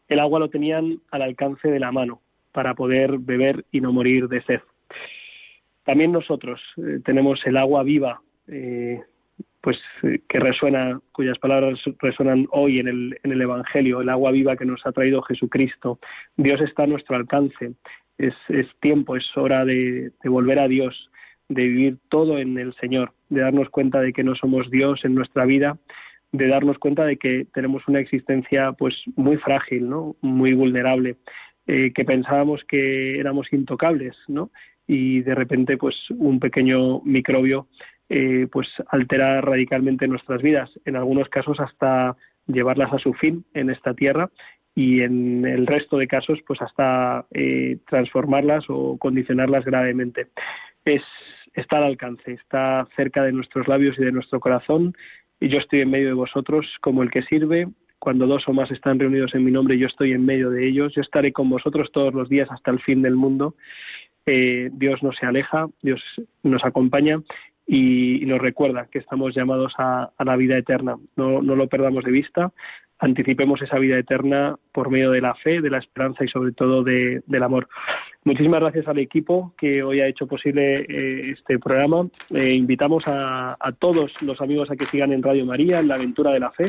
El 0.08 0.20
agua 0.20 0.40
lo 0.40 0.50
tenían 0.50 1.02
al 1.12 1.22
alcance 1.22 1.70
de 1.70 1.80
la 1.80 1.92
mano 1.92 2.22
para 2.52 2.74
poder 2.74 3.20
beber 3.20 3.66
y 3.72 3.82
no 3.82 3.92
morir 3.92 4.28
de 4.28 4.42
sed. 4.44 4.62
También 5.84 6.12
nosotros 6.12 6.62
eh, 6.78 7.00
tenemos 7.04 7.46
el 7.46 7.58
agua 7.58 7.84
viva, 7.84 8.22
eh, 8.48 9.02
pues 9.62 9.78
que 10.02 10.40
resuena, 10.40 11.00
cuyas 11.12 11.38
palabras 11.38 11.80
resuenan 12.00 12.48
hoy 12.52 12.80
en 12.80 12.88
el, 12.88 13.20
en 13.24 13.32
el 13.32 13.42
Evangelio, 13.42 14.02
el 14.02 14.10
agua 14.10 14.32
viva 14.32 14.56
que 14.56 14.66
nos 14.66 14.86
ha 14.86 14.92
traído 14.92 15.22
Jesucristo. 15.22 16.00
Dios 16.38 16.62
está 16.62 16.84
a 16.84 16.88
nuestro 16.88 17.16
alcance. 17.16 17.74
Es, 18.18 18.34
es 18.50 18.68
tiempo, 18.80 19.16
es 19.16 19.26
hora 19.36 19.66
de, 19.66 20.12
de, 20.24 20.30
volver 20.30 20.60
a 20.60 20.68
Dios, 20.68 21.10
de 21.50 21.64
vivir 21.64 21.98
todo 22.10 22.38
en 22.38 22.58
el 22.58 22.74
Señor, 22.76 23.14
de 23.30 23.42
darnos 23.42 23.70
cuenta 23.70 24.02
de 24.02 24.14
que 24.14 24.24
no 24.24 24.36
somos 24.36 24.70
Dios 24.70 25.04
en 25.04 25.16
nuestra 25.16 25.46
vida, 25.46 25.78
de 26.32 26.48
darnos 26.48 26.78
cuenta 26.78 27.06
de 27.06 27.18
que 27.18 27.46
tenemos 27.54 27.88
una 27.88 28.00
existencia 28.00 28.72
pues 28.74 28.96
muy 29.16 29.38
frágil, 29.38 29.90
¿no? 29.90 30.16
Muy 30.22 30.54
vulnerable, 30.54 31.18
eh, 31.68 31.92
que 31.94 32.06
pensábamos 32.06 32.64
que 32.66 33.20
éramos 33.20 33.52
intocables, 33.52 34.16
¿no? 34.28 34.52
Y 34.88 35.22
de 35.22 35.36
repente 35.36 35.78
pues 35.78 35.96
un 36.12 36.40
pequeño 36.40 37.02
microbio 37.02 37.68
eh, 38.10 38.48
pues 38.52 38.68
altera 38.88 39.40
radicalmente 39.42 40.08
nuestras 40.08 40.42
vidas, 40.42 40.70
en 40.86 40.96
algunos 40.96 41.30
casos 41.30 41.60
hasta 41.60 42.16
llevarlas 42.48 42.92
a 42.92 43.00
su 43.00 43.14
fin 43.14 43.46
en 43.54 43.70
esta 43.70 43.94
tierra 43.94 44.30
y 44.76 45.02
en 45.02 45.46
el 45.46 45.68
resto 45.68 45.98
de 45.98 46.08
casos 46.08 46.40
pues 46.48 46.62
hasta 46.62 47.26
eh, 47.32 47.78
transformarlas 47.88 48.66
o 48.70 48.98
condicionarlas 48.98 49.66
gravemente. 49.66 50.28
Es, 50.86 51.04
está 51.54 51.78
al 51.78 51.84
alcance, 51.84 52.34
está 52.34 52.88
cerca 52.96 53.24
de 53.24 53.32
nuestros 53.32 53.68
labios 53.68 53.98
y 54.00 54.06
de 54.06 54.12
nuestro 54.12 54.40
corazón 54.40 54.96
y 55.40 55.50
yo 55.50 55.60
estoy 55.60 55.82
en 55.82 55.92
medio 55.92 56.08
de 56.08 56.14
vosotros 56.14 56.66
como 56.82 57.04
el 57.04 57.12
que 57.12 57.24
sirve. 57.24 57.68
Cuando 58.00 58.28
dos 58.28 58.48
o 58.48 58.54
más 58.54 58.72
están 58.72 58.98
reunidos 58.98 59.36
en 59.36 59.44
mi 59.44 59.52
nombre, 59.52 59.78
yo 59.78 59.88
estoy 59.88 60.14
en 60.14 60.26
medio 60.26 60.50
de 60.50 60.68
ellos. 60.68 60.94
Yo 60.96 61.02
estaré 61.02 61.34
con 61.34 61.50
vosotros 61.50 61.92
todos 61.92 62.14
los 62.14 62.30
días 62.30 62.50
hasta 62.50 62.72
el 62.72 62.80
fin 62.80 63.02
del 63.02 63.16
mundo. 63.16 63.56
Eh, 64.26 64.70
Dios 64.74 65.02
no 65.04 65.12
se 65.12 65.26
aleja, 65.26 65.68
Dios 65.82 66.02
nos 66.44 66.64
acompaña 66.64 67.22
y, 67.72 68.26
nos 68.26 68.42
recuerda 68.42 68.88
que 68.92 68.98
estamos 68.98 69.36
llamados 69.36 69.74
a, 69.78 70.12
la 70.26 70.36
vida 70.36 70.58
eterna. 70.58 70.98
No, 71.16 71.42
no, 71.42 71.56
lo 71.56 71.68
perdamos 71.68 72.04
de 72.04 72.12
vista, 72.12 72.52
anticipemos 72.98 73.62
esa 73.62 73.78
vida 73.78 73.98
eterna 73.98 74.56
por 74.72 74.90
medio 74.90 75.12
de 75.12 75.22
la 75.22 75.36
fe, 75.36 75.62
de 75.62 75.70
la 75.70 75.78
esperanza 75.78 76.24
y 76.24 76.28
sobre 76.30 76.52
todo 76.52 76.84
de, 76.84 77.22
del 77.28 77.44
amor. 77.44 77.70
Muchísimas 78.24 78.62
gracias 78.62 78.88
al 78.88 78.98
equipo 78.98 79.54
que 79.56 79.84
hoy 79.84 80.02
ha 80.02 80.08
hecho 80.08 80.26
posible 80.26 80.76
eh, 80.76 81.32
este 81.32 81.60
programa. 81.60 82.08
Eh, 82.34 82.54
invitamos 82.54 83.08
a, 83.08 83.56
a 83.60 83.72
todos 83.72 84.20
los 84.24 84.42
amigos 84.42 84.72
a 84.72 84.76
que 84.76 84.86
sigan 84.86 85.14
en 85.14 85.22
Radio 85.22 85.46
María, 85.46 85.80
en 85.80 85.90
la 85.90 85.96
aventura 85.96 86.32
de 86.32 86.40
la 86.40 86.52
fe 86.52 86.66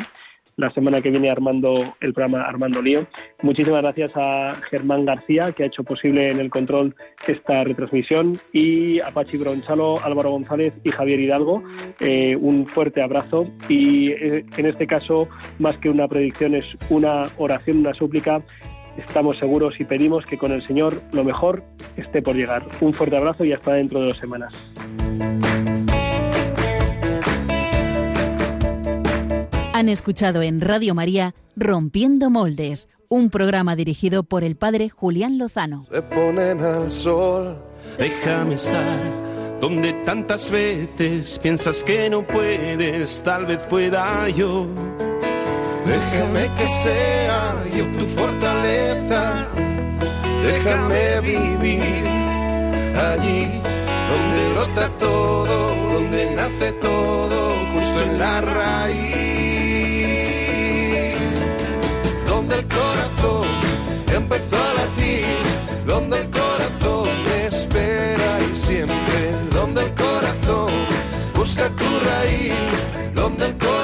la 0.56 0.70
semana 0.70 1.00
que 1.00 1.10
viene 1.10 1.30
armando 1.30 1.74
el 2.00 2.12
programa 2.12 2.44
Armando 2.44 2.82
Lío. 2.82 3.06
Muchísimas 3.42 3.82
gracias 3.82 4.12
a 4.14 4.50
Germán 4.70 5.04
García, 5.04 5.52
que 5.52 5.64
ha 5.64 5.66
hecho 5.66 5.84
posible 5.84 6.30
en 6.30 6.40
el 6.40 6.50
control 6.50 6.94
esta 7.26 7.64
retransmisión, 7.64 8.38
y 8.52 9.00
a 9.00 9.10
Pachi 9.10 9.36
Bronchalo, 9.38 10.02
Álvaro 10.02 10.30
González 10.30 10.74
y 10.84 10.90
Javier 10.90 11.20
Hidalgo. 11.20 11.62
Eh, 12.00 12.36
un 12.36 12.66
fuerte 12.66 13.02
abrazo 13.02 13.46
y 13.68 14.12
eh, 14.12 14.44
en 14.56 14.66
este 14.66 14.86
caso, 14.86 15.28
más 15.58 15.76
que 15.78 15.88
una 15.88 16.08
predicción, 16.08 16.54
es 16.54 16.66
una 16.88 17.24
oración, 17.38 17.78
una 17.78 17.94
súplica. 17.94 18.42
Estamos 18.96 19.38
seguros 19.38 19.80
y 19.80 19.84
pedimos 19.84 20.26
que 20.26 20.36
con 20.36 20.52
el 20.52 20.66
Señor 20.66 20.94
lo 21.12 21.24
mejor 21.24 21.62
esté 21.96 22.22
por 22.22 22.36
llegar. 22.36 22.66
Un 22.80 22.92
fuerte 22.92 23.16
abrazo 23.16 23.44
y 23.44 23.52
hasta 23.52 23.74
dentro 23.74 24.00
de 24.00 24.08
dos 24.08 24.18
semanas. 24.18 24.52
Han 29.80 29.88
escuchado 29.88 30.42
en 30.42 30.60
Radio 30.60 30.94
María 30.94 31.34
Rompiendo 31.56 32.28
Moldes, 32.28 32.90
un 33.08 33.30
programa 33.30 33.76
dirigido 33.76 34.24
por 34.24 34.44
el 34.44 34.54
padre 34.54 34.90
Julián 34.90 35.38
Lozano. 35.38 35.86
Se 35.90 36.02
ponen 36.02 36.60
al 36.60 36.92
sol. 36.92 37.56
Déjame 37.96 38.52
estar 38.52 39.58
donde 39.58 39.94
tantas 40.04 40.50
veces 40.50 41.38
piensas 41.38 41.82
que 41.82 42.10
no 42.10 42.26
puedes, 42.26 43.22
tal 43.22 43.46
vez 43.46 43.60
pueda 43.70 44.28
yo. 44.28 44.66
Déjame 45.86 46.54
que 46.58 46.68
sea 46.68 47.64
yo 47.74 47.86
tu 47.98 48.04
fortaleza. 48.08 49.46
Déjame 50.44 51.20
vivir 51.22 52.04
allí 52.98 53.48
donde 54.10 54.50
brota 54.52 54.90
todo, 54.98 55.74
donde 55.94 56.34
nace 56.36 56.72
todo, 56.72 57.54
justo 57.72 58.02
en 58.02 58.18
la 58.18 58.40
raíz. 58.42 59.39
busca 71.40 71.70
tu 71.70 71.88
raíz, 72.00 72.52
donde 73.14 73.46
el 73.46 73.56
corazón 73.56 73.79